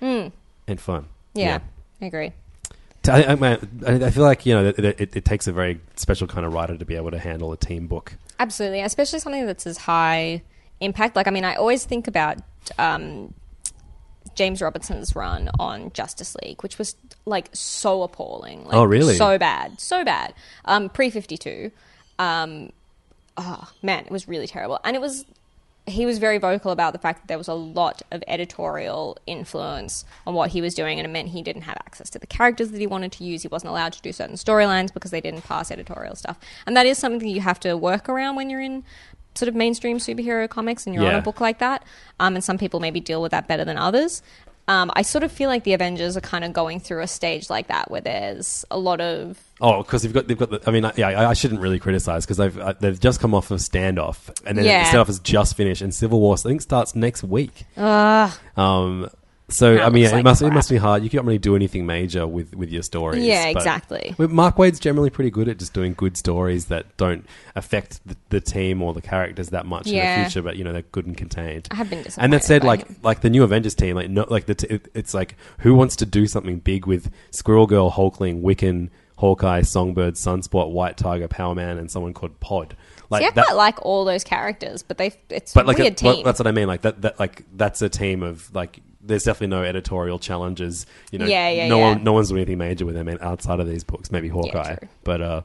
[0.00, 0.32] Mm.
[0.66, 1.06] and fun.
[1.34, 1.58] Yeah,
[2.00, 2.32] I agree.
[3.02, 3.58] T- I, I, I
[4.06, 6.76] I feel like you know it, it, it takes a very special kind of writer
[6.78, 8.14] to be able to handle a team book.
[8.38, 10.42] Absolutely, especially something that's as high
[10.80, 11.16] impact.
[11.16, 12.38] Like, I mean, I always think about
[12.78, 13.34] um,
[14.34, 18.64] James Robertson's run on Justice League, which was like so appalling.
[18.64, 19.16] Like, Oh, really?
[19.16, 20.34] So bad, so bad.
[20.64, 21.70] Um, Pre fifty two.
[22.18, 22.70] Um,
[23.36, 25.24] oh man, it was really terrible, and it was.
[25.86, 30.04] He was very vocal about the fact that there was a lot of editorial influence
[30.26, 32.70] on what he was doing, and it meant he didn't have access to the characters
[32.70, 33.42] that he wanted to use.
[33.42, 36.86] He wasn't allowed to do certain storylines because they didn't pass editorial stuff, and that
[36.86, 38.84] is something that you have to work around when you're in
[39.34, 41.84] sort of mainstream superhero comics and you're on a book like that.
[42.20, 44.22] Um, and some people maybe deal with that better than others.
[44.68, 47.50] Um, I sort of feel like the Avengers are kind of going through a stage
[47.50, 50.50] like that where there's a lot of Oh, because they've got they've got.
[50.50, 53.20] The, I mean, I- yeah, I, I shouldn't really criticize because they've uh, they've just
[53.20, 54.84] come off of standoff, and then Yeah.
[54.90, 57.64] standoff has just finished, and Civil War I think starts next week.
[57.76, 58.32] Ugh.
[58.56, 59.08] Um,
[59.52, 61.04] So I mean, it like must it must be hard.
[61.04, 63.24] You can't really do anything major with with your stories.
[63.24, 64.14] Yeah, exactly.
[64.18, 68.40] Mark Waid's generally pretty good at just doing good stories that don't affect the, the
[68.40, 70.42] team or the characters that much in the future.
[70.42, 71.68] But you know, they're good and contained.
[71.70, 72.24] I have been disappointed.
[72.24, 75.14] And that said, like like the new Avengers team, like no, like the t- it's
[75.14, 80.70] like who wants to do something big with Squirrel Girl, Hulkling, Wiccan, Hawkeye, Songbird, Sunspot,
[80.70, 82.74] White Tiger, Power Man, and someone called Pod.
[83.10, 85.78] Like See, I that, quite like all those characters, but they it's but a like
[85.78, 86.24] a- well, team.
[86.24, 86.66] that's what I mean.
[86.66, 88.80] Like that, that like that's a team of like.
[89.02, 90.86] There's definitely no editorial challenges.
[91.10, 91.88] You know, Yeah, yeah, no yeah.
[91.94, 94.10] one, no one's doing anything major with them outside of these books.
[94.12, 94.88] Maybe Hawkeye, true.
[95.04, 95.42] but uh,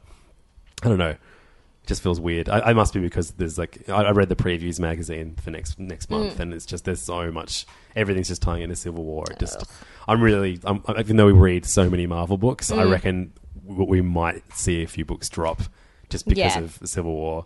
[0.84, 1.10] I don't know.
[1.12, 2.50] It just feels weird.
[2.50, 5.80] I, I must be because there's like I, I read the previews magazine for next
[5.80, 6.40] next month, Mm.
[6.42, 7.66] and it's just there's so much.
[7.96, 9.24] Everything's just tying into Civil War.
[9.32, 9.64] It just
[10.08, 12.92] I'm really I'm, even though we read so many Marvel books, I Mm.
[12.92, 13.34] reckon
[13.68, 15.62] w- we might see a few books drop
[16.10, 16.60] just because Yeah.
[16.60, 17.46] of Civil War.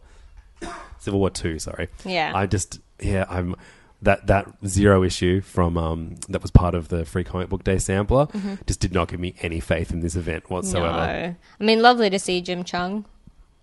[0.99, 1.87] Civil War Two, sorry.
[2.03, 2.31] Yeah.
[2.35, 3.55] I just yeah, I'm
[4.01, 7.77] that that zero issue from um that was part of the free comic book day
[7.77, 8.65] sampler Mhm.
[8.65, 10.87] just did not give me any faith in this event whatsoever.
[10.97, 11.35] No.
[11.59, 13.05] I mean, lovely to see Jim Cheung.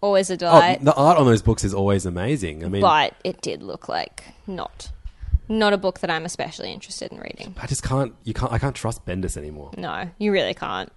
[0.01, 2.65] Always a Oh, the art on those books is always amazing.
[2.65, 4.93] I mean, but it did look like not
[5.48, 7.55] not a book that I'm especially interested in reading.
[7.60, 8.15] I just can't.
[8.23, 8.52] You can't.
[8.52, 9.73] I can't trust Bendis anymore.
[9.77, 10.93] No, you really can't.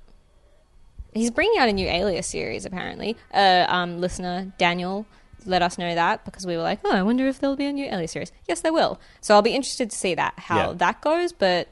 [1.14, 3.18] He's bringing out a new Alias series, apparently.
[3.34, 5.06] Uh, um, listener Daniel
[5.46, 7.74] let us know that because we were like, oh, I wonder if there'll be a
[7.74, 8.32] new Alias series.
[8.48, 9.00] Yes, there will.
[9.22, 10.74] So I'll be interested to see that how Yeah.
[10.78, 11.32] that goes.
[11.34, 11.68] But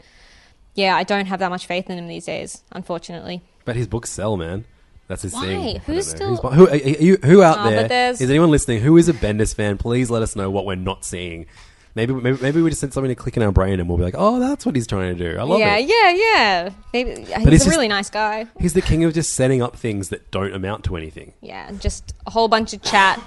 [0.75, 3.41] yeah, I don't have that much faith in him these days, unfortunately.
[3.65, 4.65] But his books sell, man.
[5.07, 5.45] That's his Why?
[5.45, 5.75] thing.
[5.77, 6.35] I Who's know.
[6.35, 7.87] still- bu- who, are you, who out Oh, but there?
[7.87, 8.81] there's- Is anyone listening?
[8.81, 9.77] Who is a Bendis fan?
[9.77, 11.47] Please let us know what we're not seeing.
[11.95, 14.03] Maybe, maybe, maybe we just send something to click in our brain and we'll be
[14.03, 15.39] like, oh, that's what he's trying to do.
[15.39, 15.87] I love yeah, it.
[15.89, 16.69] yeah, yeah.
[16.93, 18.45] Maybe uh, he's it's a just- really nice guy.
[18.59, 21.33] He's the king of just setting up things that don't amount to anything.
[21.41, 23.19] Yeah, just a whole bunch of chat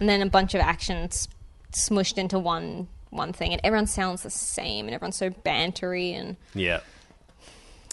[0.00, 1.28] and then a bunch of actions
[1.72, 6.12] smushed into one one thing, and everyone sounds the same, and everyone's so bantery.
[6.18, 6.80] And Yeah.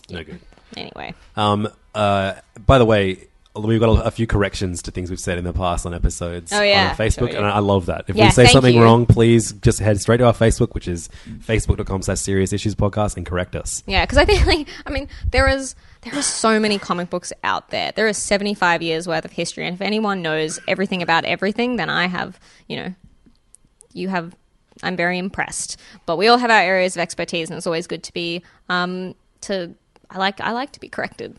[0.09, 0.39] No good.
[0.75, 2.33] anyway, Um, uh,
[2.65, 5.53] by the way, we've got a, a few corrections to things we've said in the
[5.53, 6.81] past on episodes Oh, yeah.
[6.81, 7.37] on our Facebook, Sure, yeah.
[7.37, 8.05] and I, love that.
[8.07, 8.81] If Yeah, we say thank something you.
[8.83, 11.09] wrong, please just head straight to our Facebook, which is
[11.47, 13.83] facebook.com slash serious issues podcast, and correct us.
[13.85, 17.33] yeah, because I think like I mean there is there are so many comic books
[17.43, 17.91] out there.
[17.91, 21.89] There are 75 years worth of history, and if anyone knows everything about everything, then
[21.89, 22.95] I have you know
[23.93, 24.35] you have.
[24.81, 28.03] I'm very impressed, but we all have our areas of expertise, and it's always good
[28.03, 29.73] to be um, to.
[30.09, 31.35] I like I like to be corrected,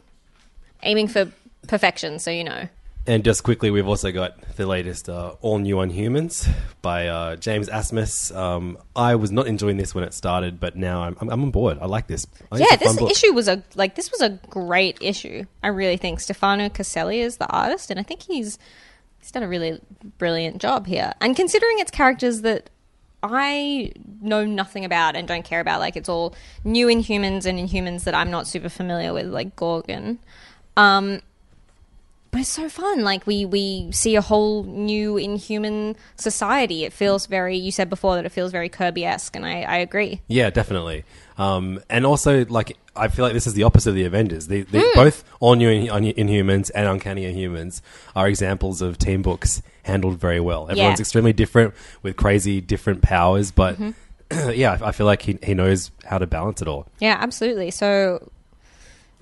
[0.83, 1.31] aiming for
[1.67, 2.19] perfection.
[2.19, 2.69] So you know.
[3.07, 6.51] And just quickly, we've also got the latest uh, All New Inhumans
[6.81, 8.35] by uh, James Asmus.
[8.35, 11.51] Um, I was not enjoying this when it started, but now I'm, I'm, I'm on
[11.51, 11.79] board.
[11.83, 12.27] I like this.
[12.51, 15.45] I yeah, it's a fun this issue was a like this was a great issue.
[15.63, 18.59] I really think Stefano Caselli is the artist, and I think he's
[19.19, 19.81] he's done a really
[20.17, 21.13] brilliant job here.
[21.21, 22.71] And considering it's characters that
[23.23, 28.05] I know nothing about and don't care about, like it's all new Inhumans and Inhumans
[28.05, 30.21] that I'm not super familiar with, like Gorgon.
[30.79, 31.21] Um,
[32.35, 33.03] but it's so fun.
[33.03, 36.83] Like we we see a whole new Inhuman society.
[36.85, 37.57] It feels very.
[37.57, 40.21] You said before that it feels very Kirby esque, and I, I agree.
[40.27, 41.05] Yeah, definitely.
[41.39, 44.49] Um, and also, like, I feel like this is the opposite of the Avengers.
[44.49, 44.95] They, they Hmm.
[44.97, 47.83] both all new in, Inhumans and Uncanny Inhumans
[48.17, 50.69] are examples of team books handled very well.
[50.69, 51.03] Everyone's Yeah.
[51.03, 53.95] extremely different with crazy different powers, but Mhm.
[54.57, 56.87] yeah, I feel like he he knows how to balance it all.
[56.99, 57.71] Yeah, absolutely.
[57.71, 58.29] So,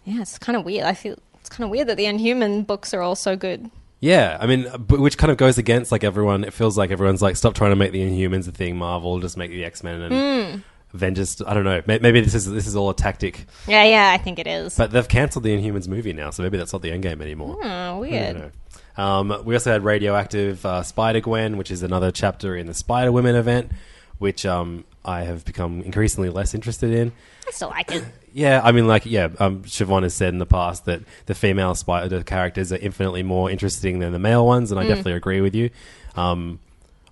[0.06, 0.84] yeah, it's kind of weird.
[0.86, 1.16] I feel
[1.52, 3.70] kind of weird that the Inhuman books are all so good.
[4.00, 6.42] Yeah, I mean, which kind of goes against like everyone.
[6.42, 8.76] It feels like everyone's like, stop trying to make the Inhumans a thing.
[8.76, 10.62] Marvel, just make the X Men and Mm.
[10.92, 11.40] Avengers.
[11.46, 11.80] I don't know.
[11.86, 13.46] Maybe this is this is all a tactic.
[13.68, 14.76] Yeah, yeah, I think it is.
[14.76, 17.58] But they've cancelled the Inhumans movie now, so maybe that's not the end game anymore.
[17.62, 18.52] Oh, weird.
[18.96, 23.10] Um, we also had Radioactive uh, Spider Gwen, which is another chapter in the Spider
[23.12, 23.70] Women event,
[24.18, 27.12] which um, I have become increasingly less interested in.
[27.46, 28.04] I still like it.
[28.34, 31.74] Yeah, I mean, like, yeah, um, Siobhan has said in the past that the female
[31.74, 34.88] spider characters are infinitely more interesting than the male ones, and I Mm.
[34.88, 35.68] definitely agree with you.
[36.16, 36.58] Um,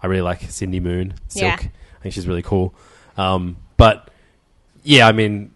[0.02, 1.42] I really like Cindy Moon, Silk.
[1.62, 1.68] Yeah.
[1.98, 2.72] I think she's really cool.
[3.18, 4.08] Um, but
[4.82, 5.50] yeah, I mean,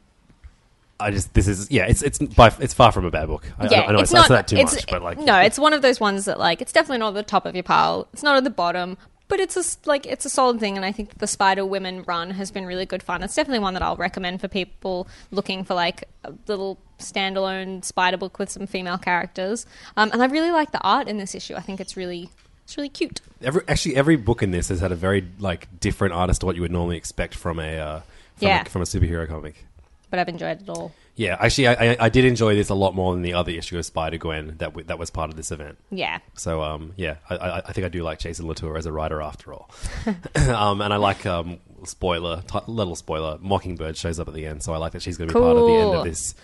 [1.00, 3.50] I just this is yeah, it's it's by, it's far from a bad book.
[3.58, 5.38] I, yeah, I know it's I not said that too it's, much, but like no,
[5.40, 7.64] it's one of those ones that like it's definitely not at the top of your
[7.64, 8.06] pile.
[8.12, 8.98] It's not at the bottom,
[9.28, 12.30] but it's a like it's a solid thing, and I think the Spider Women run
[12.30, 13.22] has been really good fun.
[13.22, 18.16] It's definitely one that I'll recommend for people looking for like a little standalone spider
[18.16, 19.66] book with some female characters.
[19.96, 21.54] Um, and I really like the art in this issue.
[21.54, 22.30] I think it's really
[22.64, 23.20] it's really cute.
[23.42, 26.56] Every, actually, every book in this has had a very like different artist to what
[26.56, 28.00] you would normally expect from a uh,
[28.36, 28.62] from, Yeah.
[28.62, 29.64] a, from a superhero comic.
[30.10, 30.92] But I've enjoyed it all.
[31.16, 33.78] Yeah, actually, I, I, I did enjoy this a lot more than the other issue
[33.78, 35.78] of Spider Gwen that w- that was part of this event.
[35.90, 36.18] Yeah.
[36.34, 39.22] So um, yeah, I, I, I think I do like Jason Latour as a writer
[39.22, 39.70] after all.
[40.34, 44.62] um, and I like um, spoiler, t- little spoiler, Mockingbird shows up at the end,
[44.64, 45.98] so I like that she's going to be part of the end Cool.
[46.00, 46.34] of this.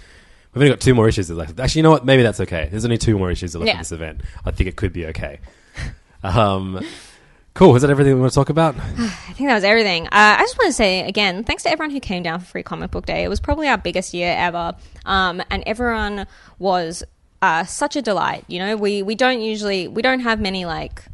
[0.55, 1.59] We've only got two more issues left.
[1.59, 2.05] Actually, you know what?
[2.05, 2.69] Maybe that's okay.
[2.71, 3.73] There's only two more issues left Yeah.
[3.75, 4.21] of this event.
[4.45, 5.41] I think it could be okay.
[6.23, 6.85] Um,
[7.61, 7.77] cool.
[7.77, 8.75] Is that everything we want to talk about?
[8.79, 10.07] I think that was everything.
[10.07, 12.63] Uh, I just want to say again, thanks to everyone who came down for Free
[12.63, 13.23] Comic Book Day.
[13.23, 14.75] It was probably our biggest year ever,
[15.05, 16.27] um, and everyone
[16.59, 17.05] was
[17.43, 18.45] uh, such a delight.
[18.49, 21.05] You know, we we don't usually we don't have many like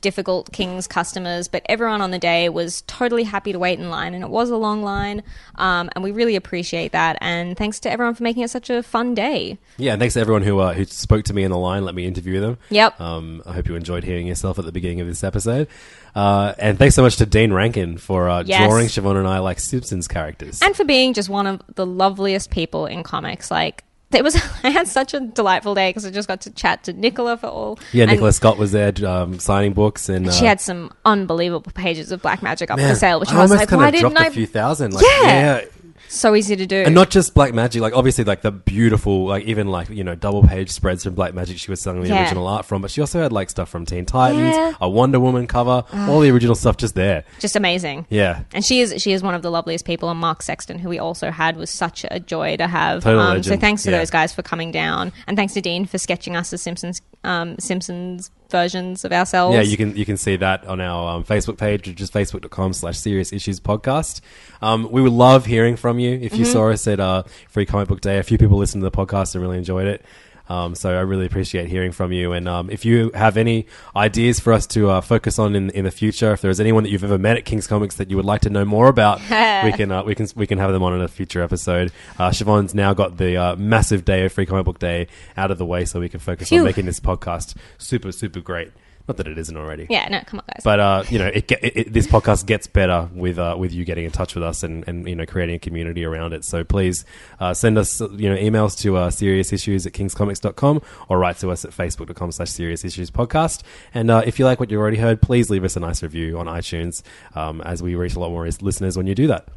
[0.00, 4.14] difficult King's customers, but everyone on the day was totally happy to wait in line,
[4.14, 5.22] and it was a long line,
[5.56, 7.16] um, and we really appreciate that.
[7.20, 9.58] And thanks to everyone for making it such a fun day.
[9.76, 11.94] Yeah, and thanks to everyone who uh, who spoke to me in the line, let
[11.94, 12.58] me interview them.
[12.70, 13.00] Yep.
[13.00, 15.68] Um, I hope you enjoyed hearing yourself at the beginning of this episode.
[16.14, 18.68] Uh, and thanks so much to Dean Rankine for uh, Yes.
[18.68, 20.60] drawing Siobhan and I like Simpsons characters.
[20.62, 23.50] and for being just one of the loveliest people in comics.
[23.50, 26.84] Like it was, I had such a delightful day because I just got to chat
[26.84, 27.78] to Nicola for all.
[27.92, 31.70] yeah, and Nicola Scott was there um, signing books, and uh, She had some unbelievable
[31.72, 33.90] pages of Black Magick up man, for sale, which I I, was like, kind why
[33.90, 34.26] didn't I?
[34.26, 34.94] a few thousand.
[34.94, 35.26] Like, yeah.
[35.26, 35.64] yeah.
[36.08, 36.76] So easy to do.
[36.76, 40.14] And not just Black Magick, like obviously like the beautiful, like even like you know
[40.14, 42.22] double page spreads from Black Magick she was selling the Yeah.
[42.22, 44.72] original art from, but she also had like stuff from Teen Titans, Yeah.
[44.80, 46.08] a Wonder Woman cover, Ugh.
[46.08, 47.24] all the original stuff just there.
[47.40, 48.06] just amazing.
[48.10, 48.40] Yeah.
[48.52, 50.08] And she is she is one of the loveliest people.
[50.10, 53.02] And Mark Sexton, who we also had, was such a joy to have.
[53.02, 53.60] Total um, so legend.
[53.60, 53.98] thanks to Yeah.
[53.98, 57.58] those guys for coming down, and thanks to Dean for sketching us as Simpsons um,
[57.58, 59.54] Simpsons versions of ourselves.
[59.54, 62.72] Yeah, you can you can see that on our um, Facebook page, which is facebook.com
[62.72, 64.20] slash serious issues podcast.
[64.62, 66.12] Um, we would love hearing from you.
[66.20, 66.52] If you Mhm.
[66.52, 69.34] saw us at uh, Free Comic Book Day, a few people listened to the podcast
[69.34, 70.04] and really enjoyed it.
[70.48, 72.32] Um, so I really appreciate hearing from you.
[72.32, 75.84] And um, if you have any ideas for us to uh, focus on in, in
[75.84, 78.16] the future, if there is anyone that you've ever met at King's Comics that you
[78.16, 79.20] would like to know more about,
[79.64, 81.92] we can uh, we can we can have them on in a future episode.
[82.18, 85.58] Uh, Siobhan's now got the uh, massive day of Free Comic Book Day out of
[85.58, 86.60] the way, so we can focus Phew.
[86.60, 88.72] on making this podcast super super great.
[89.08, 89.86] Not that it isn't already.
[89.88, 90.60] Yeah, no, come on, guys.
[90.62, 93.72] But uh, you know, it, get, it, it this podcast gets better with uh, with
[93.72, 96.44] you getting in touch with us and, and you know creating a community around it.
[96.44, 97.06] So please
[97.40, 101.64] uh, send us you know emails to uh, seriousissues at kingscomics.com or write to us
[101.64, 103.62] at facebook.com slash serious issues podcast.
[103.94, 106.38] And uh, if you like what you've already heard, please leave us a nice review
[106.38, 107.02] on iTunes
[107.34, 109.48] um, as we reach a lot more listeners when you do that.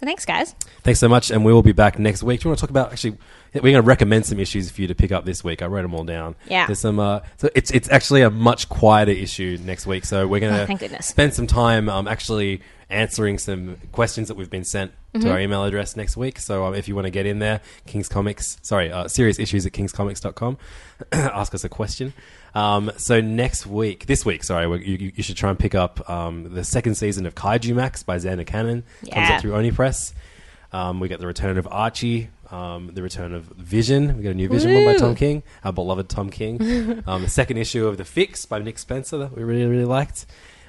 [0.00, 0.54] So thanks, guys.
[0.82, 2.40] Thanks so much, and we will be back next week.
[2.40, 3.18] Do you want to talk about actually?
[3.52, 5.60] We're going to recommend some issues for you to pick up this week.
[5.60, 6.36] I wrote them all down.
[6.48, 6.66] Yeah.
[6.66, 6.98] there's some.
[6.98, 10.06] Uh, so it's it's actually a much quieter issue next week.
[10.06, 11.04] So we're going Oh, to goodness.
[11.06, 15.20] spend some time um, actually answering some questions that we've been sent Mhm.
[15.22, 16.38] to our email address next week.
[16.38, 19.66] So um, if you want to get in there, King's Comics, sorry, uh, serious issues
[19.66, 20.56] at kingscomics.com,
[21.12, 22.14] ask us a question.
[22.54, 26.52] Um, so next week, this week, sorry, you, you should try and pick up um,
[26.54, 28.84] the second season of Kaijumax by Zander Cannon.
[29.02, 29.14] Yeah.
[29.14, 30.12] Comes out through Oni Press.
[30.72, 34.16] Um, we get the return of Archie, um, the return of Vision.
[34.16, 37.02] We got a new Vision one by Tom King, our beloved Tom King.
[37.06, 40.26] um, the second issue of The Fix by Nick Spencer that we really, really liked.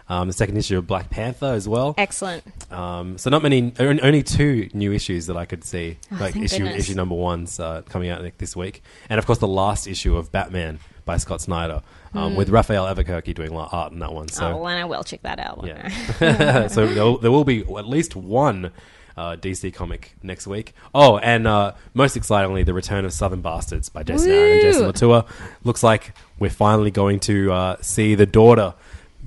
[0.10, 1.94] Um, the second issue of Black Panther as well.
[1.98, 2.44] Excellent.
[2.72, 6.64] Um, so not many, only two new issues that I could see, Oh, like issue
[6.64, 6.84] goodness.
[6.86, 10.30] issue number ones uh, coming out this week, and of course the last issue of
[10.32, 10.80] Batman
[11.12, 11.82] by Scott Snyder,
[12.14, 12.36] um, Mm.
[12.38, 14.30] with Rafael Albuquerque doing art in that one.
[14.30, 15.60] So oh, well, I will check that out.
[15.66, 16.68] yeah.
[16.76, 18.72] So there will, there will be at least one
[19.18, 20.74] uh, DC comic next week.
[20.96, 24.88] Oh, and uh, most excitingly, the return of Southern Bastards by Jason Aaron and Jason
[24.88, 25.26] Latour.
[25.66, 28.74] Looks like we're finally going to uh, see the daughter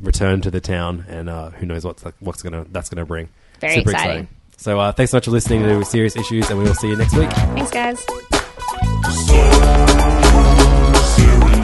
[0.01, 3.29] return to the town, and uh, who knows what's what's gonna that's gonna bring.
[3.61, 4.29] Very exciting.
[4.57, 6.97] So uh, thanks so much for listening to Serious Issues, and we will see you
[6.97, 7.31] next week.
[7.31, 8.07] Thanks, guys.